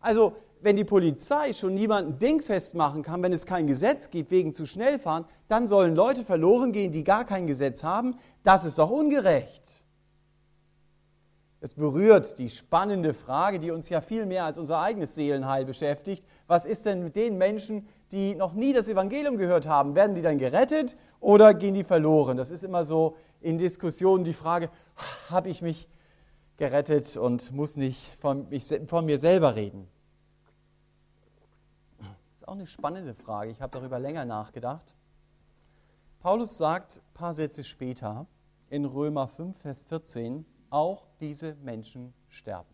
Also, 0.00 0.36
wenn 0.64 0.76
die 0.76 0.84
Polizei 0.84 1.52
schon 1.52 1.74
niemanden 1.74 2.18
dingfest 2.18 2.74
machen 2.74 3.02
kann, 3.02 3.22
wenn 3.22 3.34
es 3.34 3.44
kein 3.44 3.66
Gesetz 3.66 4.08
gibt 4.08 4.30
wegen 4.30 4.54
zu 4.54 4.64
schnell 4.64 4.98
fahren, 4.98 5.26
dann 5.46 5.66
sollen 5.66 5.94
Leute 5.94 6.24
verloren 6.24 6.72
gehen, 6.72 6.90
die 6.90 7.04
gar 7.04 7.26
kein 7.26 7.46
Gesetz 7.46 7.84
haben. 7.84 8.16
Das 8.42 8.64
ist 8.64 8.78
doch 8.78 8.88
ungerecht. 8.88 9.84
Es 11.60 11.74
berührt 11.74 12.38
die 12.38 12.48
spannende 12.48 13.12
Frage, 13.12 13.60
die 13.60 13.72
uns 13.72 13.90
ja 13.90 14.00
viel 14.00 14.24
mehr 14.24 14.44
als 14.44 14.56
unser 14.56 14.80
eigenes 14.80 15.14
Seelenheil 15.14 15.66
beschäftigt. 15.66 16.24
Was 16.46 16.64
ist 16.64 16.86
denn 16.86 17.04
mit 17.04 17.14
den 17.14 17.36
Menschen, 17.36 17.86
die 18.10 18.34
noch 18.34 18.54
nie 18.54 18.72
das 18.72 18.88
Evangelium 18.88 19.36
gehört 19.36 19.66
haben? 19.66 19.94
Werden 19.94 20.14
die 20.14 20.22
dann 20.22 20.38
gerettet 20.38 20.96
oder 21.20 21.52
gehen 21.52 21.74
die 21.74 21.84
verloren? 21.84 22.38
Das 22.38 22.50
ist 22.50 22.64
immer 22.64 22.86
so 22.86 23.16
in 23.42 23.58
Diskussionen 23.58 24.24
die 24.24 24.32
Frage, 24.32 24.70
habe 25.28 25.50
ich 25.50 25.60
mich 25.60 25.90
gerettet 26.56 27.18
und 27.18 27.52
muss 27.52 27.76
nicht 27.76 28.00
von, 28.18 28.48
mich, 28.48 28.64
von 28.86 29.04
mir 29.04 29.18
selber 29.18 29.56
reden? 29.56 29.88
Ist 32.44 32.48
auch 32.48 32.54
eine 32.54 32.66
spannende 32.66 33.14
Frage. 33.14 33.50
Ich 33.50 33.62
habe 33.62 33.72
darüber 33.72 33.98
länger 33.98 34.26
nachgedacht. 34.26 34.94
Paulus 36.20 36.58
sagt 36.58 36.98
ein 36.98 37.14
paar 37.14 37.32
Sätze 37.32 37.64
später 37.64 38.26
in 38.68 38.84
Römer 38.84 39.28
5, 39.28 39.56
Vers 39.56 39.84
14, 39.84 40.44
auch 40.68 41.06
diese 41.20 41.54
Menschen 41.62 42.12
sterben. 42.28 42.68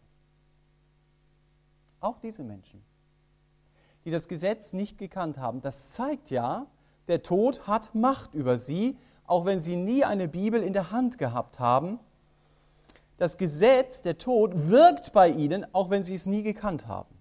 Auch 2.01 2.19
diese 2.19 2.43
Menschen, 2.43 2.83
die 4.05 4.11
das 4.11 4.27
Gesetz 4.27 4.73
nicht 4.73 4.99
gekannt 4.99 5.39
haben. 5.39 5.61
Das 5.61 5.93
zeigt 5.93 6.31
ja, 6.31 6.67
der 7.07 7.23
Tod 7.23 7.69
hat 7.69 7.95
Macht 7.95 8.35
über 8.35 8.59
sie, 8.59 8.99
auch 9.25 9.45
wenn 9.45 9.61
sie 9.61 9.77
nie 9.77 10.05
eine 10.05 10.27
Bibel 10.27 10.65
in 10.65 10.73
der 10.73 10.91
Hand 10.91 11.17
gehabt 11.17 11.61
haben. 11.61 12.01
Das 13.19 13.39
Gesetz, 13.39 14.03
der 14.03 14.19
Tod, 14.19 14.69
wirkt 14.69 15.13
bei 15.13 15.29
ihnen, 15.29 15.65
auch 15.73 15.91
wenn 15.91 16.03
sie 16.03 16.17
es 16.17 16.27
nie 16.27 16.43
gekannt 16.43 16.89
haben 16.89 17.20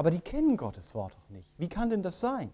aber 0.00 0.10
die 0.10 0.20
kennen 0.20 0.56
Gottes 0.56 0.94
Wort 0.94 1.12
auch 1.14 1.28
nicht. 1.28 1.52
Wie 1.58 1.68
kann 1.68 1.90
denn 1.90 2.02
das 2.02 2.20
sein? 2.20 2.50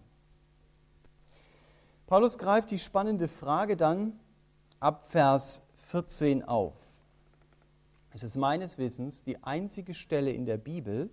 Paulus 2.05 2.37
greift 2.37 2.71
die 2.71 2.77
spannende 2.77 3.29
Frage 3.29 3.77
dann 3.77 4.19
ab 4.81 5.07
Vers 5.07 5.63
14 5.77 6.43
auf. 6.43 6.75
Es 8.11 8.23
ist 8.23 8.35
meines 8.35 8.77
Wissens 8.77 9.23
die 9.23 9.41
einzige 9.45 9.93
Stelle 9.93 10.33
in 10.33 10.43
der 10.43 10.57
Bibel, 10.57 11.09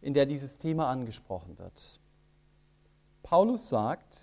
in 0.00 0.14
der 0.14 0.26
dieses 0.26 0.58
Thema 0.58 0.88
angesprochen 0.88 1.58
wird. 1.58 1.98
Paulus 3.24 3.68
sagt, 3.68 4.16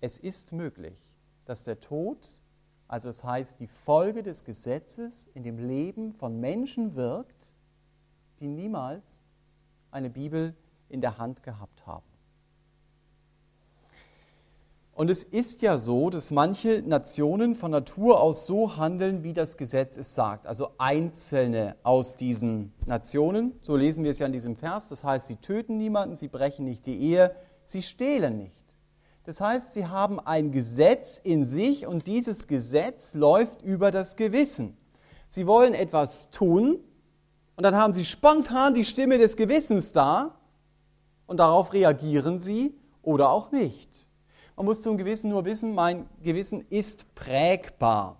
es 0.00 0.18
ist 0.18 0.50
möglich, 0.50 1.14
dass 1.44 1.62
der 1.62 1.78
Tod, 1.78 2.42
also 2.88 3.10
das 3.10 3.22
heißt 3.22 3.60
die 3.60 3.68
Folge 3.68 4.24
des 4.24 4.44
Gesetzes, 4.44 5.28
in 5.34 5.44
dem 5.44 5.58
Leben 5.58 6.14
von 6.14 6.40
Menschen 6.40 6.96
wirkt, 6.96 7.54
die 8.40 8.48
niemals 8.48 9.22
eine 9.94 10.10
Bibel 10.10 10.54
in 10.88 11.00
der 11.00 11.18
Hand 11.18 11.42
gehabt 11.42 11.86
haben. 11.86 12.04
Und 14.92 15.10
es 15.10 15.24
ist 15.24 15.60
ja 15.60 15.78
so, 15.78 16.08
dass 16.08 16.30
manche 16.30 16.80
Nationen 16.82 17.56
von 17.56 17.72
Natur 17.72 18.20
aus 18.20 18.46
so 18.46 18.76
handeln, 18.76 19.24
wie 19.24 19.32
das 19.32 19.56
Gesetz 19.56 19.96
es 19.96 20.14
sagt. 20.14 20.46
Also 20.46 20.70
einzelne 20.78 21.74
aus 21.82 22.16
diesen 22.16 22.72
Nationen, 22.86 23.54
so 23.60 23.76
lesen 23.76 24.04
wir 24.04 24.12
es 24.12 24.20
ja 24.20 24.26
in 24.26 24.32
diesem 24.32 24.54
Vers. 24.54 24.88
Das 24.88 25.02
heißt, 25.02 25.26
sie 25.26 25.36
töten 25.36 25.78
niemanden, 25.78 26.14
sie 26.14 26.28
brechen 26.28 26.64
nicht 26.64 26.86
die 26.86 26.96
Ehe, 26.96 27.34
sie 27.64 27.82
stehlen 27.82 28.38
nicht. 28.38 28.64
Das 29.24 29.40
heißt, 29.40 29.72
sie 29.72 29.86
haben 29.86 30.20
ein 30.20 30.52
Gesetz 30.52 31.18
in 31.18 31.44
sich 31.44 31.88
und 31.88 32.06
dieses 32.06 32.46
Gesetz 32.46 33.14
läuft 33.14 33.62
über 33.62 33.90
das 33.90 34.14
Gewissen. 34.14 34.76
Sie 35.28 35.48
wollen 35.48 35.74
etwas 35.74 36.30
tun, 36.30 36.78
und 37.56 37.62
dann 37.62 37.76
haben 37.76 37.92
sie 37.92 38.04
spontan 38.04 38.74
die 38.74 38.84
Stimme 38.84 39.18
des 39.18 39.36
Gewissens 39.36 39.92
da 39.92 40.34
und 41.26 41.38
darauf 41.38 41.72
reagieren 41.72 42.38
sie 42.38 42.74
oder 43.02 43.30
auch 43.30 43.52
nicht. 43.52 44.08
Man 44.56 44.66
muss 44.66 44.82
zum 44.82 44.96
Gewissen 44.96 45.30
nur 45.30 45.44
wissen, 45.44 45.74
mein 45.74 46.08
Gewissen 46.22 46.64
ist 46.68 47.14
prägbar. 47.14 48.16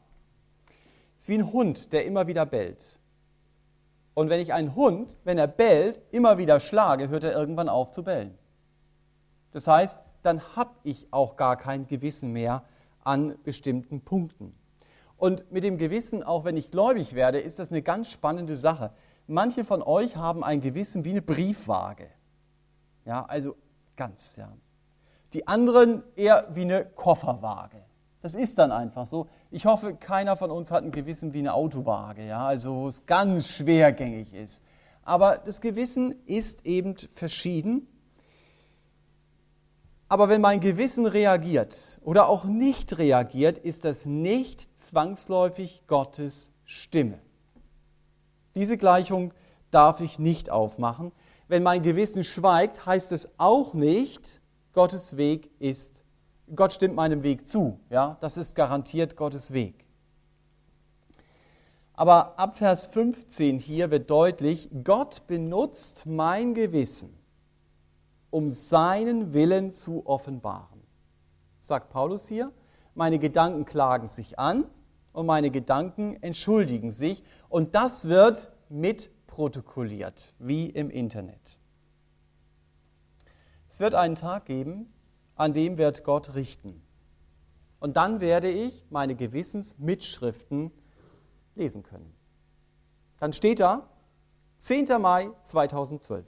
Es 1.16 1.24
ist 1.24 1.28
wie 1.28 1.38
ein 1.38 1.52
Hund, 1.52 1.92
der 1.92 2.06
immer 2.06 2.26
wieder 2.26 2.44
bellt. 2.46 2.98
Und 4.14 4.30
wenn 4.30 4.40
ich 4.40 4.52
einen 4.52 4.74
Hund, 4.74 5.16
wenn 5.24 5.38
er 5.38 5.48
bellt, 5.48 6.00
immer 6.12 6.38
wieder 6.38 6.60
schlage, 6.60 7.08
hört 7.08 7.24
er 7.24 7.34
irgendwann 7.34 7.68
auf 7.68 7.90
zu 7.90 8.04
bellen. 8.04 8.36
Das 9.50 9.66
heißt, 9.66 9.98
dann 10.22 10.40
habe 10.56 10.74
ich 10.84 11.08
auch 11.10 11.36
gar 11.36 11.56
kein 11.56 11.86
Gewissen 11.86 12.32
mehr 12.32 12.64
an 13.02 13.36
bestimmten 13.42 14.00
Punkten. 14.00 14.54
Und 15.16 15.50
mit 15.52 15.64
dem 15.64 15.78
Gewissen, 15.78 16.22
auch 16.22 16.44
wenn 16.44 16.56
ich 16.56 16.70
gläubig 16.70 17.14
werde, 17.14 17.38
ist 17.38 17.58
das 17.58 17.70
eine 17.70 17.82
ganz 17.82 18.10
spannende 18.10 18.56
Sache 18.56 18.92
manche 19.26 19.64
von 19.64 19.82
euch 19.82 20.16
haben 20.16 20.44
ein 20.44 20.60
Gewissen 20.60 21.04
wie 21.04 21.10
eine 21.10 21.22
Briefwaage. 21.22 22.08
Ja, 23.04 23.24
also 23.24 23.56
ganz, 23.96 24.36
ja. 24.36 24.52
Die 25.32 25.46
anderen 25.46 26.02
eher 26.16 26.48
wie 26.52 26.62
eine 26.62 26.84
Kofferwaage. 26.84 27.82
Das 28.22 28.34
ist 28.34 28.58
dann 28.58 28.72
einfach 28.72 29.06
so. 29.06 29.28
Ich 29.50 29.66
hoffe, 29.66 29.94
keiner 29.94 30.36
von 30.36 30.50
uns 30.50 30.70
hat 30.70 30.82
ein 30.82 30.92
Gewissen 30.92 31.34
wie 31.34 31.40
eine 31.40 31.52
Autowaage, 31.52 32.24
ja, 32.24 32.46
also 32.46 32.74
wo 32.74 32.88
es 32.88 33.04
ganz 33.04 33.48
schwergängig 33.48 34.32
ist. 34.32 34.62
Aber 35.02 35.36
das 35.36 35.60
Gewissen 35.60 36.14
ist 36.24 36.64
eben 36.64 36.96
verschieden. 36.96 37.86
Aber 40.08 40.28
wenn 40.28 40.40
mein 40.40 40.60
Gewissen 40.60 41.06
reagiert 41.06 41.98
oder 42.02 42.28
auch 42.28 42.44
nicht 42.44 42.98
reagiert, 42.98 43.58
ist 43.58 43.84
das 43.84 44.06
nicht 44.06 44.78
zwangsläufig 44.78 45.86
Gottes 45.86 46.52
Stimme. 46.64 47.18
Diese 48.54 48.76
Gleichung 48.78 49.32
darf 49.70 50.00
ich 50.00 50.18
nicht 50.18 50.50
aufmachen. 50.50 51.12
Wenn 51.48 51.62
mein 51.62 51.82
Gewissen 51.82 52.24
schweigt, 52.24 52.86
heißt 52.86 53.12
es 53.12 53.28
auch 53.38 53.74
nicht, 53.74 54.40
Gottes 54.72 55.16
Weg 55.16 55.50
ist, 55.58 56.04
Gott 56.54 56.72
stimmt 56.72 56.94
meinem 56.94 57.22
Weg 57.22 57.48
zu. 57.48 57.80
Ja, 57.90 58.16
das 58.20 58.36
ist 58.36 58.54
garantiert 58.54 59.16
Gottes 59.16 59.52
Weg. 59.52 59.84
Aber 61.94 62.38
ab 62.38 62.56
Vers 62.56 62.88
15 62.88 63.58
hier 63.58 63.90
wird 63.90 64.10
deutlich, 64.10 64.68
Gott 64.82 65.26
benutzt 65.28 66.06
mein 66.06 66.54
Gewissen, 66.54 67.16
um 68.30 68.50
seinen 68.50 69.32
Willen 69.32 69.70
zu 69.70 70.04
offenbaren. 70.06 70.82
Sagt 71.60 71.90
Paulus 71.90 72.26
hier, 72.26 72.52
meine 72.94 73.18
Gedanken 73.18 73.64
klagen 73.64 74.08
sich 74.08 74.38
an, 74.38 74.64
und 75.14 75.26
meine 75.26 75.50
Gedanken 75.50 76.22
entschuldigen 76.22 76.90
sich. 76.90 77.22
Und 77.48 77.74
das 77.74 78.08
wird 78.08 78.52
mitprotokolliert, 78.68 80.34
wie 80.38 80.68
im 80.68 80.90
Internet. 80.90 81.58
Es 83.70 83.80
wird 83.80 83.94
einen 83.94 84.16
Tag 84.16 84.44
geben, 84.44 84.92
an 85.36 85.54
dem 85.54 85.78
wird 85.78 86.04
Gott 86.04 86.34
richten. 86.34 86.82
Und 87.80 87.96
dann 87.96 88.20
werde 88.20 88.50
ich 88.50 88.84
meine 88.90 89.14
Gewissensmitschriften 89.14 90.72
lesen 91.54 91.82
können. 91.82 92.12
Dann 93.20 93.32
steht 93.32 93.60
da 93.60 93.88
10. 94.58 94.86
Mai 95.00 95.30
2012. 95.42 96.26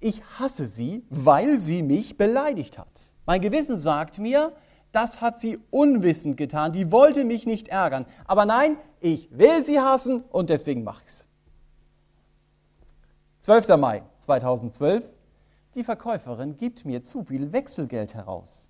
Ich 0.00 0.22
hasse 0.38 0.66
sie, 0.66 1.04
weil 1.10 1.58
sie 1.58 1.82
mich 1.82 2.16
beleidigt 2.16 2.78
hat. 2.78 3.12
Mein 3.26 3.40
Gewissen 3.40 3.76
sagt 3.76 4.18
mir, 4.18 4.54
das 4.92 5.20
hat 5.20 5.38
sie 5.38 5.58
unwissend 5.70 6.36
getan, 6.36 6.72
die 6.72 6.90
wollte 6.90 7.24
mich 7.24 7.46
nicht 7.46 7.68
ärgern. 7.68 8.06
Aber 8.26 8.46
nein, 8.46 8.76
ich 9.00 9.28
will 9.30 9.62
sie 9.62 9.80
hassen 9.80 10.24
und 10.30 10.50
deswegen 10.50 10.84
mache 10.84 11.02
ich 11.04 11.10
es. 11.10 11.28
12. 13.40 13.68
Mai 13.76 14.02
2012. 14.20 15.10
Die 15.74 15.84
Verkäuferin 15.84 16.56
gibt 16.56 16.84
mir 16.84 17.02
zu 17.02 17.24
viel 17.24 17.52
Wechselgeld 17.52 18.14
heraus. 18.14 18.68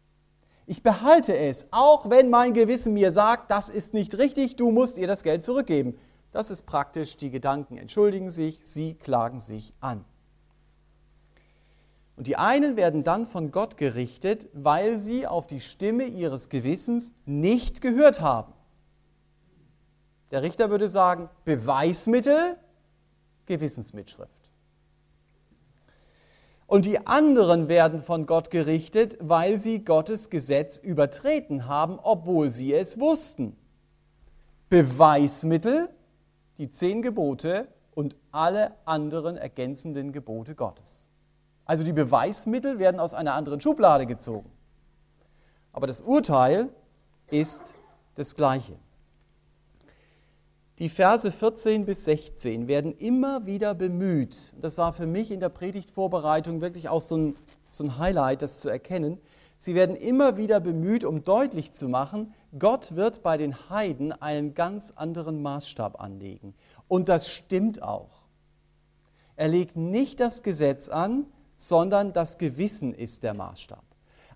Ich 0.67 0.83
behalte 0.83 1.37
es, 1.37 1.67
auch 1.71 2.11
wenn 2.11 2.29
mein 2.29 2.53
Gewissen 2.53 2.93
mir 2.93 3.11
sagt, 3.11 3.51
das 3.51 3.71
ist 3.71 3.95
nicht 3.95 4.19
richtig, 4.19 4.57
du 4.57 4.71
musst 4.71 4.99
ihr 4.99 5.07
das 5.07 5.23
Geld 5.23 5.43
zurückgeben. 5.43 5.97
Das 6.31 6.51
ist 6.51 6.67
praktisch, 6.67 7.17
die 7.17 7.31
Gedanken 7.31 7.79
entschuldigen 7.79 8.31
sich, 8.31 8.59
sie 8.61 8.95
klagen 8.95 9.41
sich 9.41 9.73
an. 9.81 10.05
Und 12.19 12.27
die 12.27 12.37
einen 12.37 12.77
werden 12.77 13.05
dann 13.05 13.27
von 13.27 13.53
Gott 13.53 13.77
gerichtet, 13.77 14.49
weil 14.53 14.99
sie 14.99 15.29
auf 15.29 15.47
die 15.47 15.61
Stimme 15.61 16.03
ihres 16.03 16.49
Gewissens 16.49 17.13
nicht 17.27 17.81
gehört 17.81 18.21
haben. 18.21 18.53
Der 20.33 20.43
Richter 20.43 20.69
würde 20.69 20.89
sagen, 20.89 21.31
Beweismittel, 21.45 22.57
Gewissensmitschrift. 23.47 24.51
Und 26.67 26.87
die 26.87 27.07
anderen 27.07 27.69
werden 27.69 28.03
von 28.03 28.27
Gott 28.27 28.51
gerichtet, 28.51 29.17
weil 29.21 29.57
sie 29.57 29.85
Gottes 29.85 30.29
Gesetz 30.29 30.77
übertreten 30.77 31.69
haben, 31.69 32.01
obwohl 32.03 32.51
sie 32.51 32.75
es 32.75 32.99
wussten. 32.99 33.57
Beweismittel, 34.69 35.89
die 36.59 36.69
zehn 36.69 37.01
Gebote 37.01 37.69
und 37.95 38.17
alle 38.33 38.73
anderen 38.87 39.37
ergänzenden 39.37 40.11
Gebote 40.11 40.57
Gottes. 40.57 41.08
Also 41.69 41.85
die 41.85 41.93
Beweismittel 41.93 42.79
werden 42.79 42.99
aus 42.99 43.13
einer 43.13 43.35
anderen 43.35 43.61
Schublade 43.61 44.07
gezogen. 44.07 44.51
Aber 45.75 45.87
das 45.87 46.01
Urteil 46.01 46.71
ist 47.31 47.75
das 48.15 48.35
gleiche. 48.35 48.73
Die 50.79 50.89
Verse 50.89 51.31
14 51.31 51.85
bis 51.85 52.05
16 52.05 52.69
werden 52.69 52.93
immer 52.97 53.45
wieder 53.45 53.75
bemüht. 53.75 54.55
Das 54.63 54.79
war 54.79 54.95
für 54.95 55.07
mich 55.07 55.31
in 55.31 55.41
der 55.41 55.51
Predigtvorbereitung 55.51 56.63
wirklich 56.63 56.89
auch 56.89 57.03
so 57.03 57.19
ein, 57.19 57.37
so 57.69 57.85
ein 57.85 57.99
Highlight, 57.99 58.41
das 58.41 58.61
zu 58.61 58.71
erkennen. 58.71 59.19
Sie 59.59 59.75
werden 59.75 59.95
immer 59.95 60.39
wieder 60.39 60.61
bemüht, 60.61 61.05
um 61.05 61.23
deutlich 61.23 61.73
zu 61.73 61.89
machen, 61.89 62.33
Gott 62.59 62.97
wird 62.97 63.23
bei 63.23 63.37
den 63.37 63.69
Heiden 63.69 64.13
einen 64.13 64.55
ganz 64.55 64.93
anderen 64.93 65.43
Maßstab 65.43 66.01
anlegen. 66.01 66.55
Und 66.87 67.11
das 67.11 67.29
stimmt 67.29 67.83
auch. 67.83 68.23
Er 69.37 69.49
legt 69.49 69.77
nicht 69.77 70.19
das 70.19 70.43
Gesetz 70.43 70.89
an, 70.89 71.27
sondern 71.59 72.15
das 72.15 72.39
Gewissen 72.39 72.95
ist 72.95 73.23
der 73.25 73.35
Maßstab. 73.35 73.83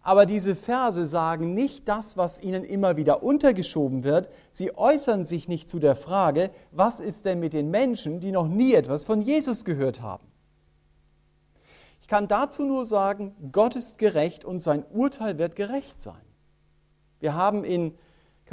Aber 0.03 0.27
diese 0.27 0.57
Verse 0.57 1.07
sagen 1.07 1.55
nicht 1.55 1.89
das, 1.89 2.17
was 2.17 2.43
ihnen 2.43 2.65
immer 2.65 2.97
wieder 2.97 3.23
untergeschoben 3.23 4.03
wird. 4.03 4.29
Sie 4.51 4.77
äußern 4.77 5.25
sich 5.25 5.49
nicht 5.49 5.71
zu 5.71 5.79
der 5.79 5.95
Frage, 5.95 6.51
was 6.73 6.99
ist 6.99 7.25
denn 7.25 7.39
mit 7.39 7.53
den 7.53 7.71
Menschen, 7.71 8.19
die 8.19 8.33
noch 8.33 8.49
nie 8.49 8.75
etwas 8.75 9.05
von 9.05 9.23
Jesus 9.23 9.65
gehört 9.65 10.03
haben. 10.03 10.27
Ich 12.01 12.09
kann 12.09 12.27
dazu 12.27 12.65
nur 12.65 12.85
sagen, 12.85 13.35
Gott 13.53 13.77
ist 13.77 13.99
gerecht 13.99 14.45
und 14.45 14.59
sein 14.59 14.85
Urteil 14.91 15.39
wird 15.39 15.55
gerecht 15.55 16.03
sein. 16.03 16.21
Wir 17.21 17.35
haben 17.35 17.63
in 17.63 17.95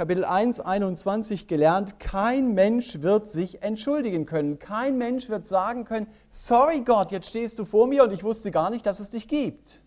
Kapitel 0.00 0.24
1, 0.24 0.60
21 0.60 1.46
gelernt, 1.46 2.00
kein 2.00 2.54
Mensch 2.54 3.02
wird 3.02 3.28
sich 3.28 3.62
entschuldigen 3.62 4.24
können. 4.24 4.58
Kein 4.58 4.96
Mensch 4.96 5.28
wird 5.28 5.46
sagen 5.46 5.84
können, 5.84 6.06
sorry 6.30 6.80
Gott, 6.80 7.12
jetzt 7.12 7.28
stehst 7.28 7.58
du 7.58 7.66
vor 7.66 7.86
mir 7.86 8.04
und 8.04 8.10
ich 8.10 8.24
wusste 8.24 8.50
gar 8.50 8.70
nicht, 8.70 8.86
dass 8.86 8.98
es 8.98 9.10
dich 9.10 9.28
gibt. 9.28 9.84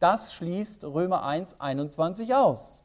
Das 0.00 0.34
schließt 0.34 0.82
Römer 0.82 1.22
1, 1.22 1.60
21 1.60 2.34
aus. 2.34 2.82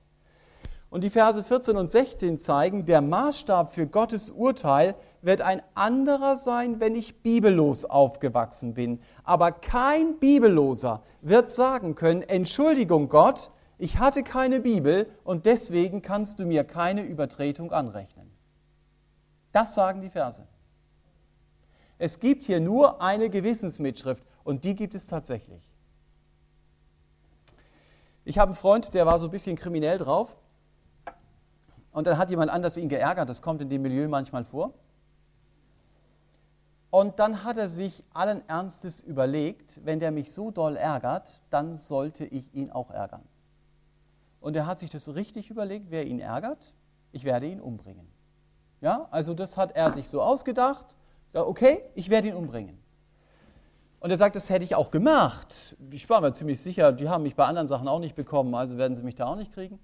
Und 0.91 1.03
die 1.03 1.09
Verse 1.09 1.43
14 1.43 1.75
und 1.75 1.89
16 1.89 2.37
zeigen, 2.37 2.85
der 2.85 3.01
Maßstab 3.01 3.73
für 3.73 3.87
Gottes 3.87 4.29
Urteil 4.29 4.93
wird 5.23 5.41
ein 5.41 5.63
anderer 5.73 6.37
sein, 6.37 6.79
wenn 6.79 6.93
ich 6.93 7.23
bibellos 7.23 7.83
aufgewachsen 7.83 8.75
bin. 8.75 9.01
Aber 9.23 9.51
kein 9.51 10.19
Bibelloser 10.19 11.01
wird 11.21 11.49
sagen 11.49 11.95
können, 11.95 12.21
Entschuldigung 12.21 13.09
Gott, 13.09 13.49
ich 13.77 13.97
hatte 13.99 14.23
keine 14.23 14.61
Bibel 14.61 15.09
und 15.23 15.45
deswegen 15.45 16.01
kannst 16.01 16.39
du 16.39 16.45
mir 16.45 16.63
keine 16.63 17.03
Übertretung 17.03 17.71
anrechnen. 17.71 18.31
Das 19.51 19.75
sagen 19.75 20.01
die 20.01 20.09
Verse. 20.09 20.47
Es 21.97 22.19
gibt 22.19 22.43
hier 22.43 22.59
nur 22.59 23.01
eine 23.01 23.29
Gewissensmitschrift 23.29 24.23
und 24.43 24.63
die 24.63 24.75
gibt 24.75 24.95
es 24.95 25.07
tatsächlich. 25.07 25.71
Ich 28.25 28.37
habe 28.37 28.49
einen 28.49 28.55
Freund, 28.55 28.93
der 28.93 29.05
war 29.05 29.19
so 29.19 29.25
ein 29.27 29.31
bisschen 29.31 29.55
kriminell 29.55 29.97
drauf. 29.97 30.35
Und 31.91 32.07
dann 32.07 32.17
hat 32.17 32.29
jemand 32.29 32.51
anders 32.51 32.75
ihn 32.75 32.89
geärgert. 32.89 33.29
Das 33.29 33.41
kommt 33.41 33.61
in 33.61 33.69
dem 33.69 33.81
Milieu 33.81 34.07
manchmal 34.09 34.43
vor. 34.43 34.73
Und 36.89 37.19
dann 37.19 37.43
hat 37.43 37.57
er 37.57 37.69
sich 37.69 38.03
allen 38.13 38.47
Ernstes 38.49 38.99
überlegt, 38.99 39.79
wenn 39.85 39.99
der 39.99 40.11
mich 40.11 40.33
so 40.33 40.49
doll 40.49 40.75
ärgert, 40.75 41.41
dann 41.49 41.77
sollte 41.77 42.25
ich 42.25 42.53
ihn 42.53 42.71
auch 42.71 42.89
ärgern. 42.89 43.21
Und 44.45 44.55
er 44.55 44.67
hat 44.67 44.77
sich 44.77 44.91
das 44.91 45.15
richtig 45.15 45.49
überlegt, 45.49 45.89
wer 45.89 46.05
ihn 46.05 46.19
ärgert, 46.19 46.75
ich 47.11 47.23
werde 47.23 47.47
ihn 47.47 47.59
umbringen. 47.59 48.07
Ja, 48.79 49.07
also 49.09 49.33
das 49.33 49.57
hat 49.57 49.71
er 49.71 49.89
sich 49.89 50.07
so 50.07 50.21
ausgedacht. 50.21 50.85
Okay, 51.33 51.81
ich 51.95 52.11
werde 52.11 52.27
ihn 52.27 52.35
umbringen. 52.35 52.77
Und 53.99 54.11
er 54.11 54.17
sagt, 54.17 54.35
das 54.35 54.51
hätte 54.51 54.63
ich 54.63 54.75
auch 54.75 54.91
gemacht. 54.91 55.75
Ich 55.89 56.07
war 56.11 56.21
mir 56.21 56.31
ziemlich 56.33 56.61
sicher, 56.61 56.91
die 56.91 57.09
haben 57.09 57.23
mich 57.23 57.35
bei 57.35 57.43
anderen 57.43 57.67
Sachen 57.67 57.87
auch 57.87 57.97
nicht 57.97 58.13
bekommen, 58.13 58.53
also 58.53 58.77
werden 58.77 58.95
sie 58.95 59.01
mich 59.01 59.15
da 59.15 59.25
auch 59.25 59.35
nicht 59.35 59.51
kriegen. 59.51 59.79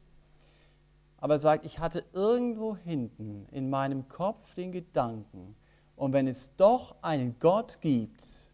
Aber 1.18 1.34
er 1.34 1.40
sagt, 1.40 1.66
ich 1.66 1.80
hatte 1.80 2.06
irgendwo 2.14 2.76
hinten 2.76 3.48
in 3.50 3.68
meinem 3.68 4.10
Kopf 4.10 4.54
den 4.54 4.72
Gedanken, 4.72 5.56
und 5.96 6.14
wenn 6.14 6.28
es 6.28 6.56
doch 6.58 6.98
einen 7.02 7.40
Gott 7.40 7.82
gibt, 7.82 8.48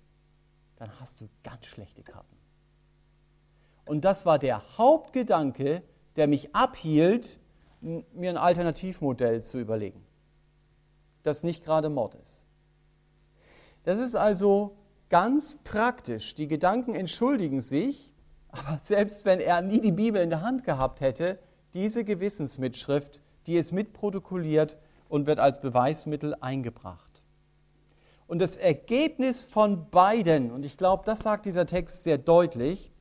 dann 0.77 0.89
hast 1.01 1.19
du 1.19 1.27
ganz 1.43 1.65
schlechte 1.65 2.01
Karten. 2.01 2.37
Und 3.83 4.05
das 4.05 4.25
war 4.25 4.39
der 4.39 4.61
Hauptgedanke, 4.77 5.83
der 6.17 6.27
mich 6.27 6.53
abhielt, 6.55 7.39
mir 7.79 8.31
ein 8.31 8.37
Alternativmodell 8.37 9.43
zu 9.43 9.59
überlegen, 9.59 10.03
das 11.23 11.43
nicht 11.43 11.63
gerade 11.63 11.89
Mord 11.89 12.15
ist. 12.15 12.45
Das 13.83 13.99
ist 13.99 14.15
also 14.15 14.75
ganz 15.09 15.57
praktisch. 15.63 16.35
Die 16.35 16.47
Gedanken 16.47 16.95
entschuldigen 16.95 17.61
sich, 17.61 18.11
aber 18.49 18.77
selbst 18.79 19.25
wenn 19.25 19.39
er 19.39 19.61
nie 19.61 19.79
die 19.79 19.91
Bibel 19.91 20.21
in 20.21 20.29
der 20.29 20.41
Hand 20.41 20.63
gehabt 20.63 21.01
hätte, 21.01 21.39
diese 21.73 22.03
Gewissensmitschrift, 22.03 23.21
die 23.45 23.55
ist 23.55 23.71
mitprotokolliert 23.71 24.77
und 25.09 25.27
wird 25.27 25.39
als 25.39 25.61
Beweismittel 25.61 26.35
eingebracht. 26.41 27.21
Und 28.27 28.39
das 28.39 28.55
Ergebnis 28.55 29.45
von 29.45 29.89
beiden, 29.89 30.51
und 30.51 30.65
ich 30.65 30.77
glaube, 30.77 31.03
das 31.05 31.19
sagt 31.19 31.45
dieser 31.45 31.65
Text 31.65 32.03
sehr 32.03 32.17
deutlich, 32.17 32.91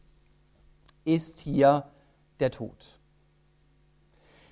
ist 1.05 1.39
hier 1.39 1.91
der 2.39 2.51
Tod. 2.51 2.96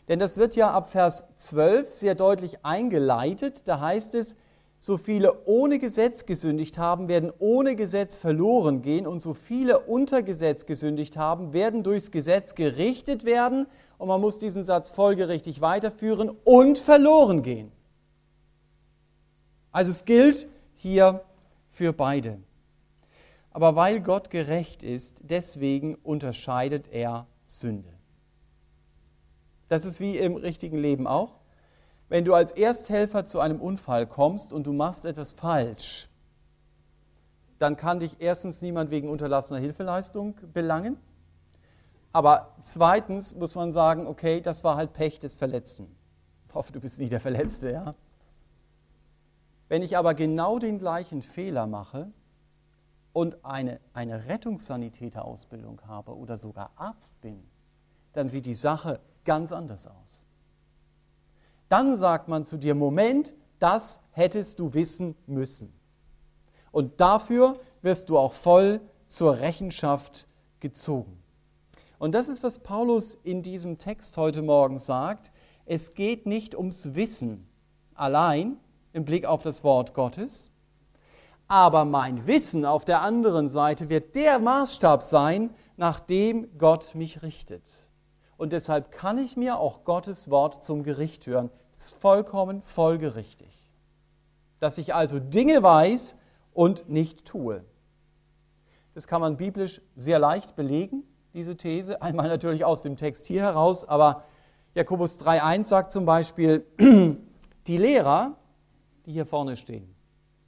Denn 0.09 0.19
das 0.19 0.37
wird 0.37 0.57
ja 0.57 0.71
ab 0.71 0.91
Vers 0.91 1.25
12 1.37 1.93
sehr 1.93 2.15
deutlich 2.15 2.65
eingeleitet. 2.65 3.63
Da 3.67 3.81
heißt 3.81 4.15
es, 4.15 4.37
so 4.79 4.99
viele 4.99 5.47
ohne 5.47 5.79
Gesetz 5.79 6.27
gesündigt 6.27 6.77
haben, 6.77 7.09
werden 7.09 7.33
ohne 7.39 7.75
Gesetz 7.75 8.19
verloren 8.19 8.83
gehen 8.83 9.07
und 9.07 9.21
so 9.21 9.33
viele 9.33 9.79
unter 9.81 10.23
Gesetz 10.23 10.67
gesündigt 10.67 11.17
haben, 11.17 11.55
werden 11.55 11.83
durchs 11.83 12.11
Gesetz 12.11 12.55
gerichtet 12.55 13.25
werden 13.25 13.67
und 13.97 14.09
man 14.09 14.21
muss 14.21 14.37
diesen 14.37 14.63
Satz 14.63 14.91
folgerichtig 14.91 15.63
weiterführen 15.63 16.31
und 16.45 16.77
verloren 16.77 17.43
gehen. 17.43 17.73
Also 19.73 19.91
es 19.91 20.05
gilt 20.05 20.49
hier 20.75 21.25
für 21.69 21.95
beide. 21.95 22.39
Aber 23.53 23.77
weil 23.77 24.01
Gott 24.01 24.29
gerecht 24.29 24.83
ist, 24.83 25.21
deswegen 25.23 25.95
unterscheidet 25.95 26.89
er 26.93 27.27
Sünde. 27.45 27.94
Das 29.69 29.85
ist 29.85 30.01
wie 30.01 30.19
im 30.19 30.37
richtigen 30.37 30.79
Leben 30.79 31.07
auch. 31.07 31.41
Wenn 32.09 32.25
du 32.25 32.35
als 32.35 32.53
Ersthelfer 32.53 33.25
zu 33.25 33.41
einem 33.41 33.61
Unfall 33.61 34.07
kommst 34.07 34.53
und 34.53 34.67
du 34.67 34.73
machst 34.73 35.05
etwas 35.05 35.33
falsch, 35.33 36.09
dann 37.59 37.77
kann 37.77 38.01
dich 38.01 38.17
erstens 38.19 38.63
niemand 38.63 38.91
wegen 38.91 39.09
unterlassener 39.09 39.59
Hilfeleistung 39.61 40.39
belangen. 40.53 40.99
Aber 42.13 42.55
zweitens 42.61 43.35
muss 43.35 43.55
man 43.55 43.71
sagen, 43.71 44.07
okay, 44.07 44.41
das 44.41 44.65
war 44.65 44.77
halt 44.77 44.93
Pech 44.93 45.19
des 45.19 45.35
Verletzten. 45.35 45.89
Ich 46.49 46.55
hoffe, 46.55 46.73
du 46.73 46.81
bist 46.81 47.01
nicht 47.01 47.13
der 47.13 47.21
Verletzte, 47.21 47.73
ja. 47.73 47.95
Wenn 49.69 49.83
ich 49.83 49.97
aber 49.97 50.15
genau 50.15 50.59
den 50.59 50.79
gleichen 50.79 51.23
Fehler 51.23 51.67
mache 51.67 52.13
und 53.13 53.45
eine, 53.45 53.81
eine 53.95 54.27
Rettungssanitäterausbildung 54.27 55.81
habe 55.87 56.15
oder 56.17 56.37
sogar 56.37 56.71
Arzt 56.77 57.21
bin, 57.21 57.43
dann 58.13 58.29
sieht 58.29 58.47
die 58.47 58.55
Sache 58.55 59.01
ganz 59.25 59.53
anders 59.53 59.87
aus 59.87 60.25
dann 61.75 61.97
sagt 61.97 62.29
man 62.29 62.45
zu 62.45 62.57
dir, 62.57 62.77
Moment, 62.77 63.35
das 63.59 64.01
hättest 64.13 64.61
du 64.61 64.75
wissen 64.75 65.17
müssen. 65.27 65.73
Und 66.71 67.01
dafür 67.01 67.59
wirst 67.83 68.11
du 68.11 68.17
auch 68.17 68.33
voll 68.33 68.81
zur 69.07 69.41
Rechenschaft 69.41 70.29
gezogen. 70.61 71.21
Und 71.99 72.15
das 72.15 72.29
ist, 72.29 72.45
was 72.45 72.61
Paulus 72.61 73.17
in 73.25 73.43
diesem 73.43 73.79
Text 73.79 74.17
heute 74.17 74.43
Morgen 74.43 74.79
sagt. 74.79 75.33
Es 75.67 75.95
geht 75.95 76.27
nicht 76.27 76.55
ums 76.55 76.95
Wissen 76.95 77.45
allein 77.95 78.57
im 78.93 79.05
Blick 79.05 79.27
auf 79.27 79.43
das 79.43 79.65
Wort 79.65 79.95
Gottes, 79.95 80.53
aber 81.49 81.85
mein 81.85 82.27
Wissen 82.29 82.65
auf 82.65 82.85
der 82.85 83.03
anderen 83.03 83.49
Seite 83.49 83.89
wird 83.89 84.15
der 84.15 84.39
Maßstab 84.39 85.03
sein, 85.03 85.51
nach 85.77 85.99
dem 85.99 86.57
Gott 86.57 86.95
mich 86.95 87.23
richtet. 87.23 87.91
Und 88.37 88.53
deshalb 88.53 88.91
kann 88.91 89.19
ich 89.19 89.37
mir 89.37 89.59
auch 89.59 89.85
Gottes 89.85 90.31
Wort 90.31 90.65
zum 90.65 90.83
Gericht 90.83 91.27
hören. 91.27 91.51
Das 91.73 91.87
ist 91.87 92.01
vollkommen 92.01 92.63
folgerichtig. 92.63 93.63
Dass 94.61 94.79
ich 94.79 94.95
also 94.95 95.21
Dinge 95.21 95.63
weiß 95.63 96.17
und 96.53 96.89
nicht 96.89 97.25
tue. 97.25 97.65
Das 98.95 99.07
kann 99.09 99.21
man 99.21 99.37
biblisch 99.37 99.81
sehr 99.97 100.19
leicht 100.19 100.57
belegen, 100.57 101.03
diese 101.33 101.57
These. 101.57 102.01
Einmal 102.01 102.29
natürlich 102.29 102.65
aus 102.65 102.83
dem 102.83 102.97
Text 102.97 103.27
hier 103.27 103.43
heraus, 103.43 103.87
aber 103.87 104.25
Jakobus 104.75 105.21
3.1 105.21 105.65
sagt 105.65 105.93
zum 105.93 106.05
Beispiel, 106.07 106.65
die 107.67 107.77
Lehrer, 107.77 108.37
die 109.07 109.13
hier 109.13 109.27
vorne 109.27 109.57
stehen, 109.57 109.95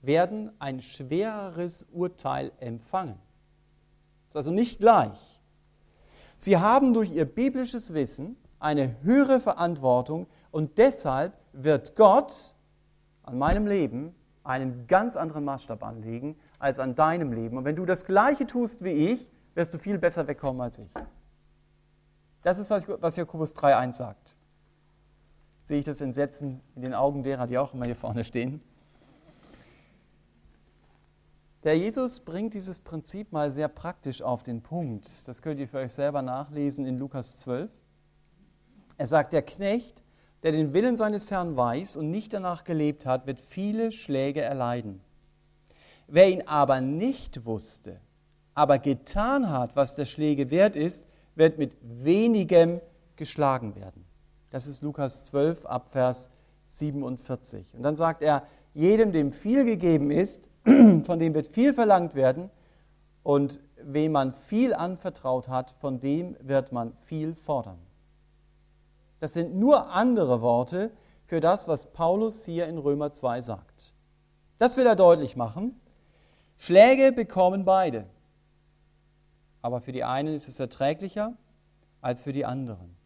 werden 0.03 0.53
ein 0.61 0.80
schwereres 0.80 1.87
Urteil 1.93 2.53
empfangen. 2.59 3.18
Das 4.28 4.30
ist 4.30 4.37
also 4.37 4.51
nicht 4.53 4.78
gleich. 4.78 5.36
Sie 6.37 6.59
haben 6.59 6.93
durch 6.93 7.12
ihr 7.12 7.24
biblisches 7.24 7.95
Wissen 7.95 8.37
eine 8.59 9.03
höhere 9.03 9.41
Verantwortung 9.41 10.26
und 10.51 10.78
deshalb 10.78 11.32
wird 11.53 11.97
Gott 11.97 12.55
an 13.22 13.39
meinem 13.39 13.66
Leben 13.66 14.14
einen 14.45 14.87
ganz 14.87 15.16
anderen 15.16 15.45
Maßstab 15.45 15.82
anlegen 15.82 16.37
als 16.59 16.78
an 16.78 16.95
deinem 16.95 17.32
Leben. 17.32 17.57
Und 17.59 17.64
wenn 17.64 17.76
du 17.76 17.84
das 17.84 18.05
Gleiche 18.05 18.47
tust 18.47 18.84
wie 18.84 19.12
ich, 19.12 19.28
wirst 19.55 19.74
du 19.74 19.78
viel 19.78 19.99
besser 19.99 20.26
wegkommen 20.26 20.61
als 20.61 20.78
ich. 20.78 20.91
Das 22.43 22.59
ist, 22.59 22.70
was 22.70 23.16
Jakobus 23.16 23.55
3.1 23.55 23.93
sagt. 23.93 24.37
Sehe 25.64 25.78
ich 25.78 25.84
das 25.84 26.01
Entsetzen 26.01 26.61
in 26.76 26.82
den 26.82 26.95
Augen 26.95 27.24
derer, 27.24 27.47
die 27.47 27.59
auch 27.59 27.74
immer 27.74 27.87
hier 27.87 27.97
vorne 27.97 28.22
stehen. 28.22 28.61
Der 31.66 31.76
Jesus 31.76 32.20
bringt 32.20 32.54
dieses 32.54 32.78
Prinzip 32.78 33.32
mal 33.32 33.50
sehr 33.50 33.66
praktisch 33.66 34.22
auf 34.22 34.44
den 34.44 34.62
Punkt. 34.62 35.26
Das 35.26 35.42
könnt 35.42 35.58
ihr 35.58 35.66
für 35.66 35.78
euch 35.78 35.90
selber 35.90 36.22
nachlesen 36.22 36.86
in 36.86 36.96
Lukas 36.96 37.38
12. 37.38 37.68
Er 38.98 39.06
sagt, 39.08 39.32
der 39.32 39.42
Knecht, 39.42 40.00
der 40.44 40.52
den 40.52 40.74
Willen 40.74 40.96
seines 40.96 41.28
Herrn 41.32 41.56
weiß 41.56 41.96
und 41.96 42.08
nicht 42.08 42.32
danach 42.32 42.62
gelebt 42.62 43.04
hat, 43.04 43.26
wird 43.26 43.40
viele 43.40 43.90
Schläge 43.90 44.42
erleiden. 44.42 45.00
Wer 46.06 46.30
ihn 46.30 46.46
aber 46.46 46.80
nicht 46.80 47.44
wusste, 47.44 47.98
aber 48.54 48.78
getan 48.78 49.50
hat, 49.50 49.74
was 49.74 49.96
der 49.96 50.04
Schläge 50.04 50.52
wert 50.52 50.76
ist, 50.76 51.04
wird 51.34 51.58
mit 51.58 51.72
wenigem 51.82 52.80
geschlagen 53.16 53.74
werden. 53.74 54.04
Das 54.50 54.68
ist 54.68 54.82
Lukas 54.82 55.24
12 55.24 55.66
ab 55.66 55.88
Vers 55.90 56.30
47. 56.68 57.74
Und 57.74 57.82
dann 57.82 57.96
sagt 57.96 58.22
er, 58.22 58.46
jedem, 58.72 59.10
dem 59.10 59.32
viel 59.32 59.64
gegeben 59.64 60.12
ist, 60.12 60.48
von 61.04 61.18
dem 61.18 61.34
wird 61.34 61.46
viel 61.46 61.72
verlangt 61.72 62.14
werden 62.14 62.50
und 63.22 63.60
wem 63.80 64.12
man 64.12 64.34
viel 64.34 64.74
anvertraut 64.74 65.48
hat, 65.48 65.70
von 65.80 66.00
dem 66.00 66.36
wird 66.40 66.72
man 66.72 66.92
viel 66.94 67.34
fordern. 67.34 67.78
Das 69.20 69.32
sind 69.32 69.54
nur 69.54 69.90
andere 69.90 70.42
Worte 70.42 70.90
für 71.24 71.40
das, 71.40 71.68
was 71.68 71.92
Paulus 71.92 72.44
hier 72.44 72.66
in 72.66 72.78
Römer 72.78 73.12
2 73.12 73.40
sagt. 73.40 73.94
Das 74.58 74.76
will 74.76 74.86
er 74.86 74.96
deutlich 74.96 75.36
machen. 75.36 75.80
Schläge 76.56 77.12
bekommen 77.12 77.64
beide. 77.64 78.06
Aber 79.62 79.80
für 79.80 79.92
die 79.92 80.04
einen 80.04 80.34
ist 80.34 80.48
es 80.48 80.58
erträglicher 80.58 81.34
als 82.00 82.22
für 82.22 82.32
die 82.32 82.44
anderen. 82.44 82.96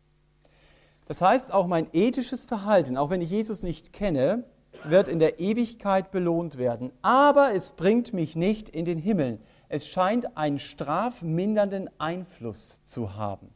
Das 1.07 1.21
heißt, 1.21 1.53
auch 1.53 1.67
mein 1.67 1.89
ethisches 1.93 2.47
Verhalten, 2.47 2.97
auch 2.97 3.11
wenn 3.11 3.21
ich 3.21 3.31
Jesus 3.31 3.63
nicht 3.63 3.93
kenne, 3.93 4.45
wird 4.85 5.09
in 5.09 5.19
der 5.19 5.41
Ewigkeit 5.41 6.11
belohnt 6.11 6.59
werden. 6.59 6.93
Aber 7.03 7.55
es 7.55 7.73
bringt 7.73 8.13
mich 8.13 8.37
nicht 8.37 8.69
in 8.69 8.85
den 8.85 8.99
Himmel. 8.99 9.41
Es 9.69 9.87
scheint 9.87 10.37
einen 10.37 10.59
strafmindernden 10.59 11.91
Einfluss 11.99 12.83
zu 12.85 13.15
haben. 13.15 13.51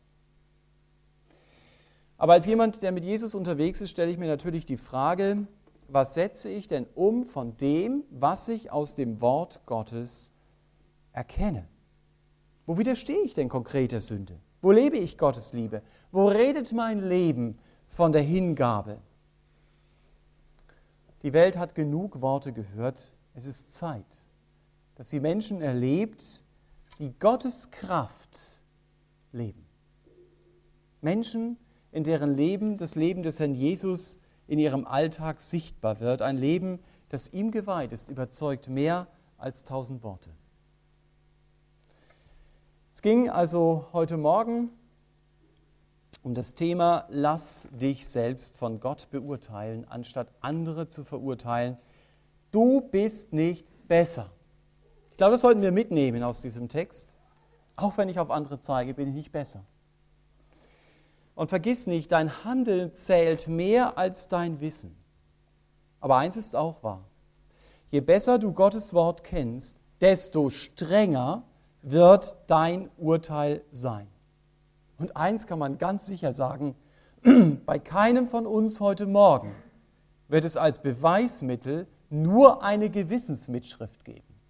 Aber 2.16 2.34
als 2.34 2.46
jemand, 2.46 2.82
der 2.82 2.92
mit 2.92 3.04
Jesus 3.04 3.34
unterwegs 3.34 3.80
ist, 3.80 3.90
stelle 3.90 4.10
ich 4.10 4.18
mir 4.18 4.28
natürlich 4.28 4.64
die 4.64 4.76
Frage, 4.76 5.46
was 5.88 6.14
setze 6.14 6.48
ich 6.48 6.68
denn 6.68 6.86
um 6.94 7.26
von 7.26 7.56
dem, 7.56 8.04
was 8.10 8.48
ich 8.48 8.70
aus 8.70 8.94
dem 8.94 9.20
Wort 9.20 9.60
Gottes 9.66 10.32
erkenne? 11.12 11.66
Wo 12.66 12.78
widerstehe 12.78 13.22
ich 13.22 13.34
denn 13.34 13.48
konkret 13.48 13.92
der 13.92 14.00
Sünde? 14.00 14.38
Wo 14.62 14.72
lebe 14.72 14.96
ich 14.96 15.18
Gottes 15.18 15.52
Liebe? 15.52 15.82
Wo 16.10 16.28
redet 16.28 16.72
mein 16.72 17.06
Leben 17.06 17.58
von 17.88 18.12
der 18.12 18.22
Hingabe? 18.22 18.98
Die 21.24 21.32
Welt 21.32 21.56
hat 21.56 21.74
genug 21.74 22.20
Worte 22.20 22.52
gehört. 22.52 23.14
Es 23.32 23.46
ist 23.46 23.74
Zeit, 23.74 24.04
dass 24.94 25.08
sie 25.08 25.20
Menschen 25.20 25.62
erlebt, 25.62 26.44
die 26.98 27.14
Gottes 27.18 27.70
Kraft 27.70 28.60
leben. 29.32 29.64
Menschen, 31.00 31.56
in 31.92 32.04
deren 32.04 32.34
Leben 32.34 32.76
das 32.76 32.94
Leben 32.94 33.22
des 33.22 33.40
Herrn 33.40 33.54
Jesus 33.54 34.18
in 34.46 34.58
ihrem 34.58 34.86
Alltag 34.86 35.40
sichtbar 35.40 35.98
wird. 36.00 36.20
Ein 36.20 36.36
Leben, 36.36 36.78
das 37.08 37.32
ihm 37.32 37.50
geweiht 37.50 37.92
ist, 37.92 38.10
überzeugt 38.10 38.68
mehr 38.68 39.06
als 39.38 39.64
tausend 39.64 40.02
Worte. 40.02 40.28
Es 42.92 43.00
ging 43.00 43.30
also 43.30 43.86
heute 43.94 44.18
Morgen 44.18 44.68
um 46.24 46.32
das 46.32 46.54
Thema, 46.54 47.04
lass 47.10 47.68
dich 47.70 48.08
selbst 48.08 48.56
von 48.56 48.80
Gott 48.80 49.10
beurteilen, 49.10 49.86
anstatt 49.86 50.28
andere 50.40 50.88
zu 50.88 51.04
verurteilen. 51.04 51.76
Du 52.50 52.80
bist 52.80 53.34
nicht 53.34 53.66
besser. 53.86 54.30
Ich 55.10 55.18
glaube, 55.18 55.32
das 55.32 55.42
sollten 55.42 55.60
wir 55.60 55.70
mitnehmen 55.70 56.22
aus 56.22 56.40
diesem 56.40 56.70
Text. 56.70 57.14
Auch 57.76 57.98
wenn 57.98 58.08
ich 58.08 58.18
auf 58.18 58.30
andere 58.30 58.58
zeige, 58.58 58.94
bin 58.94 59.08
ich 59.08 59.14
nicht 59.14 59.32
besser. 59.32 59.66
Und 61.34 61.50
vergiss 61.50 61.86
nicht, 61.86 62.10
dein 62.10 62.42
Handeln 62.42 62.94
zählt 62.94 63.46
mehr 63.46 63.98
als 63.98 64.26
dein 64.26 64.62
Wissen. 64.62 64.96
Aber 66.00 66.16
eins 66.16 66.38
ist 66.38 66.56
auch 66.56 66.82
wahr. 66.82 67.04
Je 67.90 68.00
besser 68.00 68.38
du 68.38 68.54
Gottes 68.54 68.94
Wort 68.94 69.24
kennst, 69.24 69.76
desto 70.00 70.48
strenger 70.48 71.42
wird 71.82 72.34
dein 72.46 72.88
Urteil 72.96 73.62
sein. 73.72 74.08
Und 75.04 75.18
eins 75.18 75.46
kann 75.46 75.58
man 75.58 75.76
ganz 75.76 76.06
sicher 76.06 76.32
sagen, 76.32 76.74
bei 77.66 77.78
keinem 77.78 78.26
von 78.26 78.46
uns 78.46 78.80
heute 78.80 79.04
Morgen 79.04 79.54
wird 80.28 80.46
es 80.46 80.56
als 80.56 80.78
Beweismittel 80.78 81.86
nur 82.08 82.62
eine 82.62 82.88
Gewissensmitschrift 82.88 84.06
geben, 84.06 84.40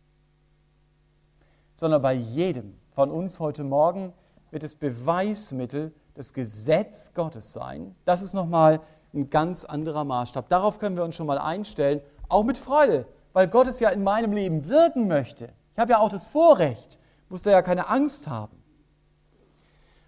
sondern 1.75 2.03
bei 2.03 2.13
jedem 2.13 2.77
von 2.93 3.11
uns 3.11 3.41
heute 3.41 3.65
Morgen 3.65 4.13
wird 4.53 4.63
es 4.63 4.77
Beweismittel 4.77 5.93
das 6.15 6.33
Gesetz 6.33 7.13
Gottes 7.15 7.53
sein. 7.53 7.97
Das 8.05 8.23
ist 8.23 8.33
nochmal 8.33 8.81
ein 9.13 9.31
ganz 9.31 9.65
anderer 9.65 10.05
Maßstab. 10.05 10.49
Darauf 10.51 10.79
können 10.79 10.97
wir 10.97 11.03
uns 11.03 11.17
schon 11.17 11.27
mal 11.27 11.39
einstellen, 11.39 12.01
auch 12.29 12.45
mit 12.45 12.59
Freude, 12.59 13.09
weil 13.33 13.49
Gott 13.49 13.67
es 13.67 13.81
ja 13.81 13.89
in 13.89 14.05
meinem 14.05 14.31
Leben 14.31 14.69
wirken 14.69 15.09
möchte. 15.09 15.49
Ich 15.73 15.81
habe 15.81 15.91
ja 15.91 15.99
auch 15.99 16.11
das 16.11 16.29
Vorrecht, 16.29 17.01
muss 17.29 17.43
da 17.43 17.51
ja 17.51 17.61
keine 17.61 17.89
Angst 17.89 18.29
haben. 18.29 18.64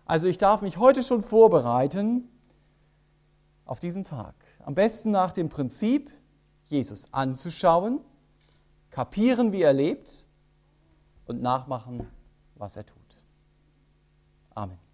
Also 0.07 0.29
ich 0.29 0.39
darf 0.39 0.63
mich 0.63 0.79
heute 0.79 1.03
schon 1.03 1.21
vorbereiten 1.21 2.29
auf 3.65 3.81
diesen 3.81 4.05
Tag. 4.05 4.35
Am 4.61 4.75
besten 4.75 5.11
nach 5.11 5.33
dem 5.33 5.49
Prinzip, 5.49 6.11
Jesus 6.69 7.13
anzuschauen, 7.13 8.01
kapieren, 8.91 9.53
wie 9.53 9.63
er 9.63 9.73
lebt 9.73 10.27
und 11.27 11.43
nachmachen, 11.43 12.07
was 12.55 12.77
er 12.77 12.87
tut. 12.87 12.97
Amen. 14.55 14.86